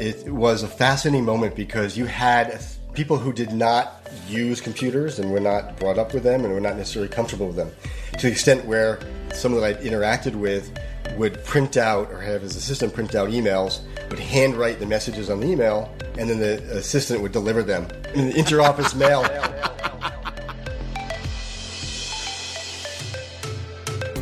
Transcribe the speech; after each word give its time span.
it 0.00 0.32
was 0.32 0.62
a 0.62 0.68
fascinating 0.68 1.26
moment 1.26 1.54
because 1.54 1.94
you 1.94 2.06
had 2.06 2.58
people 2.94 3.18
who 3.18 3.34
did 3.34 3.52
not 3.52 4.08
use 4.26 4.58
computers 4.58 5.18
and 5.18 5.30
were 5.30 5.40
not 5.40 5.76
brought 5.76 5.98
up 5.98 6.14
with 6.14 6.22
them 6.22 6.42
and 6.42 6.54
were 6.54 6.60
not 6.60 6.74
necessarily 6.74 7.08
comfortable 7.08 7.48
with 7.48 7.56
them 7.56 7.70
to 8.12 8.22
the 8.22 8.32
extent 8.32 8.64
where 8.64 8.98
someone 9.34 9.60
that 9.60 9.76
I'd 9.76 9.84
interacted 9.84 10.34
with 10.34 10.74
would 11.18 11.44
print 11.44 11.76
out 11.76 12.10
or 12.10 12.18
have 12.18 12.40
his 12.40 12.56
assistant 12.56 12.94
print 12.94 13.14
out 13.14 13.28
emails, 13.28 13.82
would 14.08 14.18
handwrite 14.18 14.78
the 14.78 14.86
messages 14.86 15.28
on 15.28 15.38
the 15.38 15.46
email, 15.46 15.94
and 16.16 16.30
then 16.30 16.38
the 16.38 16.62
assistant 16.78 17.20
would 17.20 17.32
deliver 17.32 17.62
them 17.62 17.86
in 18.14 18.28
the 18.28 18.32
interoffice 18.32 18.94
mail. 18.94 19.22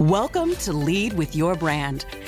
Welcome 0.01 0.57
to 0.57 0.73
Lead 0.73 1.13
with 1.13 1.37
Your 1.37 1.55
Brand, 1.55 2.05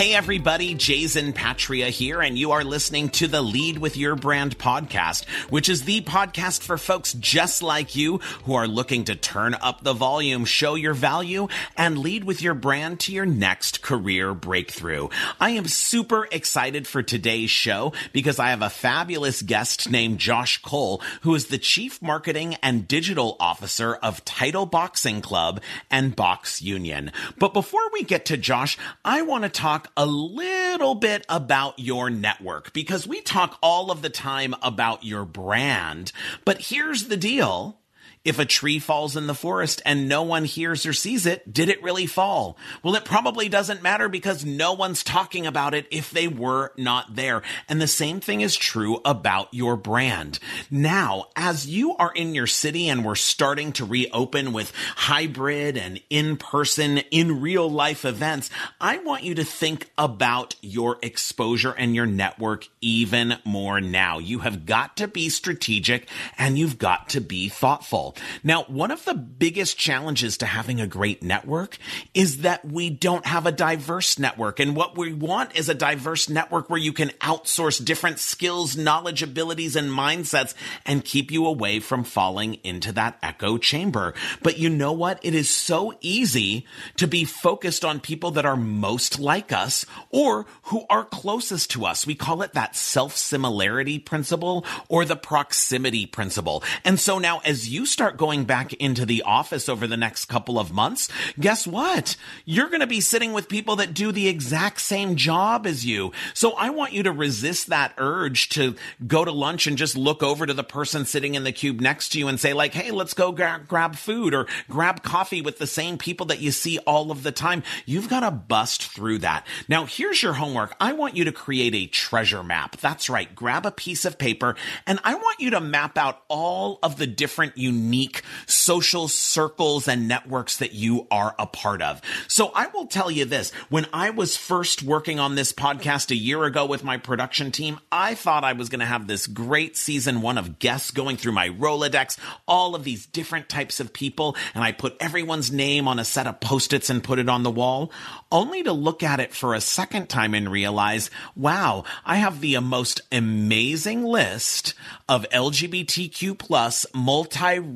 Hey 0.00 0.14
everybody, 0.14 0.72
Jason 0.72 1.34
Patria 1.34 1.90
here, 1.90 2.22
and 2.22 2.38
you 2.38 2.52
are 2.52 2.64
listening 2.64 3.10
to 3.10 3.26
the 3.26 3.42
Lead 3.42 3.76
with 3.76 3.98
Your 3.98 4.16
Brand 4.16 4.56
podcast, 4.56 5.28
which 5.50 5.68
is 5.68 5.82
the 5.82 6.00
podcast 6.00 6.62
for 6.62 6.78
folks 6.78 7.12
just 7.12 7.62
like 7.62 7.94
you 7.94 8.16
who 8.44 8.54
are 8.54 8.66
looking 8.66 9.04
to 9.04 9.14
turn 9.14 9.52
up 9.52 9.84
the 9.84 9.92
volume, 9.92 10.46
show 10.46 10.74
your 10.74 10.94
value, 10.94 11.48
and 11.76 11.98
lead 11.98 12.24
with 12.24 12.40
your 12.40 12.54
brand 12.54 13.00
to 13.00 13.12
your 13.12 13.26
next 13.26 13.82
career 13.82 14.32
breakthrough. 14.32 15.08
I 15.38 15.50
am 15.50 15.66
super 15.66 16.26
excited 16.32 16.86
for 16.86 17.02
today's 17.02 17.50
show 17.50 17.92
because 18.14 18.38
I 18.38 18.48
have 18.48 18.62
a 18.62 18.70
fabulous 18.70 19.42
guest 19.42 19.90
named 19.90 20.18
Josh 20.18 20.62
Cole, 20.62 21.02
who 21.20 21.34
is 21.34 21.48
the 21.48 21.58
Chief 21.58 22.00
Marketing 22.00 22.54
and 22.62 22.88
Digital 22.88 23.36
Officer 23.38 23.96
of 23.96 24.24
Title 24.24 24.64
Boxing 24.64 25.20
Club 25.20 25.60
and 25.90 26.16
Box 26.16 26.62
Union. 26.62 27.12
But 27.38 27.52
before 27.52 27.90
we 27.92 28.02
get 28.02 28.24
to 28.24 28.38
Josh, 28.38 28.78
I 29.04 29.20
want 29.20 29.44
to 29.44 29.50
talk 29.50 29.88
a 29.96 30.06
little 30.06 30.94
bit 30.94 31.24
about 31.28 31.78
your 31.78 32.10
network 32.10 32.72
because 32.72 33.06
we 33.06 33.20
talk 33.20 33.58
all 33.62 33.90
of 33.90 34.02
the 34.02 34.10
time 34.10 34.54
about 34.62 35.04
your 35.04 35.24
brand. 35.24 36.12
But 36.44 36.60
here's 36.60 37.08
the 37.08 37.16
deal. 37.16 37.79
If 38.22 38.38
a 38.38 38.44
tree 38.44 38.78
falls 38.78 39.16
in 39.16 39.26
the 39.26 39.34
forest 39.34 39.80
and 39.86 40.06
no 40.06 40.22
one 40.22 40.44
hears 40.44 40.84
or 40.84 40.92
sees 40.92 41.24
it, 41.24 41.50
did 41.50 41.70
it 41.70 41.82
really 41.82 42.04
fall? 42.04 42.58
Well, 42.82 42.94
it 42.94 43.06
probably 43.06 43.48
doesn't 43.48 43.82
matter 43.82 44.10
because 44.10 44.44
no 44.44 44.74
one's 44.74 45.02
talking 45.02 45.46
about 45.46 45.72
it 45.72 45.86
if 45.90 46.10
they 46.10 46.28
were 46.28 46.72
not 46.76 47.14
there. 47.16 47.40
And 47.66 47.80
the 47.80 47.86
same 47.86 48.20
thing 48.20 48.42
is 48.42 48.56
true 48.56 49.00
about 49.06 49.48
your 49.54 49.74
brand. 49.74 50.38
Now, 50.70 51.28
as 51.34 51.66
you 51.66 51.96
are 51.96 52.12
in 52.12 52.34
your 52.34 52.46
city 52.46 52.88
and 52.90 53.06
we're 53.06 53.14
starting 53.14 53.72
to 53.72 53.86
reopen 53.86 54.52
with 54.52 54.74
hybrid 54.96 55.78
and 55.78 55.98
in 56.10 56.36
person, 56.36 56.98
in 57.10 57.40
real 57.40 57.70
life 57.70 58.04
events, 58.04 58.50
I 58.78 58.98
want 58.98 59.24
you 59.24 59.34
to 59.36 59.44
think 59.44 59.90
about 59.96 60.56
your 60.60 60.98
exposure 61.00 61.72
and 61.72 61.94
your 61.94 62.04
network 62.04 62.68
even 62.82 63.38
more 63.46 63.80
now. 63.80 64.18
You 64.18 64.40
have 64.40 64.66
got 64.66 64.98
to 64.98 65.08
be 65.08 65.30
strategic 65.30 66.06
and 66.36 66.58
you've 66.58 66.76
got 66.76 67.08
to 67.10 67.22
be 67.22 67.48
thoughtful. 67.48 68.09
Now, 68.42 68.64
one 68.64 68.90
of 68.90 69.04
the 69.04 69.14
biggest 69.14 69.78
challenges 69.78 70.38
to 70.38 70.46
having 70.46 70.80
a 70.80 70.86
great 70.86 71.22
network 71.22 71.78
is 72.14 72.38
that 72.38 72.64
we 72.64 72.90
don't 72.90 73.26
have 73.26 73.46
a 73.46 73.52
diverse 73.52 74.18
network. 74.18 74.60
And 74.60 74.74
what 74.74 74.96
we 74.96 75.12
want 75.12 75.56
is 75.56 75.68
a 75.68 75.74
diverse 75.74 76.28
network 76.28 76.70
where 76.70 76.78
you 76.78 76.92
can 76.92 77.10
outsource 77.20 77.84
different 77.84 78.18
skills, 78.18 78.76
knowledge, 78.76 79.22
abilities, 79.22 79.76
and 79.76 79.90
mindsets 79.90 80.54
and 80.86 81.04
keep 81.04 81.30
you 81.30 81.46
away 81.46 81.80
from 81.80 82.04
falling 82.04 82.54
into 82.64 82.92
that 82.92 83.18
echo 83.22 83.58
chamber. 83.58 84.14
But 84.42 84.58
you 84.58 84.68
know 84.68 84.92
what? 84.92 85.18
It 85.22 85.34
is 85.34 85.48
so 85.48 85.94
easy 86.00 86.66
to 86.96 87.06
be 87.06 87.24
focused 87.24 87.84
on 87.84 88.00
people 88.00 88.32
that 88.32 88.46
are 88.46 88.56
most 88.56 89.18
like 89.18 89.52
us 89.52 89.86
or 90.10 90.46
who 90.64 90.84
are 90.88 91.04
closest 91.04 91.70
to 91.72 91.84
us. 91.84 92.06
We 92.06 92.14
call 92.14 92.42
it 92.42 92.54
that 92.54 92.76
self 92.76 93.16
similarity 93.16 93.98
principle 93.98 94.64
or 94.88 95.04
the 95.04 95.16
proximity 95.16 96.06
principle. 96.06 96.62
And 96.84 96.98
so 96.98 97.18
now 97.18 97.40
as 97.44 97.68
you 97.68 97.86
start 97.86 97.99
start 98.00 98.16
going 98.16 98.44
back 98.44 98.72
into 98.72 99.04
the 99.04 99.20
office 99.24 99.68
over 99.68 99.86
the 99.86 99.94
next 99.94 100.24
couple 100.24 100.58
of 100.58 100.72
months, 100.72 101.10
guess 101.38 101.66
what? 101.66 102.16
You're 102.46 102.70
going 102.70 102.80
to 102.80 102.86
be 102.86 103.02
sitting 103.02 103.34
with 103.34 103.46
people 103.46 103.76
that 103.76 103.92
do 103.92 104.10
the 104.10 104.26
exact 104.26 104.80
same 104.80 105.16
job 105.16 105.66
as 105.66 105.84
you. 105.84 106.10
So 106.32 106.52
I 106.52 106.70
want 106.70 106.94
you 106.94 107.02
to 107.02 107.12
resist 107.12 107.66
that 107.66 107.92
urge 107.98 108.48
to 108.50 108.74
go 109.06 109.22
to 109.22 109.30
lunch 109.30 109.66
and 109.66 109.76
just 109.76 109.98
look 109.98 110.22
over 110.22 110.46
to 110.46 110.54
the 110.54 110.64
person 110.64 111.04
sitting 111.04 111.34
in 111.34 111.44
the 111.44 111.52
cube 111.52 111.82
next 111.82 112.12
to 112.12 112.18
you 112.18 112.28
and 112.28 112.40
say 112.40 112.54
like, 112.54 112.72
Hey, 112.72 112.90
let's 112.90 113.12
go 113.12 113.32
gra- 113.32 113.62
grab 113.68 113.96
food 113.96 114.32
or 114.32 114.46
grab 114.70 115.02
coffee 115.02 115.42
with 115.42 115.58
the 115.58 115.66
same 115.66 115.98
people 115.98 116.24
that 116.28 116.40
you 116.40 116.52
see 116.52 116.78
all 116.86 117.10
of 117.10 117.22
the 117.22 117.32
time. 117.32 117.62
You've 117.84 118.08
got 118.08 118.20
to 118.20 118.30
bust 118.30 118.82
through 118.94 119.18
that. 119.18 119.46
Now 119.68 119.84
here's 119.84 120.22
your 120.22 120.32
homework. 120.32 120.74
I 120.80 120.94
want 120.94 121.18
you 121.18 121.24
to 121.24 121.32
create 121.32 121.74
a 121.74 121.84
treasure 121.84 122.42
map. 122.42 122.78
That's 122.78 123.10
right. 123.10 123.34
Grab 123.34 123.66
a 123.66 123.70
piece 123.70 124.06
of 124.06 124.16
paper 124.16 124.56
and 124.86 124.98
I 125.04 125.16
want 125.16 125.40
you 125.40 125.50
to 125.50 125.60
map 125.60 125.98
out 125.98 126.22
all 126.28 126.78
of 126.82 126.96
the 126.96 127.06
different 127.06 127.58
unique 127.58 127.89
unique 127.90 128.22
social 128.46 129.08
circles 129.08 129.88
and 129.88 130.06
networks 130.06 130.58
that 130.58 130.72
you 130.72 131.08
are 131.10 131.34
a 131.40 131.46
part 131.46 131.82
of. 131.82 132.00
So 132.28 132.52
I 132.54 132.68
will 132.68 132.86
tell 132.86 133.10
you 133.10 133.24
this. 133.24 133.50
When 133.68 133.86
I 133.92 134.10
was 134.10 134.36
first 134.36 134.84
working 134.84 135.18
on 135.18 135.34
this 135.34 135.52
podcast 135.52 136.12
a 136.12 136.16
year 136.16 136.44
ago 136.44 136.66
with 136.66 136.84
my 136.84 136.98
production 136.98 137.50
team, 137.50 137.80
I 137.90 138.14
thought 138.14 138.44
I 138.44 138.52
was 138.52 138.68
going 138.68 138.78
to 138.78 138.86
have 138.86 139.08
this 139.08 139.26
great 139.26 139.76
season 139.76 140.22
one 140.22 140.38
of 140.38 140.60
guests 140.60 140.92
going 140.92 141.16
through 141.16 141.32
my 141.32 141.48
Rolodex, 141.48 142.16
all 142.46 142.76
of 142.76 142.84
these 142.84 143.06
different 143.06 143.48
types 143.48 143.80
of 143.80 143.92
people. 143.92 144.36
And 144.54 144.62
I 144.62 144.70
put 144.70 144.96
everyone's 145.00 145.50
name 145.50 145.88
on 145.88 145.98
a 145.98 146.04
set 146.04 146.28
of 146.28 146.38
post-its 146.38 146.90
and 146.90 147.02
put 147.02 147.18
it 147.18 147.28
on 147.28 147.42
the 147.42 147.50
wall 147.50 147.90
only 148.30 148.62
to 148.62 148.72
look 148.72 149.02
at 149.02 149.18
it 149.18 149.34
for 149.34 149.54
a 149.54 149.60
second 149.60 150.08
time 150.08 150.34
and 150.34 150.50
realize, 150.50 151.10
wow, 151.34 151.82
I 152.04 152.16
have 152.16 152.40
the 152.40 152.56
most 152.60 153.00
amazing 153.10 154.04
list 154.04 154.74
of 155.08 155.26
LGBTQ 155.32 156.38
plus 156.38 156.86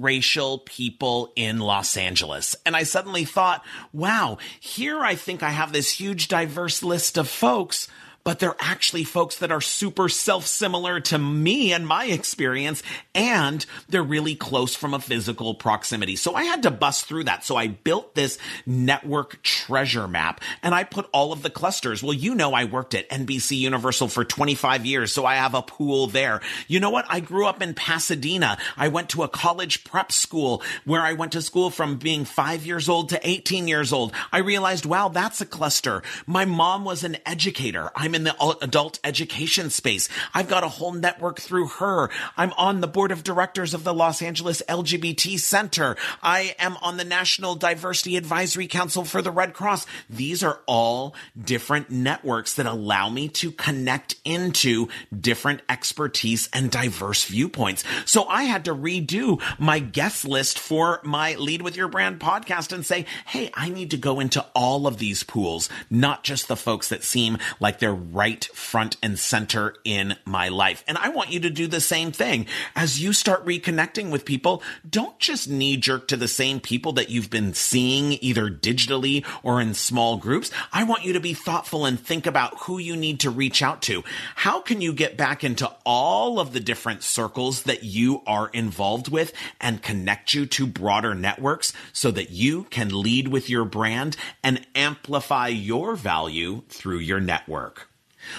multiracial 0.04 0.65
people 0.65 1.32
in 1.37 1.59
Los 1.59 1.97
Angeles. 1.97 2.56
And 2.65 2.76
I 2.76 2.82
suddenly 2.84 3.25
thought, 3.25 3.65
wow, 3.92 4.38
here 4.60 5.00
I 5.00 5.15
think 5.15 5.42
I 5.42 5.50
have 5.50 5.72
this 5.72 5.91
huge 5.91 6.28
diverse 6.28 6.82
list 6.82 7.16
of 7.19 7.28
folks 7.28 7.88
but 8.25 8.39
they're 8.39 8.57
actually 8.59 9.05
folks 9.05 9.37
that 9.37 9.53
are 9.53 9.61
super 9.61 10.09
self 10.09 10.47
similar 10.47 10.99
to 10.99 11.19
me 11.19 11.73
and 11.73 11.87
my 11.87 12.07
experience, 12.07 12.83
and 13.15 13.65
they're 13.89 14.03
really 14.03 14.35
close 14.35 14.75
from 14.75 14.95
a 14.95 14.99
physical 14.99 15.55
proximity. 15.55 16.17
So 16.17 16.34
I 16.34 16.45
had 16.45 16.63
to 16.63 16.71
bust 16.71 17.05
through 17.05 17.25
that. 17.25 17.45
So 17.45 17.57
I 17.57 17.69
built 17.69 18.15
this 18.15 18.39
network 18.67 19.43
treasure 19.43 20.09
map 20.09 20.41
and 20.63 20.75
I 20.75 20.84
put 20.84 21.09
all 21.13 21.33
of 21.33 21.43
the 21.43 21.51
clusters. 21.51 22.03
Well, 22.03 22.15
you 22.15 22.34
know, 22.34 22.55
I 22.55 22.65
worked 22.65 22.95
at 22.95 23.09
NBC 23.10 23.59
Universal 23.59 24.09
for 24.09 24.25
25 24.25 24.87
years, 24.87 25.13
so 25.13 25.27
I 25.27 25.37
have 25.37 25.54
a 25.54 25.63
pool 25.63 26.07
there. 26.07 26.41
You 26.66 26.81
know 26.81 26.91
what? 26.91 27.04
I 27.09 27.21
grew 27.21 27.47
up 27.47 27.60
in 27.60 27.75
Pasadena. 27.75 28.59
I 28.77 28.89
went 28.89 29.10
to 29.10 29.22
a 29.22 29.28
college 29.28 29.84
prep 29.84 30.10
school 30.10 30.63
where 30.84 31.03
I 31.03 31.13
went 31.13 31.33
to 31.33 31.43
school 31.43 31.71
from 31.71 31.97
being 31.97 32.25
five 32.25 32.65
years 32.65 32.89
old 32.89 33.10
to 33.10 33.21
18 33.22 33.69
years 33.69 33.93
old. 33.93 34.13
I 34.33 34.39
realized, 34.39 34.87
wow, 34.87 35.09
that's 35.09 35.41
a 35.43 35.47
cluster. 35.47 36.03
My 36.27 36.47
mom 36.47 36.84
was 36.84 37.04
an 37.04 37.19
educator. 37.27 37.91
I'm 37.95 38.14
in 38.15 38.25
the 38.25 38.57
adult 38.63 38.99
education 39.05 39.71
space. 39.71 40.09
I've 40.33 40.49
got 40.49 40.65
a 40.65 40.69
whole 40.69 40.93
network 40.93 41.41
through 41.41 41.69
her. 41.69 42.11
I'm 42.37 42.53
on 42.55 42.81
the 42.81 42.87
board 42.87 43.13
of 43.13 43.25
directors 43.25 43.75
of 43.75 43.84
the 43.84 43.95
Los 43.95 44.22
Angeles 44.22 44.63
LGBT 44.69 45.39
Center. 45.39 45.97
I 46.22 46.55
am 46.59 46.77
on 46.83 46.97
the 46.97 47.05
National 47.05 47.55
Diversity 47.55 48.16
Advisory 48.16 48.66
Council 48.66 49.05
for 49.05 49.22
the 49.22 49.31
Red 49.31 49.55
Cross. 49.55 49.87
These 50.09 50.43
are 50.43 50.61
all 50.66 51.15
different 51.41 51.91
networks 51.91 52.55
that 52.55 52.66
allow 52.66 53.09
me 53.09 53.28
to 53.28 53.51
connect 53.51 54.17
into 54.25 54.89
different 55.19 55.63
expertise 55.69 56.49
and 56.53 56.71
diverse 56.71 57.25
viewpoints. 57.25 57.84
So 58.05 58.25
I 58.27 58.45
had 58.45 58.65
to 58.67 58.75
redo 58.75 59.43
my 59.59 59.78
guest 59.78 60.25
list 60.25 60.59
for 60.59 61.01
my 61.03 61.34
Lead 61.34 61.63
with 61.63 61.77
Your 61.77 61.89
Brand 61.89 62.21
podcast 62.21 62.72
and 62.72 62.84
say, 62.84 63.07
Hey, 63.27 63.51
I 63.55 63.69
need 63.69 63.91
to 63.91 63.97
go 63.97 64.21
into 64.21 64.45
all 64.55 64.87
of 64.87 64.99
these 64.99 65.22
pools, 65.22 65.69
not 65.91 66.25
just 66.25 66.49
the 66.49 66.57
folks 66.57 66.89
that 66.89 67.05
seem 67.05 67.39
like 67.60 67.78
they're 67.78 67.95
right 68.12 68.45
front 68.47 68.97
and 69.03 69.18
center 69.18 69.74
in 69.84 70.16
my 70.24 70.48
life. 70.48 70.84
And 70.86 70.98
I 70.98 71.09
want 71.09 71.33
you 71.33 71.41
to 71.41 71.51
do 71.51 71.66
the 71.66 71.80
same 71.80 72.12
thing. 72.12 72.47
As 72.74 73.03
you 73.03 73.12
start 73.12 73.45
reconnecting 73.47 74.10
with 74.10 74.24
people, 74.24 74.62
don't 74.89 75.18
just 75.18 75.48
knee 75.48 75.77
jerk 75.77 76.09
to 76.09 76.16
the 76.16 76.28
same 76.28 76.60
people 76.60 76.92
that 76.92 77.10
you've 77.10 77.30
been 77.30 77.54
seeing 77.54 78.12
either 78.21 78.51
digitally 78.51 79.24
or 79.42 79.60
in 79.60 79.74
small 79.74 80.16
groups. 80.16 80.51
I 80.72 80.84
want 80.84 81.04
you 81.04 81.12
to 81.15 81.21
be 81.21 81.34
thoughtful 81.34 81.84
and 81.84 81.98
think 81.98 82.27
about 82.27 82.59
who 82.60 82.78
you 82.78 82.97
need 82.97 83.21
to 83.21 83.30
reach 83.30 83.62
out 83.62 83.83
to. 83.83 84.04
How 84.36 84.60
can 84.60 84.80
you 84.80 84.92
get 84.92 85.16
back 85.16 85.45
into 85.45 85.71
all 85.84 86.41
of 86.41 86.53
the 86.53 86.60
different 86.60 87.03
circles 87.03 87.62
that 87.65 87.84
you 87.84 88.22
are 88.27 88.48
involved 88.48 89.09
with 89.09 89.33
and 89.60 89.83
connect 89.83 90.34
you 90.34 90.47
to 90.47 90.66
broader 90.66 91.15
networks 91.15 91.72
so 91.92 92.10
that 92.10 92.30
you 92.30 92.65
can 92.65 92.89
lead 92.89 93.28
with 93.28 93.48
your 93.48 93.65
brand 93.65 94.16
and 94.42 94.66
amplify 94.74 95.48
your 95.48 95.97
value 95.97 96.62
through 96.68 96.98
your 96.98 97.21
network. 97.21 97.89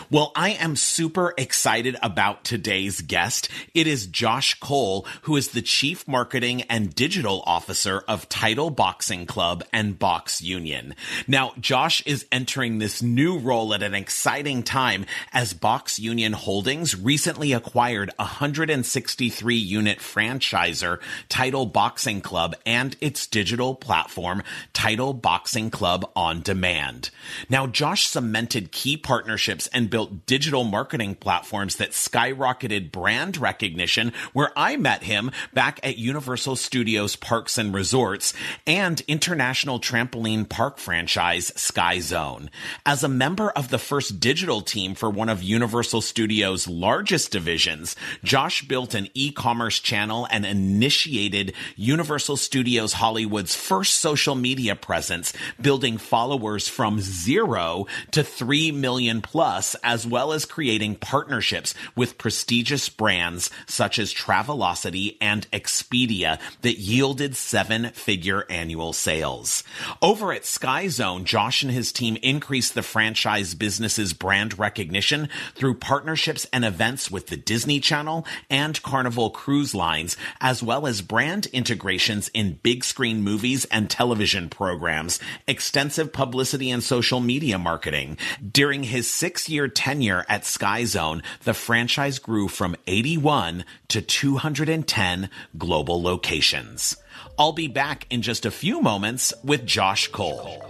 Well, 0.09 0.31
I 0.35 0.51
am 0.51 0.75
super 0.75 1.33
excited 1.37 1.95
about 2.01 2.43
today's 2.43 3.01
guest. 3.01 3.49
It 3.73 3.87
is 3.87 4.07
Josh 4.07 4.59
Cole, 4.59 5.05
who 5.23 5.35
is 5.35 5.49
the 5.49 5.61
Chief 5.61 6.07
Marketing 6.07 6.61
and 6.63 6.93
Digital 6.93 7.43
Officer 7.45 8.03
of 8.07 8.29
Title 8.29 8.69
Boxing 8.69 9.25
Club 9.25 9.63
and 9.73 9.97
Box 9.97 10.41
Union. 10.41 10.95
Now, 11.27 11.53
Josh 11.59 12.01
is 12.05 12.25
entering 12.31 12.79
this 12.79 13.01
new 13.01 13.37
role 13.37 13.73
at 13.73 13.83
an 13.83 13.93
exciting 13.93 14.63
time 14.63 15.05
as 15.33 15.53
Box 15.53 15.99
Union 15.99 16.33
Holdings 16.33 16.95
recently 16.95 17.53
acquired 17.53 18.09
a 18.19 18.23
163 18.23 19.55
unit 19.55 19.99
franchisor, 19.99 20.99
Title 21.29 21.65
Boxing 21.65 22.21
Club, 22.21 22.55
and 22.65 22.95
its 23.01 23.27
digital 23.27 23.75
platform, 23.75 24.43
Title 24.73 25.13
Boxing 25.13 25.69
Club 25.69 26.09
On 26.15 26.41
Demand. 26.41 27.09
Now, 27.49 27.67
Josh 27.67 28.07
cemented 28.07 28.71
key 28.71 28.97
partnerships 28.97 29.67
and 29.75 29.89
built 29.89 30.25
digital 30.25 30.63
marketing 30.63 31.13
platforms 31.15 31.75
that 31.75 31.91
skyrocketed 31.91 32.91
brand 32.91 33.37
recognition, 33.37 34.13
where 34.31 34.51
I 34.55 34.77
met 34.77 35.03
him 35.03 35.31
back 35.53 35.81
at 35.83 35.97
Universal 35.97 36.55
Studios 36.55 37.17
Parks 37.17 37.57
and 37.57 37.73
Resorts 37.73 38.33
and 38.65 39.01
international 39.01 39.81
trampoline 39.81 40.47
park 40.47 40.77
franchise 40.77 41.51
Sky 41.57 41.99
Zone. 41.99 42.49
As 42.85 43.03
a 43.03 43.09
member 43.09 43.49
of 43.49 43.69
the 43.69 43.77
first 43.77 44.21
digital 44.21 44.61
team 44.61 44.95
for 44.95 45.09
one 45.09 45.27
of 45.27 45.43
Universal 45.43 46.01
Studios' 46.01 46.67
largest 46.67 47.31
divisions, 47.31 47.97
Josh 48.23 48.65
built 48.65 48.93
an 48.93 49.09
e-commerce 49.13 49.81
channel 49.81 50.25
and 50.31 50.45
initiated 50.45 51.53
Universal 51.75 52.37
Studios 52.37 52.93
Hollywood's 52.93 53.55
first 53.55 53.97
social 53.97 54.35
media 54.35 54.75
presence, 54.75 55.33
building 55.61 55.97
followers 55.97 56.69
from 56.69 57.01
zero 57.01 57.87
to 58.11 58.23
3 58.23 58.71
million 58.71 59.21
plus 59.21 59.64
as 59.75 60.05
well 60.05 60.31
as 60.31 60.45
creating 60.45 60.95
partnerships 60.97 61.73
with 61.95 62.19
prestigious 62.19 62.89
brands 62.89 63.49
such 63.65 63.97
as 63.97 64.13
Travelocity 64.13 65.17
and 65.19 65.49
Expedia 65.49 66.39
that 66.61 66.77
yielded 66.77 67.35
seven 67.35 67.89
figure 67.89 68.45
annual 68.49 68.93
sales. 68.93 69.63
Over 70.01 70.31
at 70.33 70.43
Skyzone, 70.43 71.23
Josh 71.23 71.63
and 71.63 71.71
his 71.71 71.91
team 71.91 72.17
increased 72.21 72.75
the 72.75 72.83
franchise 72.83 73.55
business's 73.55 74.13
brand 74.13 74.59
recognition 74.59 75.29
through 75.55 75.75
partnerships 75.75 76.45
and 76.51 76.65
events 76.65 77.09
with 77.09 77.27
the 77.27 77.37
Disney 77.37 77.79
Channel 77.79 78.25
and 78.49 78.81
Carnival 78.83 79.29
Cruise 79.29 79.73
Lines, 79.73 80.17
as 80.41 80.61
well 80.61 80.85
as 80.85 81.01
brand 81.01 81.47
integrations 81.47 82.29
in 82.33 82.59
big 82.61 82.83
screen 82.83 83.21
movies 83.21 83.65
and 83.65 83.89
television 83.89 84.49
programs, 84.49 85.19
extensive 85.47 86.11
publicity 86.11 86.69
and 86.69 86.83
social 86.83 87.21
media 87.21 87.57
marketing. 87.57 88.17
During 88.51 88.83
his 88.83 89.09
six 89.09 89.47
year 89.47 89.54
tenure 89.67 90.25
at 90.27 90.45
Sky 90.45 90.83
Zone, 90.83 91.23
the 91.43 91.53
franchise 91.53 92.19
grew 92.19 92.47
from 92.47 92.75
81 92.87 93.63
to 93.87 94.01
210 94.01 95.29
global 95.57 96.01
locations. 96.01 96.97
I'll 97.39 97.53
be 97.53 97.67
back 97.67 98.05
in 98.09 98.21
just 98.21 98.45
a 98.45 98.51
few 98.51 98.81
moments 98.81 99.33
with 99.43 99.65
Josh 99.65 100.09
Cole. 100.09 100.61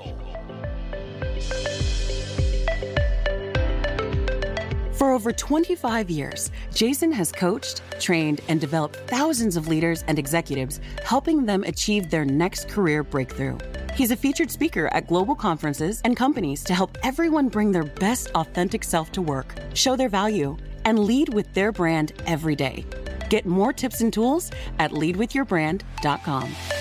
For 4.94 5.12
over 5.12 5.32
25 5.34 6.10
years, 6.10 6.52
Jason 6.74 7.12
has 7.12 7.32
coached, 7.32 7.82
trained, 8.00 8.42
and 8.48 8.62
developed 8.62 8.96
thousands 9.08 9.58
of 9.58 9.68
leaders 9.68 10.04
and 10.08 10.18
executives, 10.18 10.80
helping 11.04 11.46
them 11.46 11.64
achieve 11.64 12.10
their 12.10 12.24
next 12.24 12.70
career 12.70 13.04
breakthrough. 13.04 13.58
He's 13.96 14.12
a 14.12 14.18
featured 14.18 14.52
speaker 14.52 14.90
at 14.94 15.08
global 15.08 15.36
conferences 15.36 16.02
and 16.04 16.18
companies 16.18 16.66
to 16.66 16.74
help 16.74 16.98
everyone 17.02 17.48
bring 17.48 17.72
their 17.72 17.86
best 17.86 18.30
authentic 18.36 18.84
self 18.84 19.10
to 19.14 19.22
work, 19.22 19.56
show 19.74 19.96
their 19.96 20.10
value, 20.10 20.58
and 20.84 21.00
lead 21.00 21.34
with 21.34 21.54
their 21.54 21.72
brand 21.72 22.12
every 22.26 22.58
day. 22.58 22.86
Get 23.30 23.46
more 23.46 23.72
tips 23.72 24.02
and 24.02 24.12
tools 24.12 24.52
at 24.80 24.92
leadwithyourbrand.com. 24.92 26.75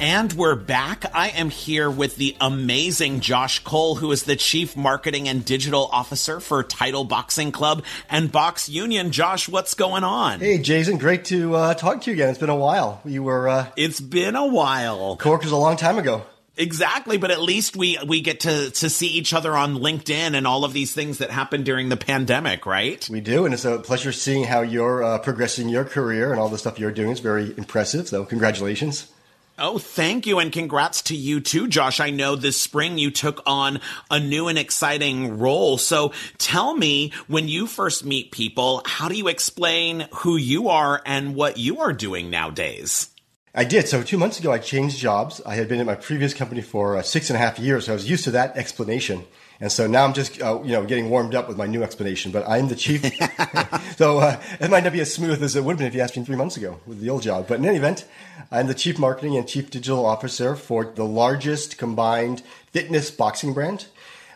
And 0.00 0.32
we're 0.34 0.54
back. 0.54 1.06
I 1.14 1.28
am 1.30 1.50
here 1.50 1.90
with 1.90 2.16
the 2.16 2.36
amazing 2.40 3.20
Josh 3.20 3.60
Cole, 3.64 3.94
who 3.94 4.12
is 4.12 4.24
the 4.24 4.36
Chief 4.36 4.76
Marketing 4.76 5.28
and 5.28 5.44
Digital 5.44 5.88
Officer 5.92 6.40
for 6.40 6.62
Title 6.62 7.04
Boxing 7.04 7.52
Club 7.52 7.84
and 8.10 8.30
Box 8.30 8.68
Union. 8.68 9.12
Josh, 9.12 9.48
what's 9.48 9.74
going 9.74 10.04
on? 10.04 10.40
Hey, 10.40 10.58
Jason, 10.58 10.98
great 10.98 11.24
to 11.26 11.54
uh, 11.54 11.74
talk 11.74 12.02
to 12.02 12.10
you 12.10 12.14
again. 12.14 12.28
It's 12.28 12.38
been 12.38 12.50
a 12.50 12.56
while. 12.56 13.00
You 13.04 13.22
were. 13.22 13.48
Uh, 13.48 13.66
it's 13.76 14.00
been 14.00 14.36
a 14.36 14.46
while. 14.46 15.16
Coworkers 15.16 15.52
a 15.52 15.56
long 15.56 15.76
time 15.76 15.96
ago. 15.96 16.22
Exactly, 16.56 17.16
but 17.16 17.30
at 17.30 17.40
least 17.40 17.74
we 17.76 17.98
we 18.06 18.20
get 18.20 18.40
to 18.40 18.70
to 18.70 18.90
see 18.90 19.08
each 19.08 19.32
other 19.32 19.56
on 19.56 19.76
LinkedIn 19.76 20.36
and 20.36 20.46
all 20.46 20.64
of 20.64 20.72
these 20.72 20.92
things 20.92 21.18
that 21.18 21.30
happened 21.30 21.64
during 21.64 21.88
the 21.88 21.96
pandemic, 21.96 22.66
right? 22.66 23.08
We 23.10 23.20
do, 23.20 23.44
and 23.44 23.54
it's 23.54 23.64
a 23.64 23.78
pleasure 23.78 24.12
seeing 24.12 24.44
how 24.44 24.60
you're 24.60 25.02
uh, 25.02 25.18
progressing 25.18 25.68
your 25.68 25.84
career 25.84 26.30
and 26.30 26.40
all 26.40 26.48
the 26.48 26.58
stuff 26.58 26.78
you're 26.78 26.92
doing. 26.92 27.10
is 27.10 27.20
very 27.20 27.54
impressive. 27.56 28.06
So, 28.06 28.24
congratulations. 28.24 29.10
Oh, 29.56 29.78
thank 29.78 30.26
you. 30.26 30.40
And 30.40 30.50
congrats 30.50 31.02
to 31.02 31.16
you 31.16 31.40
too, 31.40 31.68
Josh. 31.68 32.00
I 32.00 32.10
know 32.10 32.34
this 32.34 32.60
spring 32.60 32.98
you 32.98 33.12
took 33.12 33.40
on 33.46 33.80
a 34.10 34.18
new 34.18 34.48
and 34.48 34.58
exciting 34.58 35.38
role. 35.38 35.78
So 35.78 36.12
tell 36.38 36.76
me, 36.76 37.12
when 37.28 37.46
you 37.46 37.68
first 37.68 38.04
meet 38.04 38.32
people, 38.32 38.82
how 38.84 39.08
do 39.08 39.14
you 39.14 39.28
explain 39.28 40.08
who 40.12 40.36
you 40.36 40.70
are 40.70 41.00
and 41.06 41.36
what 41.36 41.56
you 41.56 41.78
are 41.80 41.92
doing 41.92 42.30
nowadays? 42.30 43.10
I 43.54 43.62
did. 43.62 43.86
So 43.86 44.02
two 44.02 44.18
months 44.18 44.40
ago, 44.40 44.50
I 44.50 44.58
changed 44.58 44.98
jobs. 44.98 45.40
I 45.46 45.54
had 45.54 45.68
been 45.68 45.78
at 45.78 45.86
my 45.86 45.94
previous 45.94 46.34
company 46.34 46.60
for 46.60 46.96
uh, 46.96 47.02
six 47.02 47.30
and 47.30 47.36
a 47.36 47.38
half 47.38 47.60
years. 47.60 47.86
So 47.86 47.92
I 47.92 47.94
was 47.94 48.10
used 48.10 48.24
to 48.24 48.32
that 48.32 48.56
explanation. 48.56 49.24
And 49.60 49.70
so 49.70 49.86
now 49.86 50.04
I'm 50.04 50.12
just, 50.12 50.42
uh, 50.42 50.60
you 50.62 50.72
know, 50.72 50.84
getting 50.84 51.10
warmed 51.10 51.34
up 51.34 51.48
with 51.48 51.56
my 51.56 51.66
new 51.66 51.82
explanation. 51.82 52.32
But 52.32 52.48
I'm 52.48 52.68
the 52.68 52.74
chief. 52.74 53.02
so 53.96 54.18
uh, 54.18 54.40
it 54.60 54.70
might 54.70 54.84
not 54.84 54.92
be 54.92 55.00
as 55.00 55.12
smooth 55.14 55.42
as 55.42 55.56
it 55.56 55.64
would 55.64 55.72
have 55.72 55.78
been 55.78 55.86
if 55.86 55.94
you 55.94 56.00
asked 56.00 56.16
me 56.16 56.24
three 56.24 56.36
months 56.36 56.56
ago 56.56 56.80
with 56.86 57.00
the 57.00 57.10
old 57.10 57.22
job. 57.22 57.46
But 57.48 57.58
in 57.58 57.64
any 57.64 57.76
event, 57.76 58.04
I'm 58.50 58.66
the 58.66 58.74
chief 58.74 58.98
marketing 58.98 59.36
and 59.36 59.46
chief 59.46 59.70
digital 59.70 60.04
officer 60.04 60.56
for 60.56 60.84
the 60.84 61.04
largest 61.04 61.78
combined 61.78 62.42
fitness 62.72 63.10
boxing 63.10 63.54
brand. 63.54 63.86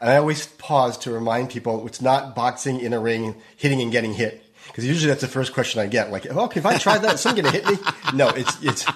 And 0.00 0.10
I 0.10 0.16
always 0.16 0.46
pause 0.46 0.96
to 0.98 1.10
remind 1.10 1.50
people 1.50 1.86
it's 1.86 2.00
not 2.00 2.36
boxing 2.36 2.80
in 2.80 2.92
a 2.92 3.00
ring, 3.00 3.34
hitting 3.56 3.82
and 3.82 3.90
getting 3.90 4.14
hit. 4.14 4.44
Because 4.68 4.86
usually 4.86 5.08
that's 5.08 5.22
the 5.22 5.28
first 5.28 5.54
question 5.54 5.80
I 5.80 5.86
get. 5.86 6.12
Like, 6.12 6.26
oh, 6.30 6.44
okay, 6.44 6.60
if 6.60 6.66
I 6.66 6.78
try 6.78 6.98
that, 6.98 7.14
is 7.14 7.20
someone 7.20 7.42
going 7.42 7.54
to 7.54 7.60
hit 7.60 7.80
me? 7.80 7.86
No, 8.14 8.28
it's, 8.28 8.62
it's 8.62 8.86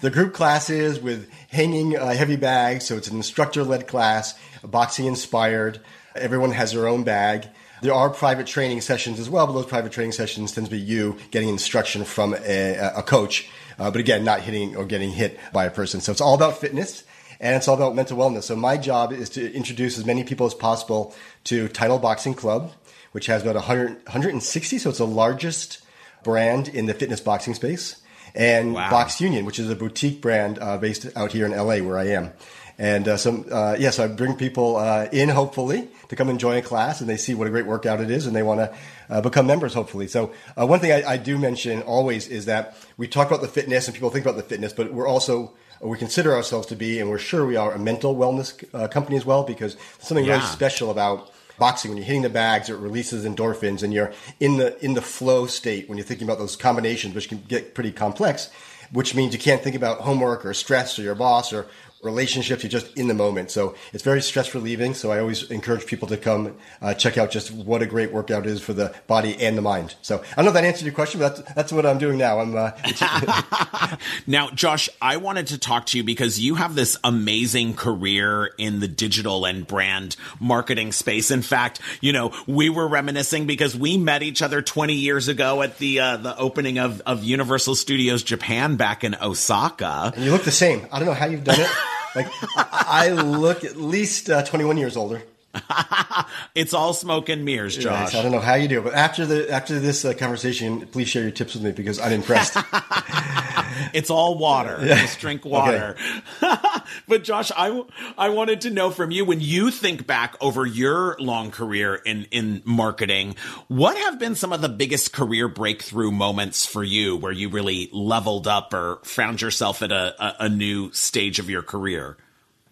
the 0.00 0.10
group 0.10 0.32
classes 0.32 1.00
with 1.00 1.30
hanging 1.48 1.96
uh, 1.96 2.14
heavy 2.14 2.36
bags. 2.36 2.86
So 2.86 2.96
it's 2.96 3.08
an 3.08 3.16
instructor 3.16 3.64
led 3.64 3.86
class 3.86 4.38
boxing 4.66 5.06
inspired. 5.06 5.80
Everyone 6.14 6.50
has 6.52 6.72
their 6.72 6.88
own 6.88 7.04
bag. 7.04 7.48
There 7.82 7.92
are 7.92 8.08
private 8.08 8.46
training 8.46 8.80
sessions 8.80 9.20
as 9.20 9.28
well, 9.28 9.46
but 9.46 9.52
those 9.52 9.66
private 9.66 9.92
training 9.92 10.12
sessions 10.12 10.52
tend 10.52 10.66
to 10.66 10.70
be 10.70 10.80
you 10.80 11.18
getting 11.30 11.48
instruction 11.48 12.04
from 12.04 12.34
a, 12.34 12.74
a 12.96 13.02
coach. 13.02 13.48
Uh, 13.78 13.90
but 13.90 14.00
again, 14.00 14.24
not 14.24 14.40
hitting 14.40 14.76
or 14.76 14.86
getting 14.86 15.10
hit 15.10 15.38
by 15.52 15.66
a 15.66 15.70
person. 15.70 16.00
So 16.00 16.10
it's 16.10 16.20
all 16.20 16.34
about 16.34 16.58
fitness 16.58 17.04
and 17.40 17.54
it's 17.54 17.68
all 17.68 17.74
about 17.74 17.94
mental 17.94 18.16
wellness. 18.16 18.44
So 18.44 18.56
my 18.56 18.76
job 18.76 19.12
is 19.12 19.28
to 19.30 19.52
introduce 19.52 19.98
as 19.98 20.06
many 20.06 20.24
people 20.24 20.46
as 20.46 20.54
possible 20.54 21.14
to 21.44 21.68
Title 21.68 21.98
Boxing 21.98 22.34
Club, 22.34 22.72
which 23.12 23.26
has 23.26 23.42
about 23.42 23.56
100, 23.56 23.88
160. 24.04 24.78
So 24.78 24.90
it's 24.90 24.98
the 24.98 25.06
largest 25.06 25.80
brand 26.24 26.68
in 26.68 26.86
the 26.86 26.94
fitness 26.94 27.20
boxing 27.20 27.54
space. 27.54 28.00
And 28.34 28.74
wow. 28.74 28.90
Box 28.90 29.20
Union, 29.20 29.44
which 29.44 29.58
is 29.58 29.70
a 29.70 29.76
boutique 29.76 30.20
brand 30.20 30.58
uh, 30.58 30.76
based 30.78 31.06
out 31.16 31.32
here 31.32 31.46
in 31.46 31.52
LA 31.52 31.78
where 31.78 31.98
I 31.98 32.08
am. 32.08 32.32
And 32.78 33.08
uh, 33.08 33.16
so, 33.16 33.42
uh, 33.50 33.76
yeah, 33.78 33.90
so 33.90 34.04
I 34.04 34.08
bring 34.08 34.36
people 34.36 34.76
uh, 34.76 35.08
in, 35.10 35.30
hopefully, 35.30 35.88
to 36.08 36.16
come 36.16 36.28
and 36.28 36.38
join 36.38 36.58
a 36.58 36.62
class, 36.62 37.00
and 37.00 37.08
they 37.08 37.16
see 37.16 37.34
what 37.34 37.46
a 37.46 37.50
great 37.50 37.64
workout 37.64 38.00
it 38.00 38.10
is, 38.10 38.26
and 38.26 38.36
they 38.36 38.42
want 38.42 38.60
to 38.60 38.74
uh, 39.08 39.20
become 39.22 39.46
members, 39.46 39.72
hopefully. 39.72 40.08
So, 40.08 40.32
uh, 40.60 40.66
one 40.66 40.80
thing 40.80 40.92
I, 40.92 41.12
I, 41.12 41.16
do 41.16 41.38
mention 41.38 41.80
always 41.82 42.28
is 42.28 42.44
that 42.46 42.76
we 42.98 43.08
talk 43.08 43.28
about 43.28 43.40
the 43.40 43.48
fitness, 43.48 43.86
and 43.86 43.94
people 43.94 44.10
think 44.10 44.26
about 44.26 44.36
the 44.36 44.42
fitness, 44.42 44.74
but 44.74 44.92
we're 44.92 45.08
also 45.08 45.54
we 45.80 45.98
consider 45.98 46.34
ourselves 46.34 46.66
to 46.68 46.76
be, 46.76 47.00
and 47.00 47.08
we're 47.08 47.18
sure 47.18 47.46
we 47.46 47.56
are, 47.56 47.72
a 47.72 47.78
mental 47.78 48.14
wellness 48.14 48.62
uh, 48.74 48.88
company 48.88 49.16
as 49.16 49.24
well, 49.24 49.42
because 49.42 49.76
something 49.98 50.24
yeah. 50.24 50.34
really 50.34 50.46
special 50.46 50.90
about 50.90 51.30
boxing 51.58 51.90
when 51.90 51.96
you're 51.96 52.06
hitting 52.06 52.20
the 52.20 52.28
bags 52.28 52.68
it 52.68 52.74
releases 52.74 53.24
endorphins 53.24 53.82
and 53.82 53.92
you're 53.92 54.12
in 54.40 54.58
the 54.58 54.84
in 54.84 54.92
the 54.92 55.00
flow 55.00 55.46
state 55.46 55.88
when 55.88 55.96
you're 55.96 56.06
thinking 56.06 56.26
about 56.26 56.38
those 56.38 56.54
combinations 56.54 57.14
which 57.14 57.30
can 57.30 57.42
get 57.48 57.74
pretty 57.74 57.90
complex 57.90 58.50
which 58.92 59.14
means 59.14 59.32
you 59.32 59.38
can't 59.38 59.62
think 59.62 59.74
about 59.74 60.00
homework 60.00 60.44
or 60.44 60.52
stress 60.54 60.98
or 60.98 61.02
your 61.02 61.14
boss 61.14 61.52
or 61.52 61.66
relationships. 62.02 62.62
You're 62.62 62.70
just 62.70 62.96
in 62.96 63.08
the 63.08 63.14
moment. 63.14 63.50
So 63.50 63.74
it's 63.92 64.02
very 64.02 64.22
stress 64.22 64.54
relieving. 64.54 64.94
So 64.94 65.10
I 65.10 65.18
always 65.18 65.50
encourage 65.50 65.86
people 65.86 66.08
to 66.08 66.16
come 66.16 66.56
uh, 66.80 66.94
check 66.94 67.18
out 67.18 67.30
just 67.30 67.50
what 67.50 67.82
a 67.82 67.86
great 67.86 68.12
workout 68.12 68.46
is 68.46 68.60
for 68.60 68.72
the 68.72 68.94
body 69.06 69.36
and 69.42 69.56
the 69.56 69.62
mind. 69.62 69.94
So 70.02 70.22
I 70.32 70.36
don't 70.36 70.44
know 70.46 70.50
if 70.50 70.54
that 70.54 70.64
answered 70.64 70.84
your 70.84 70.94
question, 70.94 71.20
but 71.20 71.36
that's, 71.36 71.54
that's 71.54 71.72
what 71.72 71.86
I'm 71.86 71.98
doing 71.98 72.18
now. 72.18 72.40
I'm 72.40 72.54
uh, 72.56 73.96
now, 74.26 74.50
Josh, 74.50 74.88
I 75.00 75.16
wanted 75.16 75.48
to 75.48 75.58
talk 75.58 75.86
to 75.86 75.98
you 75.98 76.04
because 76.04 76.38
you 76.38 76.54
have 76.54 76.74
this 76.74 76.96
amazing 77.02 77.74
career 77.74 78.50
in 78.58 78.80
the 78.80 78.88
digital 78.88 79.44
and 79.44 79.66
brand 79.66 80.16
marketing 80.40 80.92
space. 80.92 81.30
In 81.30 81.42
fact, 81.42 81.80
you 82.00 82.12
know, 82.12 82.32
we 82.46 82.70
were 82.70 82.86
reminiscing 82.86 83.46
because 83.46 83.76
we 83.76 83.98
met 83.98 84.22
each 84.22 84.42
other 84.42 84.62
20 84.62 84.94
years 84.94 85.28
ago 85.28 85.62
at 85.62 85.78
the 85.78 86.00
uh, 86.00 86.16
the 86.16 86.36
opening 86.38 86.78
of, 86.78 87.02
of 87.06 87.24
Universal 87.24 87.74
Studios 87.74 88.22
Japan 88.22 88.76
back 88.76 89.04
in 89.04 89.16
Osaka. 89.20 90.12
And 90.14 90.24
you 90.24 90.30
look 90.30 90.44
the 90.44 90.50
same. 90.50 90.86
I 90.92 90.98
don't 90.98 91.06
know 91.06 91.14
how 91.14 91.26
you've 91.26 91.44
done 91.44 91.60
it. 91.60 91.70
Like 92.16 92.28
I 92.56 93.10
look 93.10 93.62
at 93.62 93.76
least 93.76 94.30
uh, 94.30 94.42
21 94.42 94.78
years 94.78 94.96
older. 94.96 95.22
it's 96.54 96.74
all 96.74 96.92
smoke 96.92 97.28
and 97.28 97.44
mirrors, 97.44 97.76
Josh. 97.76 98.14
I 98.14 98.22
don't 98.22 98.32
know 98.32 98.40
how 98.40 98.54
you 98.54 98.68
do 98.68 98.78
it, 98.80 98.84
but 98.84 98.94
after 98.94 99.26
the 99.26 99.50
after 99.50 99.78
this 99.78 100.04
uh, 100.04 100.14
conversation, 100.14 100.86
please 100.86 101.08
share 101.08 101.22
your 101.22 101.30
tips 101.30 101.54
with 101.54 101.64
me 101.64 101.72
because 101.72 101.98
I'm 102.00 102.12
impressed. 102.12 102.56
it's 103.92 104.10
all 104.10 104.38
water. 104.38 104.78
Yeah. 104.80 105.00
Just 105.00 105.20
drink 105.20 105.44
water. 105.44 105.96
Okay. 106.42 106.56
but 107.08 107.24
Josh, 107.24 107.50
I 107.56 107.82
I 108.16 108.30
wanted 108.30 108.62
to 108.62 108.70
know 108.70 108.90
from 108.90 109.10
you 109.10 109.24
when 109.24 109.40
you 109.40 109.70
think 109.70 110.06
back 110.06 110.36
over 110.40 110.66
your 110.66 111.16
long 111.18 111.50
career 111.50 111.94
in 111.94 112.26
in 112.30 112.62
marketing, 112.64 113.36
what 113.68 113.96
have 113.96 114.18
been 114.18 114.34
some 114.34 114.52
of 114.52 114.60
the 114.60 114.68
biggest 114.68 115.12
career 115.12 115.48
breakthrough 115.48 116.10
moments 116.10 116.66
for 116.66 116.82
you 116.82 117.16
where 117.16 117.32
you 117.32 117.48
really 117.48 117.88
leveled 117.92 118.46
up 118.46 118.72
or 118.72 119.00
found 119.04 119.40
yourself 119.40 119.82
at 119.82 119.92
a, 119.92 120.14
a, 120.22 120.46
a 120.46 120.48
new 120.48 120.92
stage 120.92 121.38
of 121.38 121.50
your 121.50 121.62
career? 121.62 122.16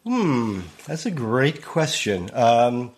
Hmm, 0.04 0.61
that's 0.87 1.06
a 1.06 1.11
great 1.11 1.64
question. 1.64 2.30
Um, 2.34 2.92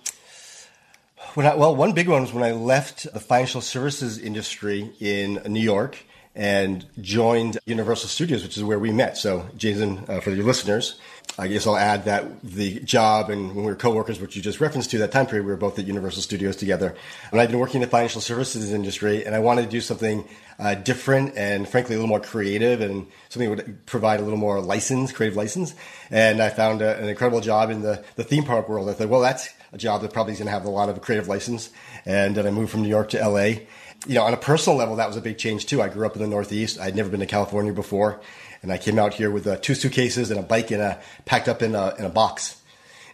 when 1.34 1.46
I, 1.46 1.54
well, 1.54 1.76
one 1.76 1.92
big 1.92 2.08
one 2.08 2.22
was 2.22 2.32
when 2.32 2.42
I 2.42 2.50
left 2.50 3.04
the 3.12 3.20
financial 3.20 3.60
services 3.60 4.18
industry 4.18 4.90
in 4.98 5.34
New 5.46 5.60
York 5.60 5.98
and 6.36 6.84
joined 7.00 7.58
Universal 7.64 8.10
Studios, 8.10 8.42
which 8.42 8.58
is 8.58 8.62
where 8.62 8.78
we 8.78 8.92
met. 8.92 9.16
So, 9.16 9.48
Jason, 9.56 10.04
uh, 10.06 10.20
for 10.20 10.30
your 10.30 10.44
listeners, 10.44 11.00
I 11.38 11.48
guess 11.48 11.66
I'll 11.66 11.76
add 11.76 12.04
that 12.04 12.42
the 12.42 12.80
job 12.80 13.30
and 13.30 13.48
when 13.48 13.64
we 13.64 13.70
were 13.72 13.74
coworkers, 13.74 14.20
which 14.20 14.36
you 14.36 14.42
just 14.42 14.60
referenced 14.60 14.90
to 14.90 14.98
that 14.98 15.12
time 15.12 15.26
period, 15.26 15.44
we 15.44 15.50
were 15.50 15.56
both 15.56 15.78
at 15.78 15.86
Universal 15.86 16.22
Studios 16.22 16.56
together. 16.56 16.94
And 17.32 17.40
I'd 17.40 17.50
been 17.50 17.58
working 17.58 17.76
in 17.76 17.80
the 17.82 17.90
financial 17.90 18.20
services 18.20 18.72
industry 18.72 19.24
and 19.24 19.34
I 19.34 19.38
wanted 19.38 19.62
to 19.62 19.68
do 19.68 19.80
something 19.80 20.28
uh, 20.58 20.74
different 20.74 21.36
and 21.36 21.68
frankly 21.68 21.94
a 21.94 21.98
little 21.98 22.08
more 22.08 22.20
creative 22.20 22.80
and 22.80 23.06
something 23.30 23.50
that 23.50 23.66
would 23.66 23.86
provide 23.86 24.20
a 24.20 24.22
little 24.22 24.38
more 24.38 24.60
license, 24.60 25.12
creative 25.12 25.36
license. 25.36 25.74
And 26.10 26.42
I 26.42 26.50
found 26.50 26.80
a, 26.82 26.98
an 26.98 27.08
incredible 27.08 27.40
job 27.40 27.70
in 27.70 27.82
the, 27.82 28.04
the 28.16 28.24
theme 28.24 28.44
park 28.44 28.68
world. 28.68 28.88
I 28.88 28.92
thought, 28.92 29.08
well, 29.08 29.20
that's 29.20 29.48
a 29.76 29.78
job 29.78 30.00
that 30.00 30.12
probably 30.12 30.32
is 30.32 30.38
going 30.38 30.46
to 30.46 30.52
have 30.52 30.64
a 30.64 30.70
lot 30.70 30.88
of 30.88 31.00
creative 31.02 31.28
license. 31.28 31.70
And 32.06 32.34
then 32.34 32.46
I 32.46 32.50
moved 32.50 32.70
from 32.70 32.82
New 32.82 32.88
York 32.88 33.10
to 33.10 33.28
LA. 33.28 33.66
You 34.06 34.14
know, 34.14 34.24
on 34.24 34.32
a 34.32 34.38
personal 34.38 34.78
level, 34.78 34.96
that 34.96 35.06
was 35.06 35.16
a 35.16 35.20
big 35.20 35.36
change 35.36 35.66
too. 35.66 35.82
I 35.82 35.88
grew 35.88 36.06
up 36.06 36.16
in 36.16 36.22
the 36.22 36.28
Northeast. 36.28 36.80
I'd 36.80 36.96
never 36.96 37.10
been 37.10 37.20
to 37.20 37.26
California 37.26 37.72
before. 37.72 38.20
And 38.62 38.72
I 38.72 38.78
came 38.78 38.98
out 38.98 39.12
here 39.12 39.30
with 39.30 39.46
uh, 39.46 39.56
two 39.58 39.74
suitcases 39.74 40.30
and 40.30 40.40
a 40.40 40.42
bike 40.42 40.70
and 40.70 40.80
a, 40.82 41.00
packed 41.26 41.46
up 41.46 41.62
in 41.62 41.74
a, 41.74 41.94
in 41.98 42.04
a 42.06 42.08
box. 42.08 42.60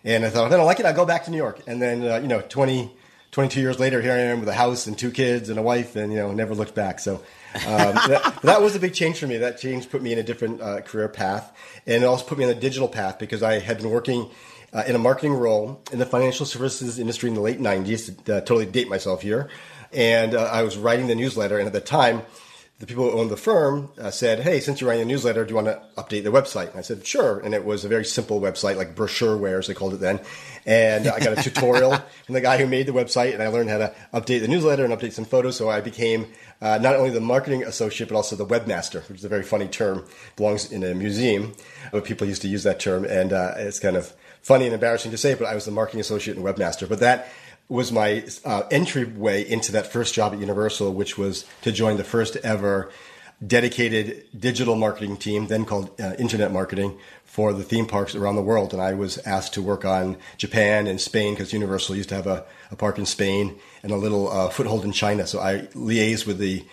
And 0.05 0.25
I 0.25 0.31
thought, 0.31 0.47
if 0.47 0.53
I 0.53 0.57
don't 0.57 0.67
like 0.67 0.81
it, 0.81 0.87
I'll 0.87 0.95
go 0.95 1.05
back 1.05 1.25
to 1.25 1.31
New 1.31 1.37
York. 1.37 1.63
And 1.67 1.83
then, 1.83 2.05
uh, 2.05 2.17
you 2.17 2.29
know, 2.29 2.41
20, 2.41 2.93
22 3.33 3.61
years 3.61 3.81
later, 3.81 4.01
here 4.01 4.13
I 4.13 4.19
am 4.19 4.41
with 4.41 4.49
a 4.49 4.55
house 4.55 4.87
and 4.87 4.97
two 4.97 5.11
kids 5.11 5.49
and 5.49 5.59
a 5.59 5.63
wife 5.63 5.97
and, 5.97 6.13
you 6.13 6.19
know, 6.19 6.33
never 6.33 6.55
looked 6.55 6.75
back. 6.75 7.01
So 7.01 7.15
um, 7.15 7.21
that, 7.65 8.39
that, 8.43 8.63
was 8.63 8.77
a 8.77 8.79
big 8.79 8.95
change 8.95 9.19
for 9.19 9.27
me. 9.27 9.39
That 9.39 9.59
change 9.59 9.91
put 9.91 10.01
me 10.01 10.13
in 10.13 10.19
a 10.19 10.23
different 10.23 10.61
uh, 10.61 10.81
career 10.83 11.09
path. 11.09 11.57
And 11.87 12.05
it 12.05 12.07
also 12.07 12.25
put 12.25 12.39
me 12.39 12.45
on 12.45 12.51
a 12.51 12.55
digital 12.55 12.89
path 12.89 13.19
because 13.19 13.43
I 13.43 13.59
had 13.59 13.79
been 13.79 13.91
working 13.91 14.31
uh, 14.73 14.85
in 14.87 14.95
a 14.95 14.99
marketing 14.99 15.35
role 15.35 15.83
in 15.93 15.99
the 15.99 16.07
financial 16.07 16.47
services 16.47 16.99
industry 16.99 17.29
in 17.29 17.35
the 17.35 17.41
late 17.41 17.61
90s, 17.61 18.25
to 18.25 18.37
uh, 18.37 18.41
totally 18.41 18.67
date 18.67 18.89
myself 18.89 19.23
here. 19.23 19.49
And 19.93 20.35
uh, 20.35 20.45
I 20.45 20.63
was 20.63 20.77
writing 20.77 21.07
the 21.07 21.15
newsletter. 21.15 21.59
And 21.59 21.67
at 21.67 21.73
the 21.73 21.81
time, 21.81 22.23
the 22.83 22.87
people 22.89 23.09
who 23.09 23.17
owned 23.17 23.31
the 23.31 23.37
firm 23.37 23.91
uh, 23.97 24.11
said, 24.11 24.41
"Hey, 24.41 24.59
since 24.59 24.81
you're 24.81 24.91
writing 24.91 25.05
a 25.05 25.07
newsletter, 25.07 25.45
do 25.45 25.51
you 25.51 25.55
want 25.55 25.69
to 25.69 25.81
update 25.97 26.25
the 26.25 26.33
website?" 26.33 26.71
And 26.71 26.79
I 26.81 26.83
said, 26.83 27.07
"Sure." 27.07 27.39
And 27.39 27.55
it 27.55 27.65
was 27.65 27.85
a 27.85 27.89
very 27.89 28.05
simple 28.05 28.41
website, 28.41 28.77
like 28.77 28.97
brochureware, 28.97 29.61
as 29.61 29.69
they 29.69 29.75
called 29.75 29.95
it 29.95 30.01
then. 30.01 30.19
And 30.67 31.07
I 31.07 31.21
got 31.21 31.39
a 31.39 31.43
tutorial 31.43 31.93
from 32.27 32.33
the 32.33 32.41
guy 32.41 32.59
who 32.59 32.67
made 32.67 32.87
the 32.87 32.93
website, 32.93 33.35
and 33.35 33.43
I 33.43 33.47
learned 33.47 33.71
how 33.71 33.79
to 33.79 33.95
update 34.13 34.41
the 34.41 34.49
newsletter 34.49 34.85
and 34.85 34.93
update 34.93 35.13
some 35.13 35.25
photos. 35.25 35.57
So 35.57 35.71
I 35.71 35.81
became 35.81 36.27
uh, 36.61 36.79
not 36.83 36.97
only 36.97 37.11
the 37.11 37.21
marketing 37.21 37.63
associate, 37.63 38.09
but 38.09 38.17
also 38.17 38.35
the 38.35 38.47
webmaster, 38.47 39.09
which 39.09 39.19
is 39.19 39.25
a 39.25 39.29
very 39.29 39.45
funny 39.45 39.69
term. 39.69 40.05
Belongs 40.35 40.73
in 40.73 40.83
a 40.83 40.93
museum, 40.93 41.53
but 41.93 42.05
people 42.05 42.27
used 42.27 42.43
to 42.43 42.49
use 42.49 42.65
that 42.65 42.81
term, 42.81 43.05
and 43.05 43.33
uh, 43.33 43.55
it's 43.59 43.79
kind 43.79 43.97
of 43.97 44.13
funny 44.43 44.67
and 44.67 44.75
embarrassing 44.75 45.11
to 45.13 45.19
say, 45.19 45.35
but 45.35 45.47
I 45.47 45.55
was 45.55 45.65
the 45.65 45.71
marketing 45.71 46.01
associate 46.01 46.37
and 46.37 46.45
webmaster. 46.45 46.89
But 46.89 47.01
that 47.01 47.29
was 47.69 47.91
my 47.91 48.25
uh, 48.45 48.63
entryway 48.71 49.49
into 49.49 49.73
that 49.73 49.87
first 49.91 50.15
job 50.15 50.33
at 50.35 50.41
Universal, 50.41 50.93
which 50.93 51.17
was 51.17 51.47
to 51.63 51.73
join 51.73 51.97
the 51.97 52.05
first 52.05 52.37
ever 52.37 52.91
dedicated 53.45 54.25
digital 54.39 54.77
marketing 54.77 55.17
team, 55.17 55.47
then 55.49 55.65
called 55.65 55.91
uh, 56.01 56.15
internet 56.19 56.53
marketing, 56.53 56.97
for 57.25 57.53
the 57.53 57.63
theme 57.63 57.87
parks 57.87 58.15
around 58.15 58.37
the 58.37 58.43
world. 58.43 58.73
And 58.73 58.83
I 58.83 58.93
was 58.93 59.19
asked 59.19 59.55
to 59.55 59.63
work 59.63 59.85
on 59.85 60.17
Japan 60.37 60.87
and 60.87 61.01
Spain 61.01 61.35
because 61.35 61.53
Universal 61.53 61.97
used 61.97 62.11
to 62.11 62.15
have 62.15 62.27
a, 62.27 62.45
a, 62.71 62.77
park 62.77 62.99
in 62.99 63.07
Spain 63.07 63.59
and 63.83 63.91
a 63.91 63.97
little 63.97 64.31
uh, 64.31 64.49
foothold 64.51 64.85
in 64.85 64.93
China. 64.93 65.27
So 65.27 65.41
I 65.41 65.61
liaised 65.75 66.27
with 66.27 66.39
the 66.39 66.65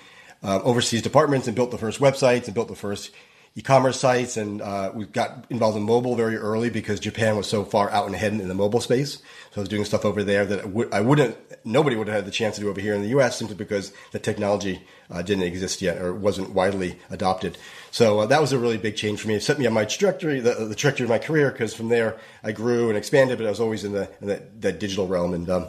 uh, 0.44 0.62
overseas 0.64 1.02
departments 1.02 1.48
and 1.48 1.56
built 1.56 1.72
the 1.72 1.78
first 1.78 2.00
websites 2.00 2.46
and 2.46 2.54
built 2.54 2.68
the 2.68 2.76
first 2.76 3.12
e-commerce 3.56 4.00
sites, 4.00 4.38
and 4.38 4.62
uh, 4.62 4.92
we 4.94 5.06
got 5.06 5.46
involved 5.50 5.76
in 5.76 5.84
mobile 5.84 6.16
very 6.16 6.38
early 6.38 6.70
because 6.70 7.00
Japan 7.00 7.36
was 7.36 7.48
so 7.48 7.64
far 7.64 7.90
out 7.90 8.06
and 8.06 8.16
ahead 8.16 8.32
in 8.32 8.48
the 8.48 8.54
mobile 8.54 8.80
space. 8.80 9.18
So 9.52 9.58
I 9.58 9.60
was 9.62 9.70
doing 9.70 9.86
stuff 9.86 10.06
over 10.06 10.24
there 10.24 10.46
that 10.46 10.90
I 10.94 11.02
wouldn't, 11.02 11.36
nobody 11.66 11.96
would 11.96 12.08
have 12.08 12.16
had 12.16 12.26
the 12.26 12.32
chance 12.32 12.56
to 12.56 12.62
do 12.62 12.70
over 12.70 12.80
here 12.80 12.94
in 12.94 13.02
the 13.02 13.10
U.S. 13.10 13.38
simply 13.38 13.56
because 13.56 13.92
the 14.12 14.20
technology 14.20 14.82
uh, 15.10 15.22
didn't 15.24 15.44
exist 15.44 15.82
yet 15.82 16.02
or 16.02 16.14
wasn't 16.14 16.52
widely 16.52 17.00
adopted. 17.10 17.58
So 17.92 18.20
uh, 18.20 18.26
that 18.28 18.40
was 18.40 18.54
a 18.54 18.60
really 18.60 18.78
big 18.78 18.96
change 18.96 19.20
for 19.20 19.28
me. 19.28 19.36
It 19.36 19.44
set 19.44 19.58
me 19.58 19.66
on 19.66 19.74
my 19.74 19.86
trajectory, 19.86 20.40
the, 20.40 20.54
the 20.54 20.76
trajectory 20.76 21.06
of 21.06 21.10
my 21.10 21.18
career, 21.18 21.52
because 21.52 21.74
from 21.74 21.90
there 21.90 22.18
I 22.44 22.52
grew 22.52 22.90
and 22.90 22.98
expanded, 22.98 23.40
but 23.40 23.48
I 23.48 23.50
was 23.50 23.60
always 23.60 23.84
in 23.84 23.94
the 23.94 24.10
in 24.22 24.28
that, 24.28 24.62
that 24.62 24.80
digital 24.80 25.08
realm. 25.08 25.34
And 25.34 25.50
um, 25.50 25.68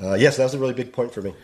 uh, 0.00 0.14
yes, 0.14 0.36
that 0.36 0.44
was 0.44 0.54
a 0.54 0.58
really 0.58 0.74
big 0.74 0.92
point 0.92 1.12
for 1.12 1.22
me. 1.22 1.34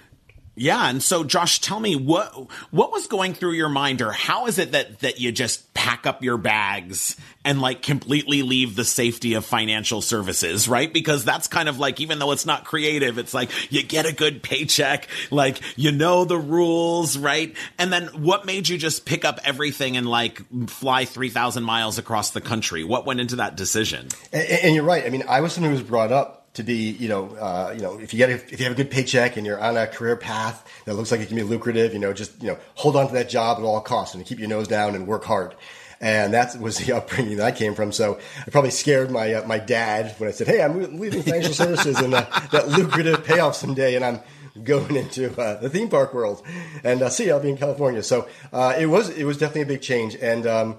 Yeah, 0.55 0.91
and 0.91 1.03
so 1.03 1.25
Josh, 1.25 1.61
tell 1.61 1.81
me 1.81 1.97
what 1.97 2.51
what 2.71 2.93
was 2.93 3.07
going 3.07 3.33
through 3.33 3.53
your 3.53 3.71
mind, 3.71 4.03
or 4.03 4.13
how 4.13 4.47
is 4.47 4.59
it 4.59 4.73
that 4.73 4.99
that 5.01 5.19
you 5.19 5.33
just 5.33 5.73
pack 5.73 6.07
up 6.07 6.23
your 6.23 6.37
bags 6.37 7.17
and 7.43 7.63
like 7.63 7.81
completely 7.81 8.43
leave 8.43 8.77
the 8.77 8.85
safety 8.85 9.33
of 9.33 9.47
financial 9.47 10.03
services, 10.03 10.69
right? 10.69 10.93
Because 10.93 11.25
that's 11.25 11.49
kind 11.49 11.71
of 11.71 11.79
like 11.79 12.01
even 12.01 12.19
though 12.19 12.33
it's 12.33 12.45
not 12.45 12.65
creative, 12.67 13.17
it's 13.17 13.33
like 13.33 13.51
you 13.73 13.83
get 13.83 14.05
a 14.05 14.13
good 14.13 14.43
paycheck, 14.43 15.09
like 15.31 15.59
you 15.77 15.91
know 15.91 16.27
the 16.27 16.39
rules, 16.39 17.17
right? 17.17 17.57
And 17.79 17.91
then 17.91 18.09
what 18.09 18.45
made 18.45 18.69
you 18.69 18.77
just 18.77 19.07
pick 19.07 19.25
up 19.25 19.41
everything 19.45 19.97
and 19.97 20.07
like 20.07 20.43
fly 20.69 21.07
three 21.07 21.31
thousand 21.31 21.63
miles 21.63 21.97
across 21.97 22.31
the 22.31 22.43
country? 22.43 22.85
What 22.85 23.07
went 23.07 23.21
into 23.21 23.37
that 23.37 23.57
decision? 23.57 24.09
And, 24.35 24.43
and 24.43 24.75
you're 24.75 24.85
right. 24.85 25.07
I 25.07 25.09
mean, 25.09 25.25
I 25.27 25.41
was 25.41 25.55
someone 25.55 25.71
who 25.73 25.79
was 25.79 25.87
brought 25.87 26.13
up 26.13 26.42
to 26.55 26.63
be, 26.63 26.91
you 26.91 27.09
know, 27.09 27.35
uh, 27.37 27.73
you 27.75 27.81
know, 27.81 27.99
if 27.99 28.13
you 28.13 28.19
get 28.19 28.29
a, 28.29 28.35
if 28.35 28.59
you 28.59 28.65
have 28.65 28.73
a 28.73 28.77
good 28.77 28.91
paycheck 28.91 29.37
and 29.37 29.47
you're 29.47 29.61
on 29.61 29.77
a 29.77 29.87
career 29.87 30.17
path 30.17 30.69
that 30.85 30.95
looks 30.95 31.11
like 31.11 31.21
it 31.21 31.27
can 31.27 31.37
be 31.37 31.43
lucrative, 31.43 31.93
you 31.93 31.99
know, 31.99 32.13
just 32.13 32.41
you 32.43 32.49
know, 32.49 32.59
hold 32.75 32.97
on 32.97 33.09
to 33.09 33.15
that 33.15 33.31
job 33.31 33.59
at 33.59 33.65
all 33.65 33.81
costs 33.81 34.15
and 34.15 34.25
keep 34.27 34.39
your 34.39 34.49
nose 34.49 34.69
down 34.69 34.95
and 34.95 35.07
work 35.07 35.25
hard. 35.25 35.55
And 36.01 36.35
that 36.35 36.59
was 36.59 36.79
the 36.79 36.93
upbringing 36.97 37.39
that 37.39 37.47
I 37.47 37.53
came 37.53 37.75
from. 37.75 37.93
So 37.93 38.19
I 38.47 38.51
probably 38.51 38.71
scared 38.71 39.11
my 39.11 39.35
uh, 39.35 39.47
my 39.47 39.59
dad 39.59 40.15
when 40.19 40.29
I 40.29 40.33
said, 40.33 40.47
"Hey, 40.47 40.61
I'm 40.61 40.99
leaving 40.99 41.23
financial 41.23 41.55
services 41.55 41.99
and 41.99 42.13
uh, 42.13 42.27
that 42.51 42.69
lucrative 42.69 43.25
payoff 43.25 43.57
someday, 43.57 43.95
and 43.95 44.05
I'm 44.05 44.21
going 44.63 44.97
into 44.97 45.33
uh, 45.41 45.61
the 45.61 45.71
theme 45.71 45.89
park 45.89 46.13
world." 46.13 46.43
And 46.85 47.01
uh, 47.03 47.09
see, 47.09 47.31
I'll 47.31 47.41
be 47.41 47.51
in 47.51 47.57
California. 47.57 48.03
So 48.03 48.29
uh, 48.53 48.75
it 48.79 48.87
was 48.87 49.09
it 49.11 49.25
was 49.25 49.39
definitely 49.39 49.63
a 49.63 49.67
big 49.67 49.81
change, 49.81 50.17
and 50.17 50.47
um, 50.47 50.77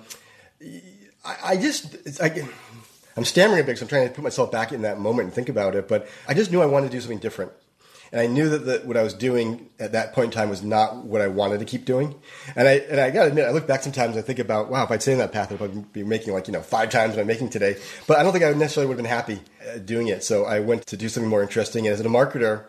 I, 1.26 1.38
I, 1.44 1.58
just 1.58 2.22
I 2.22 2.46
I'm 3.16 3.26
stammering 3.26 3.60
a 3.60 3.64
bit 3.64 3.68
because 3.68 3.82
I'm 3.84 3.88
trying 3.88 4.08
to 4.08 4.14
put 4.14 4.24
myself 4.24 4.52
back 4.52 4.72
in 4.72 4.82
that 4.84 5.00
moment 5.00 5.26
and 5.26 5.34
think 5.34 5.50
about 5.50 5.76
it. 5.76 5.88
But 5.88 6.08
I 6.28 6.34
just 6.34 6.52
knew 6.52 6.62
I 6.62 6.66
wanted 6.66 6.92
to 6.92 6.98
do 6.98 7.02
something 7.02 7.20
different. 7.20 7.52
And 8.12 8.22
I 8.22 8.28
knew 8.28 8.48
that 8.50 8.60
the, 8.60 8.88
what 8.88 8.96
I 8.96 9.02
was 9.02 9.16
doing 9.16 9.72
at 9.80 9.94
that 9.94 10.14
point 10.14 10.26
in 10.26 10.32
time 10.32 10.48
was 10.48 10.62
not 10.62 10.98
what 10.98 11.20
I 11.20 11.28
wanted 11.28 11.58
to 11.60 11.66
keep 11.66 11.84
doing. 11.84 12.14
And 12.56 12.68
I, 12.68 12.74
and 12.74 13.00
I 13.00 13.10
gotta 13.10 13.30
admit, 13.30 13.46
I 13.46 13.50
look 13.50 13.66
back 13.66 13.82
sometimes 13.82 14.16
and 14.16 14.24
I 14.24 14.28
think 14.28 14.38
about, 14.38 14.70
wow, 14.70 14.84
if 14.84 14.92
I'd 14.92 15.02
stayed 15.02 15.14
in 15.14 15.18
that 15.18 15.32
path, 15.32 15.52
I'd 15.52 15.92
be 15.92 16.04
making 16.04 16.32
like, 16.32 16.46
you 16.48 16.54
know, 16.54 16.62
five 16.62 16.92
times 16.92 17.16
what 17.16 17.22
I'm 17.22 17.28
making 17.28 17.50
today. 17.50 17.76
But 18.06 18.20
I 18.20 18.24
don't 18.24 18.32
think 18.32 18.46
I 18.46 18.52
necessarily 18.54 18.88
would 18.88 18.98
have 18.98 19.04
been 19.04 19.12
happy 19.12 19.42
uh, 19.68 19.80
doing 19.80 20.10
it. 20.10 20.24
So 20.24 20.46
I 20.46 20.60
went 20.60 20.86
to 20.88 20.96
do 20.96 21.10
something 21.10 21.28
more 21.28 21.42
interesting. 21.42 21.88
And 21.88 21.94
as 21.94 22.02
a 22.02 22.04
marketer, 22.04 22.66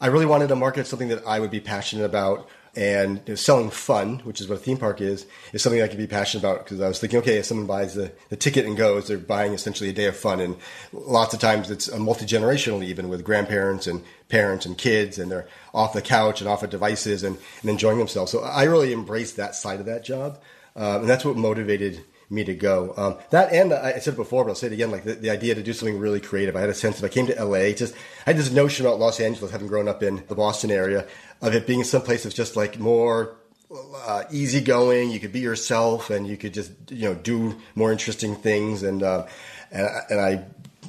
I 0.00 0.08
really 0.08 0.26
wanted 0.26 0.48
to 0.48 0.56
market 0.56 0.88
something 0.88 1.08
that 1.08 1.24
I 1.24 1.38
would 1.38 1.52
be 1.52 1.60
passionate 1.60 2.04
about 2.04 2.48
and 2.76 3.16
you 3.26 3.32
know, 3.32 3.34
selling 3.34 3.70
fun, 3.70 4.18
which 4.20 4.40
is 4.40 4.48
what 4.48 4.56
a 4.56 4.62
theme 4.62 4.76
park 4.76 5.00
is, 5.00 5.26
is 5.54 5.62
something 5.62 5.80
I 5.80 5.88
could 5.88 5.98
be 5.98 6.06
passionate 6.06 6.44
about 6.44 6.64
because 6.64 6.80
I 6.80 6.88
was 6.88 7.00
thinking, 7.00 7.18
okay, 7.20 7.38
if 7.38 7.46
someone 7.46 7.66
buys 7.66 7.94
the, 7.94 8.12
the 8.28 8.36
ticket 8.36 8.66
and 8.66 8.76
goes, 8.76 9.08
they're 9.08 9.16
buying 9.16 9.54
essentially 9.54 9.88
a 9.88 9.94
day 9.94 10.04
of 10.04 10.16
fun. 10.16 10.40
And 10.40 10.56
lots 10.92 11.32
of 11.32 11.40
times 11.40 11.70
it's 11.70 11.88
a 11.88 11.98
multi-generational 11.98 12.84
even 12.84 13.08
with 13.08 13.24
grandparents 13.24 13.86
and 13.86 14.04
parents 14.28 14.66
and 14.66 14.76
kids 14.76 15.18
and 15.18 15.30
they're 15.30 15.48
off 15.72 15.94
the 15.94 16.02
couch 16.02 16.40
and 16.40 16.50
off 16.50 16.62
of 16.62 16.70
devices 16.70 17.22
and, 17.22 17.38
and 17.62 17.70
enjoying 17.70 17.98
themselves. 17.98 18.30
So 18.30 18.40
I 18.40 18.64
really 18.64 18.92
embraced 18.92 19.36
that 19.36 19.54
side 19.54 19.80
of 19.80 19.86
that 19.86 20.04
job. 20.04 20.38
Um, 20.76 21.00
and 21.00 21.08
that's 21.08 21.24
what 21.24 21.36
motivated 21.36 22.04
me 22.28 22.44
to 22.44 22.54
go. 22.54 22.92
Um, 22.96 23.16
that 23.30 23.52
and 23.52 23.72
I 23.72 23.98
said 23.98 24.14
it 24.14 24.16
before, 24.16 24.44
but 24.44 24.50
I'll 24.50 24.56
say 24.56 24.66
it 24.66 24.72
again. 24.72 24.90
Like 24.90 25.04
the, 25.04 25.14
the, 25.14 25.30
idea 25.30 25.54
to 25.54 25.62
do 25.62 25.72
something 25.72 25.98
really 25.98 26.20
creative. 26.20 26.56
I 26.56 26.60
had 26.60 26.70
a 26.70 26.74
sense 26.74 26.98
if 26.98 27.04
I 27.04 27.08
came 27.08 27.26
to 27.28 27.44
LA, 27.44 27.70
just 27.70 27.94
I 28.26 28.30
had 28.30 28.36
this 28.36 28.50
notion 28.50 28.84
about 28.84 28.98
Los 28.98 29.20
Angeles, 29.20 29.52
having 29.52 29.68
grown 29.68 29.88
up 29.88 30.02
in 30.02 30.24
the 30.26 30.34
Boston 30.34 30.70
area, 30.70 31.06
of 31.42 31.54
it 31.54 31.66
being 31.66 31.84
someplace 31.84 32.22
that's 32.22 32.34
just 32.34 32.56
like 32.56 32.78
more 32.78 33.36
uh, 33.70 34.24
easygoing. 34.30 35.10
You 35.10 35.20
could 35.20 35.32
be 35.32 35.40
yourself, 35.40 36.10
and 36.10 36.26
you 36.26 36.36
could 36.36 36.54
just 36.54 36.72
you 36.90 37.08
know 37.08 37.14
do 37.14 37.56
more 37.74 37.92
interesting 37.92 38.36
things. 38.36 38.82
And 38.82 39.02
uh, 39.02 39.26
and, 39.70 39.88
and 40.10 40.20
I 40.20 40.44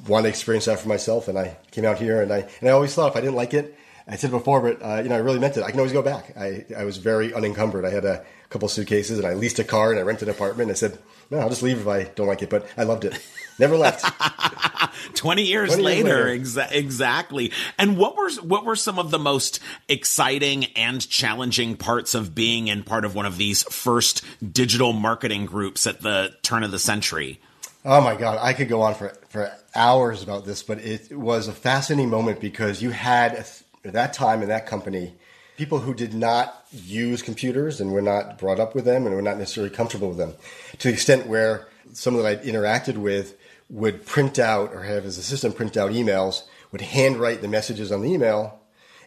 wanted 0.07 0.23
to 0.23 0.29
experience 0.29 0.65
that 0.65 0.79
for 0.79 0.87
myself. 0.87 1.27
And 1.27 1.37
I 1.37 1.57
came 1.71 1.85
out 1.85 1.97
here, 1.99 2.21
and 2.21 2.31
I 2.31 2.47
and 2.59 2.69
I 2.69 2.71
always 2.71 2.93
thought 2.93 3.11
if 3.11 3.15
I 3.17 3.21
didn't 3.21 3.35
like 3.35 3.53
it, 3.53 3.77
I 4.07 4.15
said 4.15 4.31
before, 4.31 4.61
but 4.61 4.81
uh, 4.81 5.01
you 5.01 5.09
know 5.09 5.15
I 5.15 5.19
really 5.19 5.39
meant 5.39 5.57
it. 5.57 5.63
I 5.63 5.71
can 5.71 5.79
always 5.79 5.93
go 5.93 6.01
back. 6.01 6.35
I 6.37 6.65
I 6.77 6.85
was 6.85 6.97
very 6.97 7.33
unencumbered. 7.33 7.85
I 7.85 7.89
had 7.89 8.05
a 8.05 8.25
couple 8.49 8.69
suitcases, 8.69 9.19
and 9.19 9.27
I 9.27 9.33
leased 9.33 9.59
a 9.59 9.63
car, 9.63 9.91
and 9.91 9.99
I 9.99 10.03
rented 10.03 10.29
an 10.29 10.35
apartment. 10.35 10.69
And 10.69 10.71
I 10.71 10.79
said, 10.79 10.97
no, 11.29 11.39
I'll 11.39 11.49
just 11.49 11.63
leave 11.63 11.79
if 11.79 11.87
I 11.87 12.03
don't 12.03 12.27
like 12.27 12.41
it. 12.41 12.49
But 12.49 12.67
I 12.77 12.83
loved 12.83 13.05
it. 13.05 13.19
Never 13.59 13.77
left. 13.77 14.05
20 15.15 15.43
years 15.43 15.69
20 15.69 15.83
later, 15.83 16.25
later. 16.25 16.39
Exa- 16.39 16.71
exactly. 16.71 17.51
And 17.77 17.97
what 17.97 18.15
were 18.15 18.29
what 18.41 18.65
were 18.65 18.75
some 18.75 18.99
of 18.99 19.11
the 19.11 19.19
most 19.19 19.59
exciting 19.87 20.65
and 20.75 21.07
challenging 21.07 21.75
parts 21.75 22.13
of 22.13 22.35
being 22.35 22.67
in 22.67 22.83
part 22.83 23.05
of 23.05 23.15
one 23.15 23.25
of 23.25 23.37
these 23.37 23.63
first 23.63 24.23
digital 24.51 24.93
marketing 24.93 25.45
groups 25.45 25.87
at 25.87 26.01
the 26.01 26.35
turn 26.43 26.63
of 26.63 26.71
the 26.71 26.79
century? 26.79 27.39
Oh 27.83 28.01
my 28.01 28.15
God, 28.15 28.37
I 28.41 28.53
could 28.53 28.69
go 28.69 28.81
on 28.81 28.93
for 28.93 29.09
for 29.29 29.51
hours 29.73 30.21
about 30.23 30.45
this, 30.45 30.61
but 30.61 30.79
it 30.79 31.15
was 31.15 31.47
a 31.47 31.53
fascinating 31.53 32.09
moment 32.09 32.39
because 32.39 32.81
you 32.81 32.91
had 32.91 33.33
at 33.33 33.61
that 33.83 34.13
time 34.13 34.41
in 34.41 34.49
that 34.49 34.67
company 34.67 35.13
people 35.57 35.79
who 35.79 35.93
did 35.93 36.13
not 36.13 36.65
use 36.71 37.23
computers 37.23 37.81
and 37.81 37.91
were 37.91 38.01
not 38.01 38.37
brought 38.37 38.59
up 38.59 38.75
with 38.75 38.85
them 38.85 39.07
and 39.07 39.15
were 39.15 39.21
not 39.23 39.37
necessarily 39.37 39.73
comfortable 39.73 40.09
with 40.09 40.17
them 40.17 40.33
to 40.77 40.87
the 40.87 40.93
extent 40.93 41.25
where 41.25 41.67
someone 41.93 42.23
that 42.23 42.39
I'd 42.39 42.43
interacted 42.43 42.97
with 42.97 43.35
would 43.69 44.05
print 44.05 44.39
out 44.39 44.73
or 44.73 44.83
have 44.83 45.03
his 45.03 45.17
assistant 45.17 45.55
print 45.55 45.75
out 45.75 45.91
emails, 45.91 46.43
would 46.71 46.81
handwrite 46.81 47.41
the 47.41 47.47
messages 47.47 47.91
on 47.91 48.01
the 48.01 48.11
email, 48.11 48.59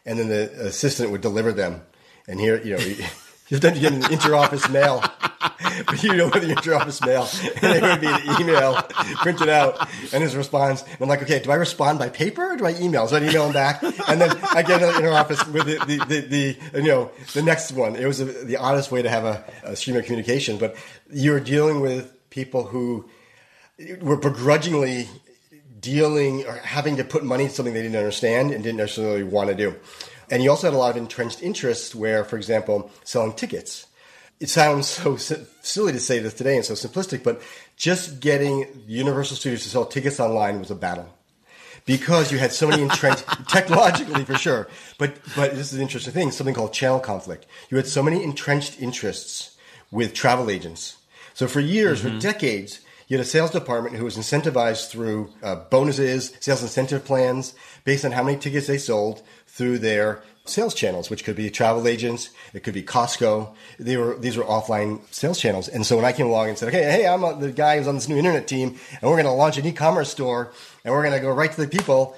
and 0.05 0.19
then 0.19 0.29
the 0.29 0.50
assistant 0.67 1.11
would 1.11 1.21
deliver 1.21 1.52
them. 1.52 1.83
And 2.29 2.40
here, 2.40 2.61
you 2.62 2.76
know, 2.76 3.07
you've 3.49 3.61
done 3.61 3.75
get 3.75 3.93
an 3.93 4.02
interoffice 4.02 4.71
mail, 4.71 5.02
but 5.87 6.02
you 6.02 6.14
know 6.14 6.29
the 6.29 6.55
interoffice 6.55 7.05
mail, 7.05 7.29
and 7.62 7.76
it 7.76 7.83
would 7.83 8.00
be 8.00 8.07
an 8.07 8.40
email 8.40 8.75
printed 9.23 9.49
out, 9.49 9.88
and 10.12 10.23
his 10.23 10.37
response. 10.37 10.83
And 10.83 11.00
I'm 11.00 11.09
like, 11.09 11.23
okay, 11.23 11.40
do 11.40 11.50
I 11.50 11.57
respond 11.57 11.99
by 11.99 12.09
paper 12.11 12.52
or 12.52 12.57
do 12.57 12.67
I 12.67 12.75
email? 12.81 13.09
So 13.09 13.17
I 13.17 13.21
email 13.21 13.47
him 13.47 13.52
back, 13.52 13.83
and 13.83 14.21
then 14.21 14.38
I 14.43 14.62
get 14.62 14.83
another 14.83 15.00
interoffice 15.00 15.50
with 15.52 15.67
the, 15.67 15.79
the, 15.87 16.05
the, 16.21 16.21
the, 16.73 16.81
you 16.83 16.88
know 16.88 17.11
the 17.33 17.43
next 17.43 17.73
one. 17.73 17.97
It 17.97 18.07
was 18.07 18.21
a, 18.21 18.26
the 18.26 18.57
oddest 18.57 18.93
way 18.93 19.02
to 19.02 19.09
have 19.09 19.25
a, 19.25 19.45
a 19.64 19.76
stream 19.76 19.97
of 19.97 20.05
communication, 20.05 20.59
but 20.59 20.76
you're 21.11 21.40
dealing 21.40 21.81
with 21.81 22.12
people 22.31 22.64
who 22.64 23.09
were 24.00 24.16
begrudgingly 24.16 25.08
dealing 25.80 26.46
or 26.46 26.54
having 26.56 26.96
to 26.96 27.04
put 27.04 27.25
money 27.25 27.44
into 27.44 27.54
something 27.54 27.75
they 27.75 27.82
didn't 27.82 27.96
understand 27.96 28.52
and 28.52 28.62
didn't 28.62 28.78
necessarily 28.78 29.22
want 29.22 29.49
to 29.49 29.54
do. 29.54 29.75
And 30.30 30.42
you 30.42 30.50
also 30.50 30.68
had 30.68 30.75
a 30.75 30.78
lot 30.78 30.90
of 30.90 30.96
entrenched 30.96 31.42
interests 31.42 31.94
where, 31.94 32.25
for 32.25 32.37
example, 32.37 32.90
selling 33.04 33.32
tickets. 33.32 33.87
It 34.38 34.49
sounds 34.49 34.87
so 34.88 35.16
silly 35.16 35.92
to 35.92 36.00
say 36.00 36.18
this 36.18 36.34
today 36.34 36.56
and 36.56 36.64
so 36.64 36.75
simplistic, 36.75 37.22
but 37.22 37.42
just 37.76 38.20
getting 38.20 38.66
Universal 38.87 39.37
Studios 39.37 39.62
to 39.64 39.68
sell 39.68 39.84
tickets 39.84 40.20
online 40.20 40.58
was 40.60 40.70
a 40.70 40.75
battle 40.75 41.08
because 41.84 42.30
you 42.30 42.38
had 42.38 42.52
so 42.52 42.68
many 42.68 42.82
entrenched 42.82 43.25
technologically 43.49 44.25
for 44.25 44.37
sure. 44.37 44.68
But 44.99 45.16
but 45.34 45.52
this 45.56 45.72
is 45.72 45.75
an 45.75 45.82
interesting 45.82 46.14
thing, 46.14 46.30
something 46.30 46.54
called 46.54 46.72
channel 46.72 47.00
conflict. 47.00 47.46
You 47.68 47.76
had 47.76 47.87
so 47.87 48.02
many 48.02 48.22
entrenched 48.22 48.80
interests 48.80 49.56
with 49.90 50.14
travel 50.14 50.50
agents. 50.50 50.96
So 51.34 51.46
for 51.46 51.60
years, 51.60 52.02
mm-hmm. 52.02 52.16
for 52.16 52.20
decades, 52.20 52.80
you 53.11 53.17
had 53.17 53.26
a 53.26 53.29
sales 53.29 53.50
department 53.50 53.97
who 53.97 54.05
was 54.05 54.17
incentivized 54.17 54.88
through 54.88 55.33
uh, 55.43 55.57
bonuses, 55.57 56.33
sales 56.38 56.62
incentive 56.62 57.05
plans, 57.05 57.55
based 57.83 58.04
on 58.04 58.13
how 58.13 58.23
many 58.23 58.39
tickets 58.39 58.69
they 58.69 58.78
sold 58.78 59.23
through 59.49 59.78
their 59.78 60.23
sales 60.45 60.75
channels, 60.75 61.11
which 61.11 61.25
could 61.25 61.34
be 61.34 61.50
travel 61.50 61.89
agents, 61.89 62.30
it 62.54 62.63
could 62.63 62.73
be 62.73 62.84
Costco. 62.84 63.52
They 63.80 63.97
were 63.97 64.17
these 64.17 64.37
were 64.37 64.45
offline 64.45 65.00
sales 65.13 65.41
channels. 65.41 65.67
And 65.67 65.84
so 65.84 65.97
when 65.97 66.04
I 66.04 66.13
came 66.13 66.26
along 66.26 66.50
and 66.50 66.56
said, 66.56 66.69
"Okay, 66.69 66.84
hey, 66.84 67.06
I'm 67.08 67.25
a, 67.25 67.37
the 67.37 67.50
guy 67.50 67.78
who's 67.78 67.89
on 67.89 67.97
this 67.97 68.08
new 68.08 68.17
internet 68.17 68.47
team, 68.47 68.78
and 68.93 69.02
we're 69.02 69.17
going 69.17 69.25
to 69.25 69.32
launch 69.32 69.58
an 69.58 69.67
e-commerce 69.67 70.08
store, 70.08 70.52
and 70.84 70.95
we're 70.95 71.02
going 71.02 71.15
to 71.15 71.21
go 71.21 71.32
right 71.32 71.50
to 71.50 71.61
the 71.61 71.67
people," 71.67 72.17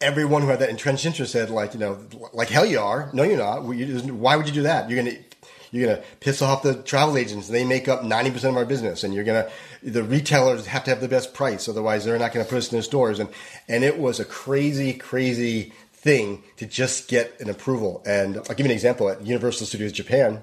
everyone 0.00 0.42
who 0.42 0.48
had 0.48 0.58
that 0.58 0.70
entrenched 0.70 1.06
interest 1.06 1.30
said, 1.30 1.50
"Like, 1.50 1.72
you 1.72 1.78
know, 1.78 2.00
like 2.32 2.48
hell 2.48 2.66
you 2.66 2.80
are. 2.80 3.10
No, 3.12 3.22
you're 3.22 3.38
not. 3.38 3.62
Why 3.62 4.34
would 4.34 4.48
you 4.48 4.54
do 4.54 4.62
that? 4.62 4.90
You're 4.90 5.00
going 5.00 5.14
to 5.14 5.22
you're 5.70 5.86
going 5.86 5.98
to 5.98 6.04
piss 6.20 6.42
off 6.42 6.62
the 6.62 6.74
travel 6.74 7.16
agents. 7.16 7.48
They 7.48 7.64
make 7.64 7.88
up 7.88 8.02
90% 8.02 8.50
of 8.50 8.56
our 8.56 8.64
business. 8.64 9.04
And 9.04 9.14
you're 9.14 9.24
going 9.24 9.44
to, 9.44 9.90
the 9.90 10.02
retailers 10.02 10.66
have 10.66 10.84
to 10.84 10.90
have 10.90 11.00
the 11.00 11.08
best 11.08 11.34
price. 11.34 11.68
Otherwise, 11.68 12.04
they're 12.04 12.18
not 12.18 12.32
going 12.32 12.44
to 12.44 12.50
put 12.50 12.58
us 12.58 12.70
in 12.70 12.76
their 12.76 12.82
stores. 12.82 13.18
And, 13.18 13.28
and 13.68 13.84
it 13.84 13.98
was 13.98 14.20
a 14.20 14.24
crazy, 14.24 14.92
crazy 14.92 15.72
thing 15.92 16.42
to 16.56 16.66
just 16.66 17.08
get 17.08 17.40
an 17.40 17.50
approval. 17.50 18.02
And 18.06 18.36
I'll 18.36 18.54
give 18.54 18.60
you 18.60 18.66
an 18.66 18.70
example 18.70 19.08
at 19.08 19.26
Universal 19.26 19.66
Studios 19.66 19.92
Japan. 19.92 20.42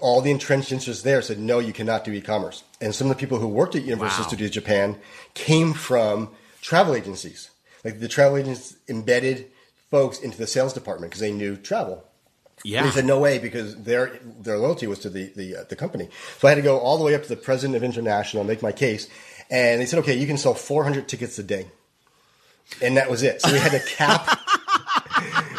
All 0.00 0.22
the 0.22 0.30
entrenched 0.30 0.72
interests 0.72 1.02
there 1.02 1.20
said, 1.20 1.38
no, 1.38 1.58
you 1.58 1.74
cannot 1.74 2.04
do 2.04 2.12
e-commerce. 2.12 2.64
And 2.80 2.94
some 2.94 3.10
of 3.10 3.16
the 3.16 3.20
people 3.20 3.38
who 3.38 3.48
worked 3.48 3.74
at 3.74 3.82
Universal 3.82 4.22
wow. 4.22 4.28
Studios 4.28 4.50
Japan 4.50 4.96
came 5.34 5.74
from 5.74 6.30
travel 6.62 6.94
agencies. 6.94 7.50
Like 7.84 8.00
the 8.00 8.08
travel 8.08 8.38
agents 8.38 8.76
embedded 8.88 9.50
folks 9.90 10.18
into 10.18 10.38
the 10.38 10.46
sales 10.46 10.72
department 10.72 11.10
because 11.10 11.20
they 11.20 11.32
knew 11.32 11.56
travel. 11.56 12.05
Yeah. 12.66 12.84
He 12.84 12.90
said 12.90 13.04
no 13.04 13.20
way 13.20 13.38
because 13.38 13.76
their 13.76 14.18
their 14.40 14.58
loyalty 14.58 14.88
was 14.88 14.98
to 15.00 15.08
the 15.08 15.32
the, 15.36 15.58
uh, 15.58 15.64
the 15.68 15.76
company. 15.76 16.08
So 16.38 16.48
I 16.48 16.50
had 16.50 16.56
to 16.56 16.62
go 16.62 16.78
all 16.78 16.98
the 16.98 17.04
way 17.04 17.14
up 17.14 17.22
to 17.22 17.28
the 17.28 17.36
president 17.36 17.76
of 17.76 17.84
International 17.84 18.40
and 18.40 18.48
make 18.48 18.60
my 18.60 18.72
case, 18.72 19.08
and 19.48 19.80
they 19.80 19.86
said, 19.86 20.00
okay, 20.00 20.16
you 20.16 20.26
can 20.26 20.36
sell 20.36 20.52
400 20.52 21.06
tickets 21.06 21.38
a 21.38 21.44
day, 21.44 21.68
and 22.82 22.96
that 22.96 23.08
was 23.08 23.22
it. 23.22 23.40
So 23.40 23.52
we 23.52 23.58
had 23.58 23.70
to 23.70 23.78
cap. 23.78 24.40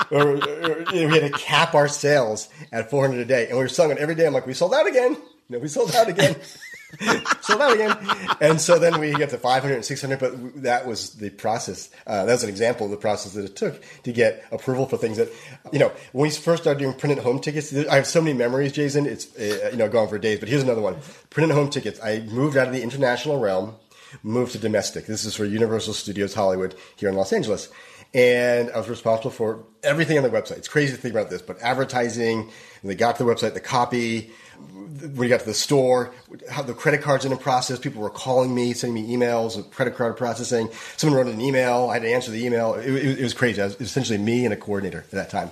or, 0.11 0.33
or, 0.33 0.85
we 0.91 1.17
had 1.17 1.31
to 1.31 1.39
cap 1.39 1.75
our 1.75 1.87
sales 1.87 2.49
at 2.73 2.89
400 2.89 3.21
a 3.21 3.25
day, 3.25 3.47
and 3.47 3.57
we 3.57 3.63
were 3.63 3.69
selling 3.69 3.95
it 3.95 4.01
every 4.01 4.15
day. 4.15 4.27
I'm 4.27 4.33
like, 4.33 4.45
we 4.45 4.53
sold 4.53 4.73
out 4.73 4.85
again. 4.85 5.13
You 5.13 5.21
know, 5.55 5.59
we 5.59 5.69
sold 5.69 5.95
out 5.95 6.09
again. 6.09 6.35
so 7.41 7.57
that 7.57 7.73
again. 7.73 7.97
And 8.39 8.61
so 8.61 8.79
then 8.79 8.99
we 8.99 9.13
get 9.13 9.29
to 9.31 9.37
500 9.37 9.75
and 9.75 9.83
600, 9.83 10.19
but 10.19 10.63
that 10.63 10.87
was 10.87 11.15
the 11.15 11.29
process. 11.29 11.89
Uh, 12.05 12.25
that 12.25 12.31
was 12.31 12.43
an 12.43 12.49
example 12.49 12.85
of 12.85 12.91
the 12.91 12.97
process 12.97 13.33
that 13.33 13.43
it 13.43 13.55
took 13.57 13.83
to 14.03 14.13
get 14.13 14.45
approval 14.51 14.85
for 14.85 14.97
things 14.97 15.17
that, 15.17 15.29
you 15.73 15.79
know, 15.79 15.91
when 16.13 16.23
we 16.23 16.29
first 16.29 16.63
started 16.63 16.79
doing 16.79 16.93
printed 16.93 17.19
home 17.19 17.39
tickets, 17.39 17.73
I 17.73 17.95
have 17.95 18.07
so 18.07 18.21
many 18.21 18.37
memories, 18.37 18.71
Jason. 18.71 19.05
It's, 19.05 19.35
uh, 19.37 19.69
you 19.71 19.77
know, 19.77 19.89
going 19.89 20.07
for 20.07 20.17
days, 20.17 20.39
but 20.39 20.47
here's 20.47 20.63
another 20.63 20.81
one. 20.81 20.95
Printed 21.29 21.55
home 21.55 21.69
tickets. 21.69 21.99
I 22.01 22.19
moved 22.19 22.55
out 22.55 22.67
of 22.67 22.73
the 22.73 22.81
international 22.81 23.39
realm, 23.39 23.75
moved 24.23 24.53
to 24.53 24.57
domestic. 24.57 25.07
This 25.07 25.25
is 25.25 25.35
for 25.35 25.43
Universal 25.43 25.93
Studios 25.93 26.33
Hollywood 26.33 26.73
here 26.95 27.09
in 27.09 27.15
Los 27.15 27.33
Angeles. 27.33 27.67
And 28.13 28.71
I 28.71 28.77
was 28.77 28.87
responsible 28.87 29.31
for 29.31 29.65
everything 29.83 30.17
on 30.17 30.23
the 30.23 30.29
website. 30.29 30.57
It's 30.57 30.69
crazy 30.69 30.95
to 30.95 31.01
think 31.01 31.13
about 31.13 31.29
this, 31.29 31.41
but 31.41 31.61
advertising, 31.61 32.49
they 32.81 32.95
got 32.95 33.17
to 33.17 33.25
the 33.25 33.29
website, 33.29 33.53
the 33.53 33.59
copy, 33.59 34.31
when 34.57 35.23
you 35.23 35.29
got 35.29 35.41
to 35.41 35.45
the 35.45 35.53
store, 35.53 36.13
how 36.49 36.61
the 36.61 36.73
credit 36.73 37.01
cards 37.01 37.25
in 37.25 37.31
the 37.31 37.37
process. 37.37 37.79
People 37.79 38.01
were 38.01 38.09
calling 38.09 38.53
me, 38.53 38.73
sending 38.73 39.03
me 39.03 39.15
emails 39.15 39.57
of 39.57 39.69
credit 39.71 39.95
card 39.95 40.17
processing. 40.17 40.69
Someone 40.97 41.17
wrote 41.17 41.33
an 41.33 41.41
email. 41.41 41.89
I 41.89 41.93
had 41.93 42.01
to 42.03 42.11
answer 42.11 42.31
the 42.31 42.43
email. 42.45 42.73
It, 42.73 42.89
it, 42.89 43.19
it 43.19 43.23
was 43.23 43.33
crazy. 43.33 43.61
It 43.61 43.65
was 43.65 43.81
essentially 43.81 44.17
me 44.17 44.45
and 44.45 44.53
a 44.53 44.57
coordinator 44.57 44.99
at 44.99 45.11
that 45.11 45.29
time. 45.29 45.51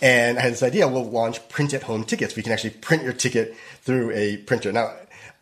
And 0.00 0.38
I 0.38 0.42
had 0.42 0.52
this 0.52 0.62
idea, 0.62 0.86
we'll 0.86 1.10
launch 1.10 1.46
print 1.48 1.74
at 1.74 1.82
home 1.82 2.04
tickets. 2.04 2.36
We 2.36 2.42
can 2.42 2.52
actually 2.52 2.70
print 2.70 3.02
your 3.02 3.12
ticket 3.12 3.56
through 3.82 4.12
a 4.12 4.36
printer. 4.36 4.70
Now, 4.70 4.94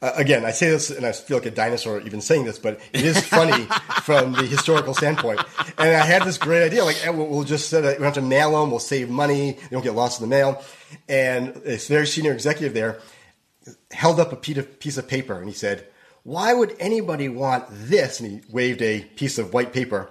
uh, 0.02 0.12
again, 0.16 0.44
I 0.44 0.50
say 0.50 0.70
this 0.70 0.90
and 0.90 1.06
I 1.06 1.12
feel 1.12 1.38
like 1.38 1.46
a 1.46 1.50
dinosaur 1.50 2.00
even 2.02 2.20
saying 2.20 2.44
this, 2.44 2.58
but 2.58 2.80
it 2.92 3.04
is 3.04 3.18
funny 3.20 3.64
from 4.02 4.32
the 4.32 4.42
historical 4.42 4.94
standpoint. 4.94 5.40
And 5.78 5.96
I 5.96 6.04
had 6.04 6.24
this 6.24 6.38
great 6.38 6.64
idea, 6.64 6.84
like, 6.84 7.02
we'll, 7.06 7.26
we'll 7.26 7.44
just 7.44 7.70
set 7.70 7.84
a, 7.84 7.98
we 7.98 8.04
have 8.04 8.14
to 8.14 8.22
mail 8.22 8.52
them, 8.52 8.70
we'll 8.70 8.78
save 8.78 9.08
money, 9.08 9.52
they 9.52 9.68
don't 9.70 9.82
get 9.82 9.94
lost 9.94 10.20
in 10.20 10.28
the 10.28 10.34
mail. 10.34 10.62
And 11.08 11.54
this 11.54 11.88
very 11.88 12.06
senior 12.06 12.32
executive 12.32 12.74
there 12.74 13.00
held 13.90 14.20
up 14.20 14.32
a 14.32 14.36
piece 14.36 14.96
of 14.96 15.08
paper 15.08 15.38
and 15.38 15.48
he 15.48 15.54
said, 15.54 15.86
why 16.26 16.52
would 16.52 16.74
anybody 16.80 17.28
want 17.28 17.66
this? 17.70 18.20
And 18.20 18.28
he 18.28 18.52
waved 18.52 18.82
a 18.82 19.00
piece 19.00 19.38
of 19.38 19.54
white 19.54 19.72
paper 19.72 20.10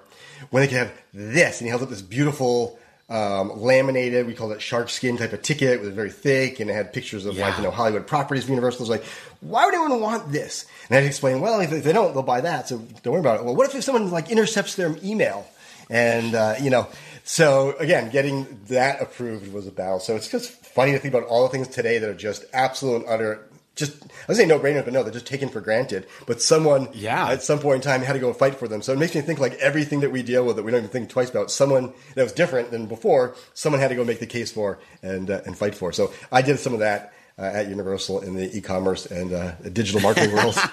when 0.50 0.62
they 0.62 0.67
could 0.67 0.78
have 0.78 0.93
this. 1.13 1.60
And 1.60 1.67
he 1.67 1.69
held 1.69 1.84
up 1.84 1.89
this 1.89 2.02
beautiful 2.02 2.80
um, 3.07 3.61
laminated, 3.61 4.25
we 4.25 4.33
called 4.33 4.51
it 4.51 4.61
shark 4.61 4.89
skin 4.89 5.17
type 5.17 5.33
of 5.33 5.41
ticket. 5.41 5.69
It 5.69 5.81
was 5.81 5.89
very 5.89 6.09
thick 6.09 6.59
and 6.59 6.69
it 6.69 6.73
had 6.73 6.91
pictures 6.91 7.25
of 7.25 7.35
yeah. 7.35 7.47
like, 7.47 7.57
you 7.57 7.63
know, 7.63 7.71
Hollywood 7.71 8.07
properties 8.07 8.45
of 8.45 8.49
Universal. 8.49 8.81
was 8.81 8.89
like, 8.89 9.03
why 9.41 9.65
would 9.65 9.75
anyone 9.75 10.01
want 10.01 10.31
this? 10.31 10.65
And 10.89 10.95
I 10.95 10.95
had 10.95 11.01
to 11.01 11.07
explain, 11.07 11.39
well, 11.39 11.59
if 11.59 11.83
they 11.83 11.93
don't, 11.93 12.13
they'll 12.13 12.23
buy 12.23 12.41
that. 12.41 12.67
So 12.67 12.79
don't 13.03 13.13
worry 13.13 13.19
about 13.19 13.39
it. 13.39 13.45
Well, 13.45 13.55
what 13.55 13.73
if 13.73 13.83
someone 13.83 14.09
like 14.09 14.31
intercepts 14.31 14.75
their 14.75 14.95
email? 15.03 15.47
And, 15.89 16.33
uh, 16.33 16.55
you 16.59 16.71
know, 16.71 16.87
so 17.23 17.75
again, 17.77 18.09
getting 18.09 18.59
that 18.69 19.01
approved 19.01 19.53
was 19.53 19.67
a 19.67 19.71
battle. 19.71 19.99
So 19.99 20.15
it's 20.15 20.27
just 20.27 20.51
funny 20.51 20.93
to 20.93 20.99
think 20.99 21.13
about 21.13 21.27
all 21.27 21.43
the 21.43 21.49
things 21.49 21.67
today 21.67 21.99
that 21.99 22.09
are 22.09 22.15
just 22.15 22.45
absolute 22.53 23.03
and 23.03 23.05
utter 23.07 23.47
just 23.75 24.03
I 24.03 24.07
was 24.27 24.38
saying 24.38 24.49
no 24.49 24.59
brainer, 24.59 24.83
but 24.83 24.93
no, 24.93 25.03
they're 25.03 25.11
just 25.11 25.27
taken 25.27 25.49
for 25.49 25.61
granted. 25.61 26.07
But 26.25 26.41
someone 26.41 26.89
yeah. 26.93 27.29
at 27.29 27.43
some 27.43 27.59
point 27.59 27.77
in 27.77 27.81
time 27.81 28.01
had 28.01 28.13
to 28.13 28.19
go 28.19 28.33
fight 28.33 28.55
for 28.55 28.67
them. 28.67 28.81
So 28.81 28.93
it 28.93 28.99
makes 28.99 29.15
me 29.15 29.21
think 29.21 29.39
like 29.39 29.53
everything 29.55 29.99
that 30.01 30.11
we 30.11 30.23
deal 30.23 30.45
with 30.45 30.55
that 30.55 30.63
we 30.63 30.71
don't 30.71 30.79
even 30.79 30.89
think 30.89 31.09
twice 31.09 31.29
about, 31.29 31.51
someone 31.51 31.93
that 32.15 32.23
was 32.23 32.31
different 32.31 32.71
than 32.71 32.88
before, 32.88 33.35
someone 33.53 33.81
had 33.81 33.89
to 33.89 33.95
go 33.95 34.03
make 34.03 34.19
the 34.19 34.27
case 34.27 34.51
for 34.51 34.79
and 35.03 35.29
uh, 35.29 35.41
and 35.45 35.57
fight 35.57 35.75
for. 35.75 35.91
So 35.91 36.13
I 36.31 36.41
did 36.41 36.59
some 36.59 36.73
of 36.73 36.79
that 36.79 37.13
uh, 37.38 37.43
at 37.43 37.67
Universal 37.67 38.21
in 38.21 38.35
the 38.35 38.55
e-commerce 38.57 39.05
and 39.05 39.33
uh, 39.33 39.51
digital 39.71 40.01
marketing 40.01 40.33
worlds. 40.33 40.59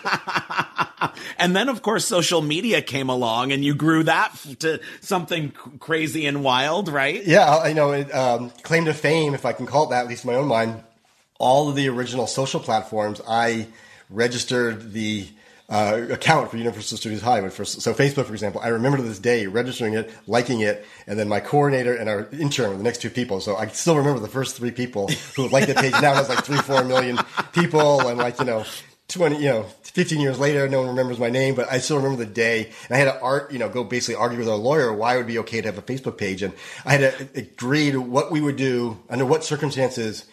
and 1.39 1.55
then, 1.55 1.69
of 1.69 1.83
course, 1.83 2.05
social 2.05 2.43
media 2.43 2.83
came 2.83 3.09
along, 3.09 3.53
and 3.53 3.65
you 3.65 3.75
grew 3.75 4.03
that 4.05 4.35
to 4.61 4.81
something 5.01 5.51
crazy 5.81 6.27
and 6.27 6.43
wild, 6.43 6.89
right? 6.89 7.25
Yeah, 7.25 7.57
I 7.57 7.73
know. 7.73 7.93
It, 7.93 8.15
um, 8.15 8.51
claim 8.63 8.85
to 8.87 8.95
fame, 8.95 9.35
if 9.35 9.45
I 9.45 9.53
can 9.53 9.67
call 9.67 9.85
it 9.85 9.91
that, 9.91 10.05
at 10.05 10.09
least 10.09 10.25
in 10.25 10.31
my 10.31 10.37
own 10.37 10.49
mind. 10.49 10.83
All 11.43 11.69
of 11.69 11.75
the 11.75 11.89
original 11.89 12.29
social 12.29 12.61
platforms, 12.61 13.21
I 13.29 13.67
registered 14.09 14.93
the 14.93 15.27
uh, 15.69 16.07
account 16.11 16.51
for 16.51 16.57
Universal 16.57 16.99
Studios 16.99 17.21
Hollywood. 17.21 17.53
For, 17.53 17.65
so 17.65 17.93
Facebook, 17.95 18.27
for 18.27 18.33
example, 18.33 18.61
I 18.63 18.69
remember 18.69 18.99
to 18.99 19.03
this 19.03 19.19
day 19.19 19.49
registering 19.49 19.95
it, 19.95 20.09
liking 20.29 20.61
it, 20.61 20.87
and 21.09 21.19
then 21.19 21.29
my 21.29 21.41
coordinator 21.41 21.95
and 21.97 22.09
our 22.09 22.29
intern 22.31 22.71
were 22.71 22.77
the 22.77 22.85
next 22.85 23.03
two 23.03 23.11
people. 23.11 23.41
So 23.41 23.57
I 23.57 23.67
still 23.67 23.97
remember 23.97 24.21
the 24.21 24.29
first 24.29 24.57
three 24.57 24.71
people 24.71 25.09
who 25.35 25.49
liked 25.49 25.67
the 25.67 25.75
page. 25.75 25.93
Now 25.93 26.13
it 26.13 26.17
has 26.17 26.29
like 26.29 26.45
three, 26.45 26.59
four 26.59 26.85
million 26.85 27.19
people, 27.53 28.07
and 28.07 28.19
like 28.19 28.39
you 28.39 28.45
know, 28.45 28.65
twenty, 29.09 29.39
you 29.39 29.51
know, 29.51 29.63
fifteen 29.83 30.21
years 30.21 30.39
later, 30.39 30.69
no 30.69 30.79
one 30.83 30.91
remembers 30.91 31.19
my 31.19 31.31
name, 31.31 31.57
but 31.57 31.67
I 31.73 31.79
still 31.79 31.97
remember 31.97 32.25
the 32.25 32.31
day. 32.31 32.71
And 32.89 32.95
I 32.95 32.99
had 32.99 33.13
to 33.13 33.21
art, 33.21 33.51
you 33.51 33.59
know, 33.59 33.69
go 33.69 33.83
basically 33.83 34.15
argue 34.15 34.39
with 34.39 34.49
our 34.49 34.55
lawyer 34.55 34.93
why 34.93 35.15
it 35.15 35.17
would 35.17 35.27
be 35.27 35.39
okay 35.41 35.61
to 35.61 35.67
have 35.67 35.79
a 35.79 35.83
Facebook 35.83 36.19
page, 36.19 36.43
and 36.43 36.55
I 36.85 36.93
had 36.97 37.19
to 37.19 37.41
agree 37.41 37.91
to 37.91 38.01
what 38.01 38.31
we 38.31 38.41
would 38.41 38.57
do 38.57 39.01
under 39.11 39.27
what 39.27 39.43
circumstances 39.43 40.27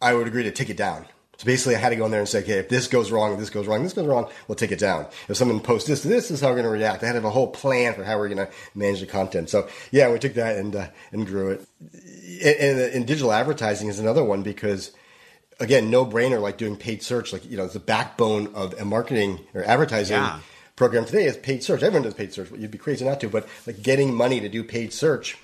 I 0.00 0.14
would 0.14 0.26
agree 0.26 0.44
to 0.44 0.50
take 0.50 0.70
it 0.70 0.76
down. 0.76 1.06
So 1.40 1.46
basically, 1.46 1.74
I 1.74 1.78
had 1.78 1.88
to 1.88 1.96
go 1.96 2.04
in 2.04 2.10
there 2.10 2.20
and 2.20 2.28
say, 2.28 2.40
okay, 2.40 2.58
if 2.58 2.68
this 2.68 2.86
goes 2.86 3.10
wrong, 3.10 3.32
if 3.32 3.38
this 3.38 3.48
goes 3.48 3.66
wrong, 3.66 3.82
this 3.82 3.94
goes 3.94 4.04
wrong, 4.04 4.28
we'll 4.46 4.56
take 4.56 4.72
it 4.72 4.78
down. 4.78 5.06
If 5.26 5.38
someone 5.38 5.60
posts 5.60 5.88
this, 5.88 6.02
this 6.02 6.30
is 6.30 6.42
how 6.42 6.48
we're 6.48 6.56
going 6.56 6.64
to 6.64 6.70
react. 6.70 7.02
I 7.02 7.06
had 7.06 7.12
to 7.12 7.20
have 7.20 7.24
a 7.24 7.30
whole 7.30 7.46
plan 7.46 7.94
for 7.94 8.04
how 8.04 8.18
we're 8.18 8.28
going 8.28 8.46
to 8.46 8.52
manage 8.74 9.00
the 9.00 9.06
content. 9.06 9.48
So 9.48 9.66
yeah, 9.90 10.12
we 10.12 10.18
took 10.18 10.34
that 10.34 10.58
and 10.58 10.76
uh, 10.76 10.88
and 11.12 11.26
grew 11.26 11.52
it. 11.52 11.66
And, 11.80 12.78
and, 12.94 13.06
digital 13.06 13.32
advertising 13.32 13.88
is 13.88 13.98
another 13.98 14.22
one 14.22 14.42
because 14.42 14.92
again, 15.60 15.90
no 15.90 16.04
brainer 16.04 16.42
like 16.42 16.58
doing 16.58 16.76
paid 16.76 17.02
search. 17.02 17.32
Like 17.32 17.50
you 17.50 17.56
know, 17.56 17.64
it's 17.64 17.72
the 17.72 17.80
backbone 17.80 18.54
of 18.54 18.78
a 18.78 18.84
marketing 18.84 19.40
or 19.54 19.64
advertising. 19.64 20.18
Yeah. 20.18 20.40
Program 20.76 21.06
today 21.06 21.24
is 21.24 21.38
paid 21.38 21.62
search. 21.62 21.82
Everyone 21.82 22.02
does 22.02 22.12
paid 22.12 22.34
search. 22.34 22.50
You'd 22.50 22.70
be 22.70 22.76
crazy 22.76 23.06
not 23.06 23.18
to, 23.20 23.30
but 23.30 23.48
like 23.66 23.82
getting 23.82 24.14
money 24.14 24.40
to 24.40 24.48
do 24.50 24.62
paid 24.62 24.92
search 24.92 25.38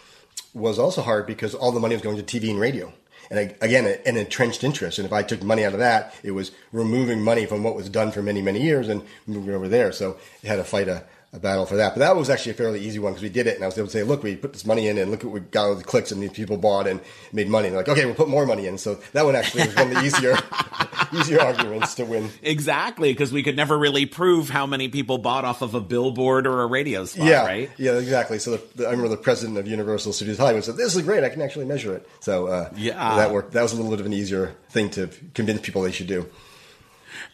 was 0.52 0.78
also 0.78 1.00
hard 1.00 1.26
because 1.26 1.54
all 1.54 1.72
the 1.72 1.80
money 1.80 1.94
was 1.94 2.02
going 2.02 2.22
to 2.22 2.22
TV 2.22 2.50
and 2.50 2.60
radio 2.60 2.92
and 3.30 3.38
I, 3.38 3.54
again, 3.60 3.98
an 4.06 4.16
entrenched 4.16 4.64
interest. 4.64 4.98
And 4.98 5.06
if 5.06 5.12
I 5.12 5.22
took 5.22 5.42
money 5.42 5.64
out 5.64 5.72
of 5.72 5.78
that, 5.78 6.14
it 6.22 6.32
was 6.32 6.52
removing 6.72 7.22
money 7.22 7.46
from 7.46 7.62
what 7.62 7.74
was 7.74 7.88
done 7.88 8.12
for 8.12 8.22
many, 8.22 8.42
many 8.42 8.62
years 8.62 8.88
and 8.88 9.02
moving 9.26 9.54
over 9.54 9.68
there. 9.68 9.92
So 9.92 10.18
it 10.42 10.46
had 10.46 10.56
to 10.56 10.64
fight 10.64 10.88
a, 10.88 11.04
a 11.36 11.40
battle 11.40 11.66
for 11.66 11.76
that. 11.76 11.94
But 11.94 12.00
that 12.00 12.16
was 12.16 12.30
actually 12.30 12.52
a 12.52 12.54
fairly 12.54 12.80
easy 12.80 12.98
one 12.98 13.12
because 13.12 13.22
we 13.22 13.28
did 13.28 13.46
it, 13.46 13.54
and 13.54 13.62
I 13.62 13.66
was 13.66 13.76
able 13.78 13.88
to 13.88 13.92
say, 13.92 14.02
"Look, 14.02 14.22
we 14.22 14.36
put 14.36 14.52
this 14.52 14.64
money 14.64 14.88
in, 14.88 14.98
and 14.98 15.10
look 15.10 15.22
what 15.22 15.32
we 15.32 15.40
got 15.40 15.66
all 15.66 15.74
the 15.74 15.84
clicks, 15.84 16.10
and 16.10 16.22
these 16.22 16.32
people 16.32 16.56
bought 16.56 16.86
and 16.86 17.00
made 17.32 17.48
money." 17.48 17.68
And 17.68 17.76
they're 17.76 17.82
like, 17.82 17.88
"Okay, 17.88 18.04
we'll 18.06 18.14
put 18.14 18.28
more 18.28 18.46
money 18.46 18.66
in." 18.66 18.78
So 18.78 18.98
that 19.12 19.24
one 19.24 19.36
actually 19.36 19.66
was 19.66 19.76
one 19.76 19.88
of 19.88 19.94
the 19.94 20.04
easier, 20.04 20.36
easier 21.18 21.40
arguments 21.40 21.94
to 21.96 22.04
win. 22.04 22.30
Exactly, 22.42 23.12
because 23.12 23.32
we 23.32 23.42
could 23.42 23.56
never 23.56 23.78
really 23.78 24.06
prove 24.06 24.48
how 24.48 24.66
many 24.66 24.88
people 24.88 25.18
bought 25.18 25.44
off 25.44 25.62
of 25.62 25.74
a 25.74 25.80
billboard 25.80 26.46
or 26.46 26.62
a 26.62 26.66
radio 26.66 27.04
spot, 27.04 27.26
yeah, 27.26 27.44
right? 27.44 27.70
Yeah, 27.76 27.98
exactly. 27.98 28.38
So 28.38 28.52
the, 28.52 28.62
the, 28.76 28.86
I 28.86 28.90
remember 28.90 29.08
the 29.08 29.16
president 29.16 29.58
of 29.58 29.66
Universal 29.66 30.14
Studios 30.14 30.38
Hollywood 30.38 30.64
said, 30.64 30.76
"This 30.76 30.96
is 30.96 31.02
great. 31.02 31.22
I 31.22 31.28
can 31.28 31.42
actually 31.42 31.66
measure 31.66 31.94
it." 31.94 32.08
So 32.20 32.46
uh, 32.46 32.70
yeah, 32.76 33.16
that 33.16 33.30
worked. 33.30 33.52
That 33.52 33.62
was 33.62 33.72
a 33.72 33.76
little 33.76 33.90
bit 33.90 34.00
of 34.00 34.06
an 34.06 34.12
easier 34.12 34.56
thing 34.70 34.90
to 34.90 35.08
convince 35.34 35.60
people 35.60 35.82
they 35.82 35.92
should 35.92 36.08
do. 36.08 36.26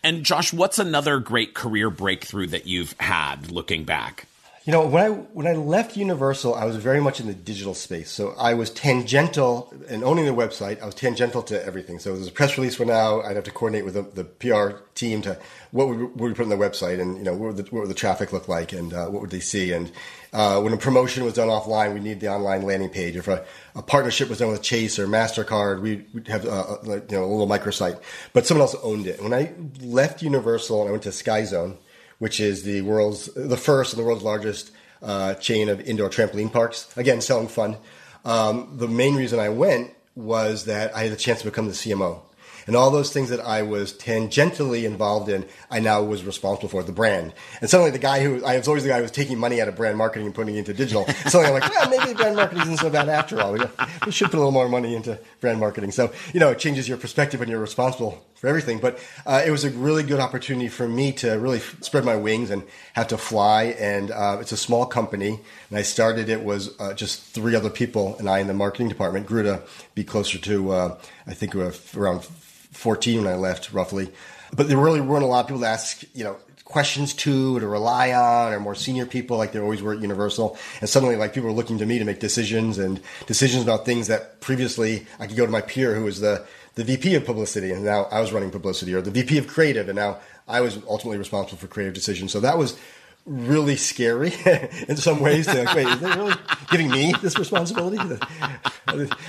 And 0.02 0.24
Josh, 0.24 0.52
what's 0.52 0.78
another 0.78 1.18
great 1.18 1.54
career 1.54 1.90
breakthrough 1.90 2.46
that 2.48 2.66
you've 2.66 2.94
had 2.98 3.50
looking 3.50 3.84
back? 3.84 4.26
You 4.64 4.70
know, 4.70 4.86
when 4.86 5.02
I 5.02 5.08
when 5.08 5.48
I 5.48 5.54
left 5.54 5.96
Universal, 5.96 6.54
I 6.54 6.64
was 6.66 6.76
very 6.76 7.00
much 7.00 7.18
in 7.18 7.26
the 7.26 7.34
digital 7.34 7.74
space. 7.74 8.12
So 8.12 8.32
I 8.38 8.54
was 8.54 8.70
tangential 8.70 9.74
and 9.88 10.04
owning 10.04 10.24
the 10.24 10.30
website. 10.30 10.80
I 10.80 10.86
was 10.86 10.94
tangential 10.94 11.42
to 11.44 11.64
everything. 11.64 11.98
So 11.98 12.14
there's 12.14 12.28
a 12.28 12.32
press 12.32 12.56
release 12.56 12.78
went 12.78 12.92
out. 12.92 13.24
I'd 13.24 13.34
have 13.34 13.44
to 13.44 13.50
coordinate 13.50 13.84
with 13.84 13.94
the, 13.94 14.02
the 14.02 14.22
PR 14.22 14.84
team 14.94 15.20
to 15.22 15.36
what 15.72 15.88
would, 15.88 16.00
what 16.00 16.16
would 16.16 16.28
we 16.28 16.34
put 16.34 16.44
on 16.44 16.48
the 16.48 16.54
website, 16.54 17.00
and 17.00 17.18
you 17.18 17.24
know 17.24 17.32
what 17.32 17.56
would 17.56 17.56
the, 17.56 17.74
what 17.74 17.80
would 17.80 17.90
the 17.90 17.94
traffic 17.94 18.32
look 18.32 18.46
like, 18.46 18.72
and 18.72 18.94
uh, 18.94 19.06
what 19.06 19.20
would 19.20 19.30
they 19.30 19.40
see. 19.40 19.72
And 19.72 19.90
uh, 20.32 20.60
when 20.60 20.72
a 20.72 20.76
promotion 20.76 21.24
was 21.24 21.34
done 21.34 21.48
offline, 21.48 21.92
we 21.92 21.98
need 21.98 22.20
the 22.20 22.28
online 22.28 22.62
landing 22.62 22.90
page. 22.90 23.16
If 23.16 23.26
a, 23.26 23.44
a 23.74 23.82
partnership 23.82 24.28
was 24.28 24.38
done 24.38 24.52
with 24.52 24.62
Chase 24.62 24.96
or 24.96 25.08
Mastercard, 25.08 25.80
we'd, 25.80 26.06
we'd 26.14 26.28
have 26.28 26.46
uh, 26.46 26.76
you 26.84 27.02
know 27.10 27.24
a 27.24 27.26
little 27.26 27.48
microsite. 27.48 28.00
But 28.32 28.46
someone 28.46 28.62
else 28.62 28.76
owned 28.84 29.08
it. 29.08 29.20
When 29.20 29.34
I 29.34 29.54
left 29.80 30.22
Universal 30.22 30.82
and 30.82 30.88
I 30.88 30.92
went 30.92 31.02
to 31.02 31.08
Skyzone 31.08 31.78
which 32.22 32.38
is 32.38 32.62
the 32.62 32.80
world's 32.82 33.26
the 33.34 33.56
first 33.56 33.92
and 33.92 34.00
the 34.00 34.06
world's 34.06 34.22
largest 34.22 34.70
uh, 35.02 35.34
chain 35.34 35.68
of 35.68 35.80
indoor 35.80 36.08
trampoline 36.08 36.52
parks. 36.52 36.86
Again, 36.96 37.20
selling 37.20 37.48
fun. 37.48 37.76
Um, 38.24 38.74
the 38.76 38.86
main 38.86 39.16
reason 39.16 39.40
I 39.40 39.48
went 39.48 39.92
was 40.14 40.66
that 40.66 40.94
I 40.94 41.02
had 41.02 41.12
the 41.12 41.16
chance 41.16 41.40
to 41.40 41.46
become 41.46 41.66
the 41.66 41.72
CMO 41.72 42.20
and 42.66 42.76
all 42.76 42.92
those 42.92 43.12
things 43.12 43.30
that 43.30 43.40
I 43.40 43.62
was 43.62 43.92
tangentially 43.92 44.84
involved 44.84 45.28
in, 45.28 45.46
I 45.68 45.80
now 45.80 46.02
was 46.02 46.24
responsible 46.24 46.68
for 46.68 46.84
the 46.84 46.92
brand. 46.92 47.32
And 47.60 47.68
suddenly, 47.68 47.90
the 47.90 47.98
guy 47.98 48.22
who 48.22 48.44
I 48.44 48.56
was 48.56 48.68
always 48.68 48.84
the 48.84 48.90
guy 48.90 48.96
who 48.96 49.02
was 49.02 49.10
taking 49.10 49.36
money 49.38 49.60
out 49.60 49.66
of 49.66 49.76
brand 49.76 49.98
marketing 49.98 50.26
and 50.26 50.34
putting 50.34 50.54
it 50.54 50.58
into 50.58 50.74
digital. 50.74 51.06
suddenly, 51.26 51.46
I'm 51.46 51.60
like, 51.60 51.74
well, 51.74 51.90
maybe 51.90 52.14
brand 52.14 52.36
marketing 52.36 52.62
isn't 52.62 52.76
so 52.76 52.90
bad 52.90 53.08
after 53.08 53.40
all. 53.40 53.52
We, 53.52 53.60
we 54.06 54.12
should 54.12 54.30
put 54.30 54.36
a 54.36 54.38
little 54.38 54.52
more 54.52 54.68
money 54.68 54.94
into 54.94 55.18
brand 55.40 55.58
marketing. 55.58 55.90
So 55.90 56.12
you 56.32 56.40
know, 56.40 56.50
it 56.50 56.58
changes 56.58 56.88
your 56.88 56.98
perspective 56.98 57.40
when 57.40 57.48
you're 57.48 57.58
responsible 57.58 58.24
for 58.42 58.48
everything. 58.48 58.78
But 58.78 58.98
uh, 59.24 59.42
it 59.46 59.52
was 59.52 59.64
a 59.64 59.70
really 59.70 60.02
good 60.02 60.18
opportunity 60.18 60.68
for 60.68 60.88
me 60.88 61.12
to 61.12 61.30
really 61.34 61.60
spread 61.60 62.04
my 62.04 62.16
wings 62.16 62.50
and 62.50 62.64
have 62.92 63.06
to 63.08 63.16
fly. 63.16 63.76
And 63.78 64.10
uh, 64.10 64.38
it's 64.40 64.50
a 64.50 64.56
small 64.56 64.84
company, 64.84 65.38
and 65.70 65.78
I 65.78 65.82
started 65.82 66.28
it 66.28 66.42
was 66.42 66.78
uh, 66.80 66.92
just 66.92 67.22
three 67.22 67.54
other 67.54 67.70
people 67.70 68.16
and 68.18 68.28
I 68.28 68.40
in 68.40 68.48
the 68.48 68.54
marketing 68.54 68.88
department. 68.88 69.26
Grew 69.26 69.44
to 69.44 69.62
be 69.94 70.02
closer 70.02 70.38
to 70.38 70.72
uh, 70.72 70.98
I 71.26 71.34
think 71.34 71.54
around 71.54 72.24
14 72.24 73.22
when 73.22 73.32
I 73.32 73.36
left, 73.36 73.72
roughly. 73.72 74.10
But 74.54 74.68
there 74.68 74.76
really 74.76 75.00
weren't 75.00 75.22
a 75.22 75.28
lot 75.28 75.40
of 75.40 75.46
people 75.46 75.60
to 75.60 75.68
ask, 75.68 76.02
you 76.12 76.24
know, 76.24 76.36
questions 76.64 77.12
to, 77.12 77.60
to 77.60 77.66
rely 77.66 78.12
on, 78.12 78.52
or 78.52 78.58
more 78.58 78.74
senior 78.74 79.06
people 79.06 79.36
like 79.36 79.52
there 79.52 79.62
always 79.62 79.82
were 79.82 79.92
at 79.92 80.00
Universal. 80.00 80.58
And 80.80 80.90
suddenly, 80.90 81.14
like 81.14 81.32
people 81.32 81.48
were 81.48 81.54
looking 81.54 81.78
to 81.78 81.86
me 81.86 81.98
to 82.00 82.04
make 82.04 82.18
decisions 82.18 82.78
and 82.78 83.00
decisions 83.26 83.62
about 83.62 83.84
things 83.84 84.08
that 84.08 84.40
previously 84.40 85.06
I 85.20 85.28
could 85.28 85.36
go 85.36 85.46
to 85.46 85.52
my 85.52 85.60
peer 85.60 85.94
who 85.94 86.04
was 86.04 86.20
the 86.20 86.44
the 86.74 86.84
VP 86.84 87.14
of 87.14 87.24
publicity, 87.24 87.70
and 87.72 87.84
now 87.84 88.04
I 88.10 88.20
was 88.20 88.32
running 88.32 88.50
publicity, 88.50 88.94
or 88.94 89.02
the 89.02 89.10
VP 89.10 89.38
of 89.38 89.46
creative, 89.46 89.88
and 89.88 89.96
now 89.96 90.18
I 90.48 90.60
was 90.60 90.78
ultimately 90.88 91.18
responsible 91.18 91.58
for 91.58 91.66
creative 91.66 91.94
decisions. 91.94 92.32
So 92.32 92.40
that 92.40 92.58
was 92.58 92.78
really 93.24 93.76
scary 93.76 94.32
in 94.88 94.96
some 94.96 95.20
ways. 95.20 95.46
To 95.46 95.62
like, 95.62 95.74
wait, 95.76 95.86
is 95.86 96.00
they 96.00 96.10
really 96.10 96.34
giving 96.70 96.90
me 96.90 97.14
this 97.22 97.38
responsibility? 97.38 97.98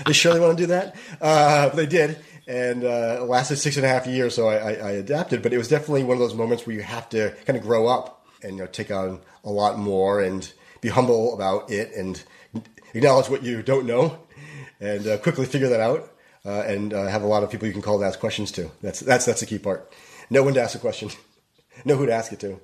they 0.06 0.14
surely 0.14 0.40
want 0.40 0.58
to 0.58 0.64
do 0.64 0.68
that, 0.68 0.96
uh, 1.22 1.70
they 1.70 1.86
did 1.86 2.18
and 2.48 2.84
uh, 2.84 3.20
it 3.22 3.24
lasted 3.24 3.58
six 3.58 3.78
and 3.78 3.86
a 3.86 3.90
half 3.90 4.06
years. 4.06 4.36
So 4.36 4.48
I, 4.48 4.56
I, 4.56 4.72
I, 4.74 4.92
adapted, 4.92 5.42
but 5.42 5.54
it 5.54 5.58
was 5.58 5.68
definitely 5.68 6.04
one 6.04 6.16
of 6.16 6.20
those 6.20 6.34
moments 6.34 6.68
where 6.68 6.76
you 6.76 6.82
have 6.82 7.08
to 7.10 7.34
kind 7.46 7.58
of 7.58 7.64
grow 7.64 7.88
up 7.88 8.26
and 8.42 8.58
you 8.58 8.64
know 8.64 8.68
take 8.68 8.92
on 8.92 9.22
a 9.44 9.50
lot 9.50 9.80
more 9.80 10.22
and 10.22 10.52
be 10.82 10.90
humble 10.90 11.34
about 11.34 11.72
it 11.72 11.94
and 11.96 12.22
acknowledge 12.94 13.30
what 13.30 13.44
you 13.44 13.64
don't 13.64 13.86
know 13.86 14.20
and 14.80 15.08
uh, 15.08 15.18
quickly 15.20 15.46
figure 15.46 15.70
that 15.70 15.80
out 15.80 16.13
uh, 16.46 16.64
and 16.66 16.94
uh, 16.94 17.08
have 17.08 17.24
a 17.24 17.28
lot 17.28 17.44
of 17.44 17.50
people 17.50 17.68
you 17.68 17.74
can 17.74 17.82
call 17.82 18.00
to 18.00 18.06
ask 18.06 18.20
questions 18.20 18.52
to. 18.54 18.72
That's 18.82 19.00
that's 19.00 19.26
that's 19.26 19.40
the 19.40 19.46
key 19.46 19.60
part. 19.60 19.92
Know 20.30 20.44
when 20.44 20.54
to 20.56 20.62
ask 20.62 20.76
a 20.76 20.80
question. 20.80 21.10
know 21.86 21.96
who 21.96 22.06
to 22.06 22.14
ask 22.14 22.32
it 22.32 22.40
to. 22.42 22.60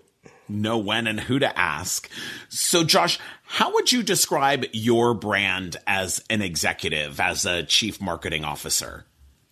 Know 0.48 0.80
when 0.80 1.06
and 1.06 1.20
who 1.20 1.38
to 1.40 1.58
ask. 1.58 2.10
So, 2.50 2.84
Josh, 2.84 3.20
how 3.44 3.72
would 3.74 3.92
you 3.92 4.02
describe 4.02 4.66
your 4.74 5.14
brand 5.14 5.78
as 5.86 6.24
an 6.30 6.42
executive, 6.42 7.20
as 7.20 7.46
a 7.46 7.64
chief 7.64 8.02
marketing 8.02 8.44
officer? 8.44 9.06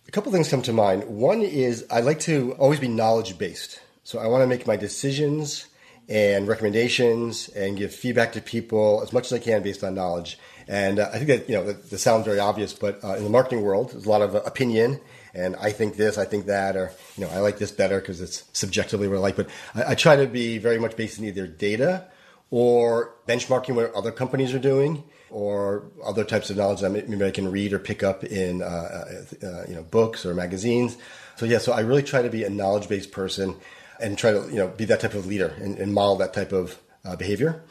A 0.08 0.10
couple 0.10 0.32
things 0.32 0.48
come 0.48 0.62
to 0.62 0.72
mind. 0.72 1.04
One 1.04 1.42
is 1.42 1.86
I 1.90 2.00
like 2.00 2.18
to 2.20 2.52
always 2.58 2.80
be 2.80 2.88
knowledge 2.88 3.38
based. 3.38 3.80
So 4.02 4.18
I 4.18 4.26
want 4.26 4.42
to 4.42 4.46
make 4.46 4.66
my 4.66 4.76
decisions 4.76 5.66
and 6.08 6.48
recommendations 6.48 7.48
and 7.50 7.76
give 7.76 7.94
feedback 7.94 8.32
to 8.32 8.40
people 8.40 9.00
as 9.02 9.12
much 9.12 9.26
as 9.26 9.34
I 9.34 9.38
can 9.38 9.62
based 9.62 9.84
on 9.84 9.94
knowledge. 9.94 10.38
And 10.68 10.98
uh, 10.98 11.10
I 11.12 11.18
think 11.18 11.28
that, 11.28 11.48
you 11.48 11.56
know, 11.56 11.64
that, 11.64 11.90
that 11.90 11.98
sounds 11.98 12.26
very 12.26 12.38
obvious, 12.38 12.74
but 12.74 13.02
uh, 13.02 13.14
in 13.14 13.24
the 13.24 13.30
marketing 13.30 13.62
world, 13.62 13.90
there's 13.90 14.06
a 14.06 14.08
lot 14.08 14.22
of 14.22 14.36
uh, 14.36 14.42
opinion 14.44 15.00
and 15.34 15.56
I 15.56 15.72
think 15.72 15.96
this, 15.96 16.18
I 16.18 16.24
think 16.24 16.46
that, 16.46 16.76
or, 16.76 16.92
you 17.16 17.24
know, 17.24 17.30
I 17.30 17.38
like 17.38 17.58
this 17.58 17.70
better 17.70 18.00
because 18.00 18.20
it's 18.20 18.44
subjectively 18.52 19.08
what 19.08 19.16
I 19.16 19.20
like. 19.20 19.36
But 19.36 19.48
I, 19.74 19.92
I 19.92 19.94
try 19.94 20.16
to 20.16 20.26
be 20.26 20.58
very 20.58 20.78
much 20.78 20.96
based 20.96 21.18
in 21.18 21.24
either 21.24 21.46
data 21.46 22.04
or 22.50 23.14
benchmarking 23.26 23.74
what 23.74 23.94
other 23.94 24.10
companies 24.10 24.54
are 24.54 24.58
doing 24.58 25.04
or 25.30 25.84
other 26.04 26.24
types 26.24 26.50
of 26.50 26.56
knowledge 26.56 26.80
that 26.80 26.90
maybe 26.90 27.24
I 27.24 27.30
can 27.30 27.50
read 27.50 27.72
or 27.72 27.78
pick 27.78 28.02
up 28.02 28.24
in 28.24 28.62
uh, 28.62 28.66
uh, 28.66 29.46
uh, 29.46 29.64
you 29.68 29.74
know 29.74 29.82
books 29.82 30.24
or 30.24 30.34
magazines. 30.34 30.96
So 31.36 31.44
yeah, 31.44 31.58
so 31.58 31.72
I 31.72 31.80
really 31.80 32.02
try 32.02 32.22
to 32.22 32.30
be 32.30 32.44
a 32.44 32.50
knowledge 32.50 32.88
based 32.88 33.12
person 33.12 33.54
and 34.00 34.16
try 34.16 34.32
to 34.32 34.48
you 34.48 34.56
know 34.56 34.68
be 34.68 34.86
that 34.86 35.00
type 35.00 35.14
of 35.14 35.26
leader 35.26 35.54
and, 35.60 35.78
and 35.78 35.92
model 35.92 36.16
that 36.16 36.32
type 36.32 36.52
of 36.52 36.80
uh, 37.04 37.14
behavior. 37.16 37.62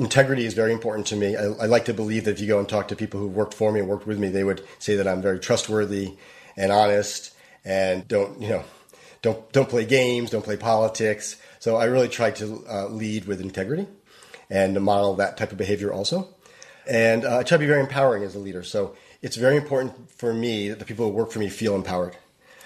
Integrity 0.00 0.46
is 0.46 0.54
very 0.54 0.72
important 0.72 1.06
to 1.08 1.16
me. 1.16 1.36
I, 1.36 1.44
I, 1.44 1.66
like 1.66 1.84
to 1.84 1.94
believe 1.94 2.24
that 2.24 2.32
if 2.32 2.40
you 2.40 2.46
go 2.46 2.58
and 2.58 2.66
talk 2.66 2.88
to 2.88 2.96
people 2.96 3.20
who 3.20 3.28
worked 3.28 3.52
for 3.52 3.70
me 3.70 3.80
and 3.80 3.88
worked 3.88 4.06
with 4.06 4.18
me, 4.18 4.28
they 4.28 4.42
would 4.42 4.66
say 4.78 4.96
that 4.96 5.06
I'm 5.06 5.20
very 5.20 5.38
trustworthy 5.38 6.16
and 6.56 6.72
honest 6.72 7.34
and 7.66 8.08
don't 8.08 8.40
you 8.40 8.48
know 8.48 8.64
don't 9.20 9.52
don't 9.52 9.68
play 9.68 9.84
games, 9.84 10.30
don't 10.30 10.44
play 10.44 10.56
politics. 10.56 11.36
So 11.58 11.76
I 11.76 11.84
really 11.84 12.08
try 12.08 12.30
to 12.30 12.64
uh, 12.68 12.86
lead 12.88 13.26
with 13.26 13.42
integrity 13.42 13.86
and 14.48 14.74
to 14.74 14.80
model 14.80 15.14
that 15.16 15.36
type 15.36 15.52
of 15.52 15.58
behavior 15.58 15.92
also. 15.92 16.28
And 16.88 17.24
uh, 17.24 17.38
I 17.38 17.42
try 17.42 17.56
to 17.56 17.58
be 17.58 17.66
very 17.66 17.80
empowering 17.80 18.24
as 18.24 18.34
a 18.34 18.38
leader. 18.38 18.62
So 18.62 18.96
it's 19.20 19.36
very 19.36 19.56
important 19.56 20.10
for 20.10 20.32
me 20.32 20.70
that 20.70 20.78
the 20.78 20.86
people 20.86 21.06
who 21.06 21.12
work 21.12 21.30
for 21.30 21.38
me 21.38 21.50
feel 21.50 21.74
empowered. 21.74 22.16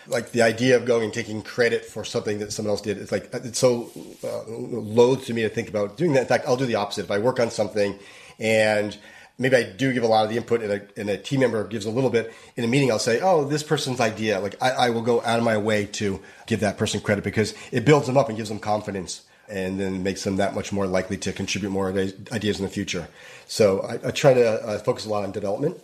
Like 0.07 0.33
the 0.33 0.43
idea 0.43 0.77
of 0.77 0.85
going 0.85 1.05
and 1.05 1.13
taking 1.13 1.43
credit 1.43 1.85
for 1.85 2.05
something 2.05 2.39
that 2.39 2.53
someone 2.53 2.71
else 2.71 2.81
did. 2.81 2.99
It's 2.99 3.13
like 3.13 3.31
it's 3.33 3.59
so 3.59 3.91
uh, 4.23 4.43
loath 4.49 5.27
to 5.27 5.35
me 5.35 5.43
to 5.43 5.49
think 5.49 5.69
about 5.69 5.97
doing 5.97 6.13
that. 6.15 6.23
In 6.23 6.29
fact, 6.29 6.47
I'll 6.47 6.57
do 6.57 6.67
the 6.67 6.77
opposite. 6.77 7.05
If 7.05 7.11
I 7.11 7.19
work 7.19 7.41
on 7.41 7.51
something 7.51 7.99
and 8.39 8.97
maybe 9.39 9.57
I 9.57 9.63
do 9.65 9.93
give 9.93 10.03
a 10.03 10.07
lot 10.07 10.25
of 10.25 10.31
the 10.31 10.37
input 10.37 10.63
and 10.63 10.73
a, 10.73 11.01
and 11.01 11.11
a, 11.11 11.17
team 11.17 11.41
member 11.41 11.65
gives 11.65 11.87
a 11.87 11.91
little 11.91 12.11
bit 12.11 12.33
in 12.57 12.65
a 12.65 12.69
meeting, 12.69 12.91
I'll 12.91 12.99
say, 12.99 13.21
oh, 13.21 13.45
this 13.45 13.63
person's 13.63 14.01
idea. 14.01 14.41
Like 14.41 14.57
I, 14.63 14.71
I, 14.71 14.91
will 14.91 15.03
go 15.03 15.21
out 15.23 15.39
of 15.39 15.45
my 15.45 15.57
way 15.57 15.87
to 15.87 16.21
give 16.47 16.61
that 16.61 16.79
person 16.79 17.01
credit 17.01 17.25
because 17.25 17.55
it 17.73 17.85
builds 17.85 18.07
them 18.07 18.17
up 18.17 18.29
and 18.29 18.37
gives 18.37 18.49
them 18.49 18.59
confidence 18.59 19.23
and 19.49 19.79
then 19.79 20.03
makes 20.03 20.25
them 20.25 20.37
that 20.37 20.55
much 20.55 20.73
more 20.73 20.87
likely 20.87 21.17
to 21.19 21.33
contribute 21.33 21.71
more 21.71 21.89
ideas 21.89 22.59
in 22.59 22.65
the 22.65 22.71
future. 22.71 23.09
So 23.47 23.81
I, 23.81 24.09
I 24.09 24.11
try 24.11 24.35
to 24.35 24.63
uh, 24.63 24.79
focus 24.79 25.07
a 25.07 25.11
lot 25.11 25.25
on 25.25 25.33
development. 25.33 25.81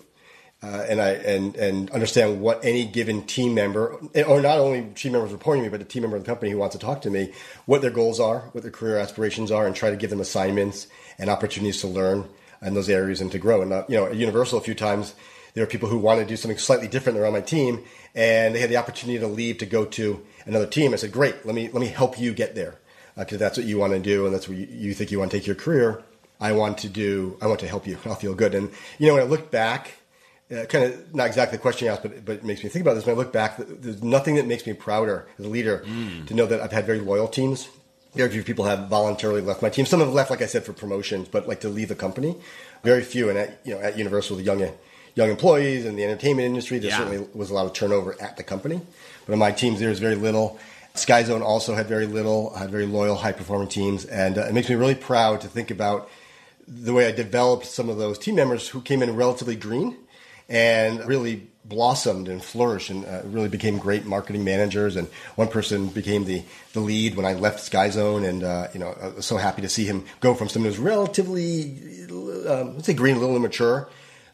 Uh, 0.62 0.84
and 0.90 1.00
I 1.00 1.12
and 1.12 1.56
and 1.56 1.88
understand 1.90 2.42
what 2.42 2.62
any 2.62 2.84
given 2.84 3.22
team 3.22 3.54
member, 3.54 3.96
or 4.26 4.42
not 4.42 4.58
only 4.58 4.82
team 4.94 5.12
members 5.12 5.32
reporting 5.32 5.62
to 5.62 5.70
me, 5.70 5.70
but 5.70 5.80
a 5.80 5.88
team 5.88 6.02
member 6.02 6.18
of 6.18 6.22
the 6.22 6.26
company 6.26 6.50
who 6.50 6.58
wants 6.58 6.76
to 6.76 6.78
talk 6.78 7.00
to 7.02 7.10
me, 7.10 7.32
what 7.64 7.80
their 7.80 7.90
goals 7.90 8.20
are, 8.20 8.40
what 8.52 8.62
their 8.62 8.70
career 8.70 8.98
aspirations 8.98 9.50
are, 9.50 9.66
and 9.66 9.74
try 9.74 9.88
to 9.88 9.96
give 9.96 10.10
them 10.10 10.20
assignments 10.20 10.86
and 11.18 11.30
opportunities 11.30 11.80
to 11.80 11.86
learn 11.86 12.28
in 12.60 12.74
those 12.74 12.90
areas 12.90 13.22
and 13.22 13.32
to 13.32 13.38
grow. 13.38 13.62
And 13.62 13.72
uh, 13.72 13.84
you 13.88 13.96
know, 13.96 14.04
at 14.04 14.16
Universal, 14.16 14.58
a 14.58 14.60
few 14.60 14.74
times 14.74 15.14
there 15.54 15.64
are 15.64 15.66
people 15.66 15.88
who 15.88 15.98
want 15.98 16.20
to 16.20 16.26
do 16.26 16.36
something 16.36 16.58
slightly 16.58 16.88
different. 16.88 17.18
On 17.18 17.32
my 17.32 17.40
team, 17.40 17.82
and 18.14 18.54
they 18.54 18.60
had 18.60 18.68
the 18.68 18.76
opportunity 18.76 19.18
to 19.18 19.26
leave 19.26 19.56
to 19.58 19.66
go 19.66 19.86
to 19.86 20.22
another 20.44 20.66
team. 20.66 20.92
I 20.92 20.96
said, 20.96 21.10
"Great, 21.10 21.46
let 21.46 21.54
me 21.54 21.70
let 21.70 21.80
me 21.80 21.86
help 21.86 22.20
you 22.20 22.34
get 22.34 22.54
there, 22.54 22.74
because 23.16 23.36
uh, 23.36 23.38
that's 23.38 23.56
what 23.56 23.66
you 23.66 23.78
want 23.78 23.94
to 23.94 23.98
do, 23.98 24.26
and 24.26 24.34
that's 24.34 24.46
where 24.46 24.58
you, 24.58 24.66
you 24.70 24.92
think 24.92 25.10
you 25.10 25.18
want 25.20 25.30
to 25.30 25.38
take 25.38 25.46
your 25.46 25.56
career. 25.56 26.02
I 26.38 26.52
want 26.52 26.76
to 26.78 26.90
do. 26.90 27.38
I 27.40 27.46
want 27.46 27.60
to 27.60 27.66
help 27.66 27.86
you. 27.86 27.96
I'll 28.04 28.14
feel 28.14 28.34
good." 28.34 28.54
And 28.54 28.70
you 28.98 29.06
know, 29.06 29.14
when 29.14 29.22
I 29.22 29.26
look 29.26 29.50
back. 29.50 29.92
Uh, 30.50 30.64
kind 30.64 30.84
of 30.84 31.14
not 31.14 31.28
exactly 31.28 31.56
the 31.56 31.62
question 31.62 31.86
you 31.86 31.92
asked, 31.92 32.02
but, 32.02 32.24
but 32.24 32.36
it 32.36 32.44
makes 32.44 32.64
me 32.64 32.68
think 32.68 32.84
about 32.84 32.94
this. 32.94 33.06
When 33.06 33.14
I 33.14 33.18
look 33.18 33.32
back, 33.32 33.54
there's 33.56 34.02
nothing 34.02 34.34
that 34.34 34.46
makes 34.46 34.66
me 34.66 34.72
prouder 34.72 35.28
as 35.38 35.44
a 35.44 35.48
leader 35.48 35.84
mm. 35.86 36.26
to 36.26 36.34
know 36.34 36.46
that 36.46 36.60
I've 36.60 36.72
had 36.72 36.86
very 36.86 36.98
loyal 36.98 37.28
teams 37.28 37.68
very 38.14 38.30
few 38.30 38.42
people 38.42 38.64
have 38.64 38.88
voluntarily 38.88 39.40
left 39.40 39.62
my 39.62 39.68
team. 39.68 39.86
Some 39.86 40.00
have 40.00 40.12
left, 40.12 40.30
like 40.30 40.42
I 40.42 40.46
said, 40.46 40.64
for 40.64 40.72
promotions, 40.72 41.28
but 41.28 41.46
like 41.46 41.60
to 41.60 41.68
leave 41.68 41.88
the 41.88 41.94
company. 41.94 42.36
Very 42.82 43.02
few. 43.02 43.28
And 43.28 43.38
at, 43.38 43.60
you 43.64 43.74
know, 43.74 43.80
at 43.80 43.96
Universal, 43.96 44.36
the 44.36 44.42
young 44.42 44.68
young 45.14 45.30
employees 45.30 45.84
in 45.84 45.96
the 45.96 46.04
entertainment 46.04 46.46
industry, 46.46 46.78
there 46.78 46.90
yeah. 46.90 46.98
certainly 46.98 47.28
was 47.34 47.50
a 47.50 47.54
lot 47.54 47.66
of 47.66 47.72
turnover 47.72 48.20
at 48.20 48.36
the 48.36 48.42
company. 48.42 48.80
But 49.26 49.32
on 49.32 49.38
my 49.38 49.52
teams, 49.52 49.80
there 49.80 49.90
was 49.90 49.98
very 49.98 50.14
little. 50.14 50.58
Skyzone 50.94 51.42
also 51.42 51.74
had 51.74 51.86
very 51.86 52.06
little, 52.06 52.54
had 52.54 52.70
very 52.70 52.86
loyal, 52.86 53.16
high 53.16 53.32
performing 53.32 53.68
teams, 53.68 54.04
and 54.06 54.38
uh, 54.38 54.42
it 54.42 54.54
makes 54.54 54.68
me 54.68 54.74
really 54.74 54.96
proud 54.96 55.40
to 55.42 55.48
think 55.48 55.70
about 55.70 56.10
the 56.66 56.92
way 56.92 57.06
I 57.06 57.12
developed 57.12 57.66
some 57.66 57.88
of 57.88 57.96
those 57.96 58.18
team 58.18 58.34
members 58.34 58.68
who 58.68 58.80
came 58.80 59.02
in 59.02 59.14
relatively 59.14 59.54
green 59.54 59.96
and 60.50 61.06
really 61.06 61.46
blossomed 61.64 62.28
and 62.28 62.44
flourished 62.44 62.90
and 62.90 63.06
uh, 63.06 63.22
really 63.24 63.48
became 63.48 63.78
great 63.78 64.04
marketing 64.04 64.44
managers. 64.44 64.96
And 64.96 65.08
one 65.36 65.48
person 65.48 65.86
became 65.86 66.24
the, 66.24 66.42
the 66.74 66.80
lead 66.80 67.16
when 67.16 67.24
I 67.24 67.32
left 67.34 67.60
Skyzone. 67.60 68.28
And, 68.28 68.42
uh, 68.42 68.68
you 68.74 68.80
know, 68.80 68.94
I 69.00 69.08
was 69.08 69.24
so 69.24 69.38
happy 69.38 69.62
to 69.62 69.68
see 69.68 69.86
him 69.86 70.04
go 70.20 70.34
from 70.34 70.48
someone 70.48 70.70
who's 70.70 70.78
relatively, 70.78 72.06
um, 72.46 72.74
let's 72.74 72.86
say 72.86 72.92
green, 72.92 73.16
a 73.16 73.20
little 73.20 73.36
immature 73.36 73.88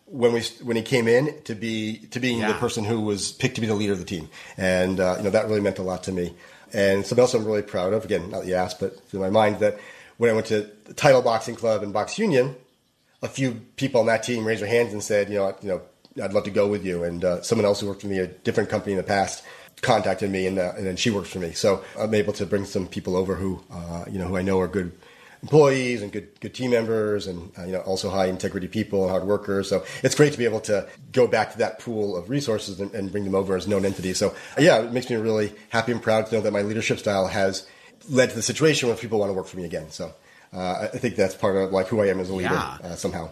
when 0.06 0.32
we 0.32 0.40
when 0.62 0.76
he 0.76 0.82
came 0.82 1.08
in 1.08 1.42
to 1.42 1.54
be 1.54 1.98
to 2.12 2.20
being 2.20 2.38
yeah. 2.38 2.48
the 2.48 2.54
person 2.54 2.84
who 2.84 3.00
was 3.00 3.32
picked 3.32 3.56
to 3.56 3.60
be 3.60 3.66
the 3.66 3.74
leader 3.74 3.92
of 3.92 3.98
the 3.98 4.04
team, 4.04 4.28
and 4.56 5.00
uh, 5.00 5.16
you 5.18 5.24
know 5.24 5.30
that 5.30 5.46
really 5.46 5.60
meant 5.60 5.80
a 5.80 5.82
lot 5.82 6.04
to 6.04 6.12
me. 6.12 6.32
And 6.72 7.04
something 7.04 7.22
else 7.22 7.34
I'm 7.34 7.44
really 7.44 7.62
proud 7.62 7.92
of, 7.92 8.04
again, 8.04 8.30
not 8.30 8.44
the 8.44 8.54
ass, 8.54 8.74
but 8.74 8.96
in 9.12 9.20
my 9.20 9.30
mind, 9.30 9.60
that 9.60 9.78
when 10.16 10.30
I 10.30 10.32
went 10.32 10.46
to 10.46 10.70
the 10.84 10.94
Title 10.94 11.22
Boxing 11.22 11.54
Club 11.54 11.82
and 11.82 11.92
Box 11.92 12.18
Union, 12.18 12.56
a 13.22 13.28
few 13.28 13.60
people 13.76 14.00
on 14.00 14.06
that 14.06 14.22
team 14.22 14.46
raised 14.46 14.62
their 14.62 14.68
hands 14.68 14.92
and 14.92 15.02
said, 15.02 15.28
you 15.28 15.36
know, 15.36 15.56
you 15.62 15.68
know, 15.68 15.82
I'd 16.22 16.32
love 16.32 16.44
to 16.44 16.50
go 16.50 16.66
with 16.66 16.84
you. 16.84 17.04
And 17.04 17.24
uh, 17.24 17.42
someone 17.42 17.64
else 17.64 17.80
who 17.80 17.86
worked 17.86 18.02
for 18.02 18.08
me, 18.08 18.18
a 18.18 18.26
different 18.26 18.68
company 18.68 18.92
in 18.92 18.96
the 18.96 19.04
past, 19.04 19.44
contacted 19.82 20.30
me, 20.30 20.46
and, 20.46 20.58
uh, 20.58 20.72
and 20.76 20.86
then 20.86 20.96
she 20.96 21.10
works 21.10 21.28
for 21.28 21.38
me. 21.38 21.52
So 21.52 21.84
I'm 21.98 22.14
able 22.14 22.32
to 22.34 22.46
bring 22.46 22.64
some 22.64 22.86
people 22.86 23.16
over 23.16 23.34
who, 23.34 23.62
uh, 23.70 24.04
you 24.10 24.18
know, 24.18 24.26
who 24.26 24.36
I 24.36 24.42
know 24.42 24.60
are 24.60 24.68
good 24.68 24.92
employees 25.42 26.02
and 26.02 26.10
good 26.10 26.28
good 26.40 26.54
team 26.54 26.70
members, 26.70 27.26
and 27.26 27.52
uh, 27.58 27.64
you 27.64 27.72
know, 27.72 27.80
also 27.80 28.10
high 28.10 28.26
integrity 28.26 28.68
people 28.68 29.02
and 29.02 29.10
hard 29.10 29.24
workers. 29.24 29.68
So 29.68 29.84
it's 30.02 30.14
great 30.14 30.32
to 30.32 30.38
be 30.38 30.44
able 30.44 30.60
to 30.60 30.88
go 31.12 31.26
back 31.26 31.52
to 31.52 31.58
that 31.58 31.78
pool 31.78 32.16
of 32.16 32.30
resources 32.30 32.80
and, 32.80 32.92
and 32.94 33.12
bring 33.12 33.24
them 33.24 33.34
over 33.34 33.54
as 33.54 33.68
known 33.68 33.84
entities. 33.84 34.18
So 34.18 34.34
yeah, 34.58 34.82
it 34.82 34.92
makes 34.92 35.10
me 35.10 35.16
really 35.16 35.52
happy 35.68 35.92
and 35.92 36.02
proud 36.02 36.26
to 36.26 36.34
know 36.34 36.40
that 36.40 36.52
my 36.52 36.62
leadership 36.62 36.98
style 36.98 37.26
has 37.26 37.66
led 38.08 38.30
to 38.30 38.36
the 38.36 38.42
situation 38.42 38.88
where 38.88 38.96
people 38.96 39.18
want 39.18 39.30
to 39.30 39.34
work 39.34 39.46
for 39.46 39.56
me 39.58 39.64
again. 39.64 39.90
So. 39.90 40.12
Uh, 40.52 40.88
I 40.94 40.98
think 40.98 41.16
that's 41.16 41.34
part 41.34 41.56
of 41.56 41.72
like 41.72 41.88
who 41.88 42.00
I 42.00 42.06
am 42.06 42.20
as 42.20 42.30
a 42.30 42.34
leader 42.34 42.54
yeah. 42.54 42.78
Uh, 42.82 42.94
somehow. 42.94 43.30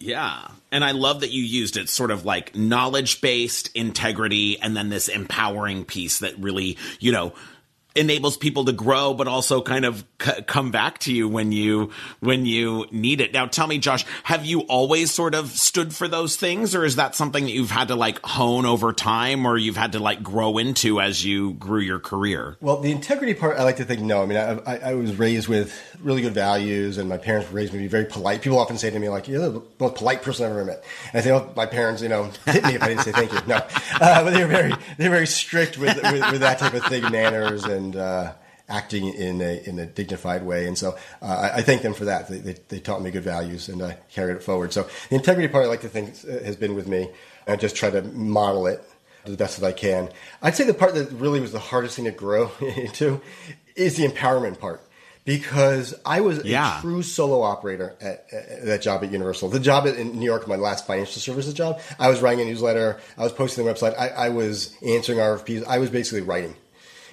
Yeah. 0.00 0.48
And 0.70 0.84
I 0.84 0.92
love 0.92 1.20
that 1.20 1.32
you 1.32 1.42
used 1.42 1.76
it 1.76 1.88
sort 1.88 2.10
of 2.10 2.24
like 2.24 2.54
knowledge 2.54 3.20
based 3.20 3.70
integrity 3.74 4.58
and 4.60 4.76
then 4.76 4.90
this 4.90 5.08
empowering 5.08 5.84
piece 5.84 6.20
that 6.20 6.38
really, 6.38 6.76
you 7.00 7.10
know, 7.10 7.32
enables 7.94 8.36
people 8.36 8.64
to 8.66 8.72
grow, 8.72 9.14
but 9.14 9.26
also 9.28 9.60
kind 9.60 9.84
of 9.84 10.04
c- 10.22 10.42
come 10.42 10.70
back 10.70 10.98
to 10.98 11.12
you 11.12 11.28
when 11.28 11.52
you 11.52 11.90
when 12.20 12.46
you 12.46 12.86
need 12.90 13.20
it. 13.20 13.32
Now, 13.32 13.46
tell 13.46 13.66
me, 13.66 13.78
Josh, 13.78 14.04
have 14.24 14.46
you 14.46 14.60
always 14.62 15.10
sort 15.10 15.34
of 15.34 15.50
stood 15.50 15.94
for 15.94 16.06
those 16.06 16.36
things, 16.36 16.74
or 16.74 16.84
is 16.84 16.96
that 16.96 17.14
something 17.14 17.44
that 17.44 17.50
you've 17.50 17.70
had 17.70 17.88
to 17.88 17.96
like 17.96 18.20
hone 18.24 18.66
over 18.66 18.92
time, 18.92 19.46
or 19.46 19.56
you've 19.56 19.76
had 19.76 19.92
to 19.92 19.98
like 19.98 20.22
grow 20.22 20.58
into 20.58 21.00
as 21.00 21.24
you 21.24 21.54
grew 21.54 21.80
your 21.80 21.98
career? 21.98 22.56
Well, 22.60 22.80
the 22.80 22.92
integrity 22.92 23.34
part, 23.34 23.58
I 23.58 23.64
like 23.64 23.76
to 23.76 23.84
think 23.84 24.00
no. 24.00 24.22
I 24.22 24.26
mean, 24.26 24.38
I, 24.38 24.58
I, 24.58 24.76
I 24.90 24.94
was 24.94 25.16
raised 25.16 25.48
with 25.48 25.74
really 26.00 26.22
good 26.22 26.34
values, 26.34 26.98
and 26.98 27.08
my 27.08 27.18
parents 27.18 27.50
raised 27.50 27.72
me 27.72 27.78
to 27.80 27.84
be 27.84 27.88
very 27.88 28.04
polite. 28.04 28.42
People 28.42 28.58
often 28.58 28.78
say 28.78 28.90
to 28.90 28.98
me, 28.98 29.08
like, 29.08 29.28
"You're 29.28 29.48
the 29.48 29.62
most 29.80 29.96
polite 29.96 30.22
person 30.22 30.46
I've 30.46 30.52
ever 30.52 30.64
met," 30.64 30.84
and 31.12 31.20
I 31.20 31.24
say, 31.24 31.32
"Well, 31.32 31.52
my 31.56 31.66
parents, 31.66 32.02
you 32.02 32.08
know, 32.08 32.30
hit 32.46 32.64
me 32.64 32.74
if 32.74 32.82
I 32.82 32.88
didn't 32.88 33.02
say 33.02 33.12
thank 33.12 33.32
you." 33.32 33.40
No, 33.48 33.56
uh, 34.00 34.24
but 34.24 34.34
they 34.34 34.42
were 34.42 34.50
very 34.50 34.74
they're 34.98 35.10
very 35.10 35.26
strict 35.26 35.78
with, 35.78 35.96
with, 35.96 36.32
with 36.32 36.40
that 36.40 36.58
type 36.58 36.74
of 36.74 36.84
thing, 36.84 37.10
manners 37.10 37.64
and 37.64 37.77
and 37.78 37.96
uh, 37.96 38.32
acting 38.68 39.08
in 39.14 39.40
a 39.40 39.62
in 39.66 39.78
a 39.78 39.86
dignified 39.86 40.44
way. 40.44 40.66
And 40.66 40.76
so 40.76 40.96
uh, 41.22 41.50
I, 41.52 41.58
I, 41.58 41.62
thank 41.62 41.82
them 41.82 41.94
for 41.94 42.04
that. 42.04 42.28
They, 42.28 42.38
they, 42.38 42.56
they, 42.68 42.80
taught 42.80 43.00
me 43.00 43.10
good 43.10 43.24
values, 43.24 43.68
and 43.68 43.82
I 43.82 43.96
carried 44.10 44.36
it 44.36 44.42
forward. 44.42 44.72
So 44.72 44.88
the 45.08 45.16
integrity 45.16 45.48
part, 45.48 45.64
I 45.64 45.68
like 45.68 45.80
to 45.82 45.88
think, 45.88 46.14
uh, 46.28 46.44
has 46.44 46.56
been 46.56 46.74
with 46.74 46.86
me. 46.86 47.08
I 47.46 47.56
just 47.56 47.76
try 47.76 47.90
to 47.90 48.02
model 48.02 48.66
it 48.66 48.84
to 49.24 49.30
the 49.30 49.38
best 49.38 49.58
that 49.60 49.66
I 49.66 49.72
can. 49.72 50.10
I'd 50.42 50.54
say 50.54 50.64
the 50.64 50.74
part 50.74 50.94
that 50.94 51.10
really 51.12 51.40
was 51.40 51.52
the 51.52 51.58
hardest 51.58 51.96
thing 51.96 52.04
to 52.04 52.10
grow 52.10 52.52
into 52.60 53.22
is 53.74 53.96
the 53.96 54.06
empowerment 54.06 54.58
part. 54.58 54.82
Because 55.24 55.94
I 56.06 56.22
was 56.22 56.42
yeah. 56.42 56.78
a 56.78 56.80
true 56.80 57.02
solo 57.02 57.42
operator 57.42 57.94
at, 58.00 58.24
at, 58.32 58.64
that 58.64 58.80
job 58.80 59.04
at 59.04 59.12
Universal. 59.12 59.50
The 59.50 59.60
job 59.60 59.84
in 59.84 60.18
New 60.18 60.24
York, 60.24 60.48
my 60.48 60.56
last 60.56 60.86
financial 60.86 61.20
services 61.20 61.52
job, 61.52 61.80
I 61.98 62.08
was 62.08 62.22
writing 62.22 62.46
a 62.46 62.50
newsletter. 62.50 62.98
I 63.18 63.24
was 63.24 63.32
posting 63.34 63.62
the 63.62 63.70
website. 63.70 63.94
I, 63.98 64.08
I 64.08 64.28
was 64.30 64.74
answering 64.82 65.18
RFPs. 65.18 65.66
I 65.66 65.80
was 65.80 65.90
basically 65.90 66.22
writing 66.22 66.54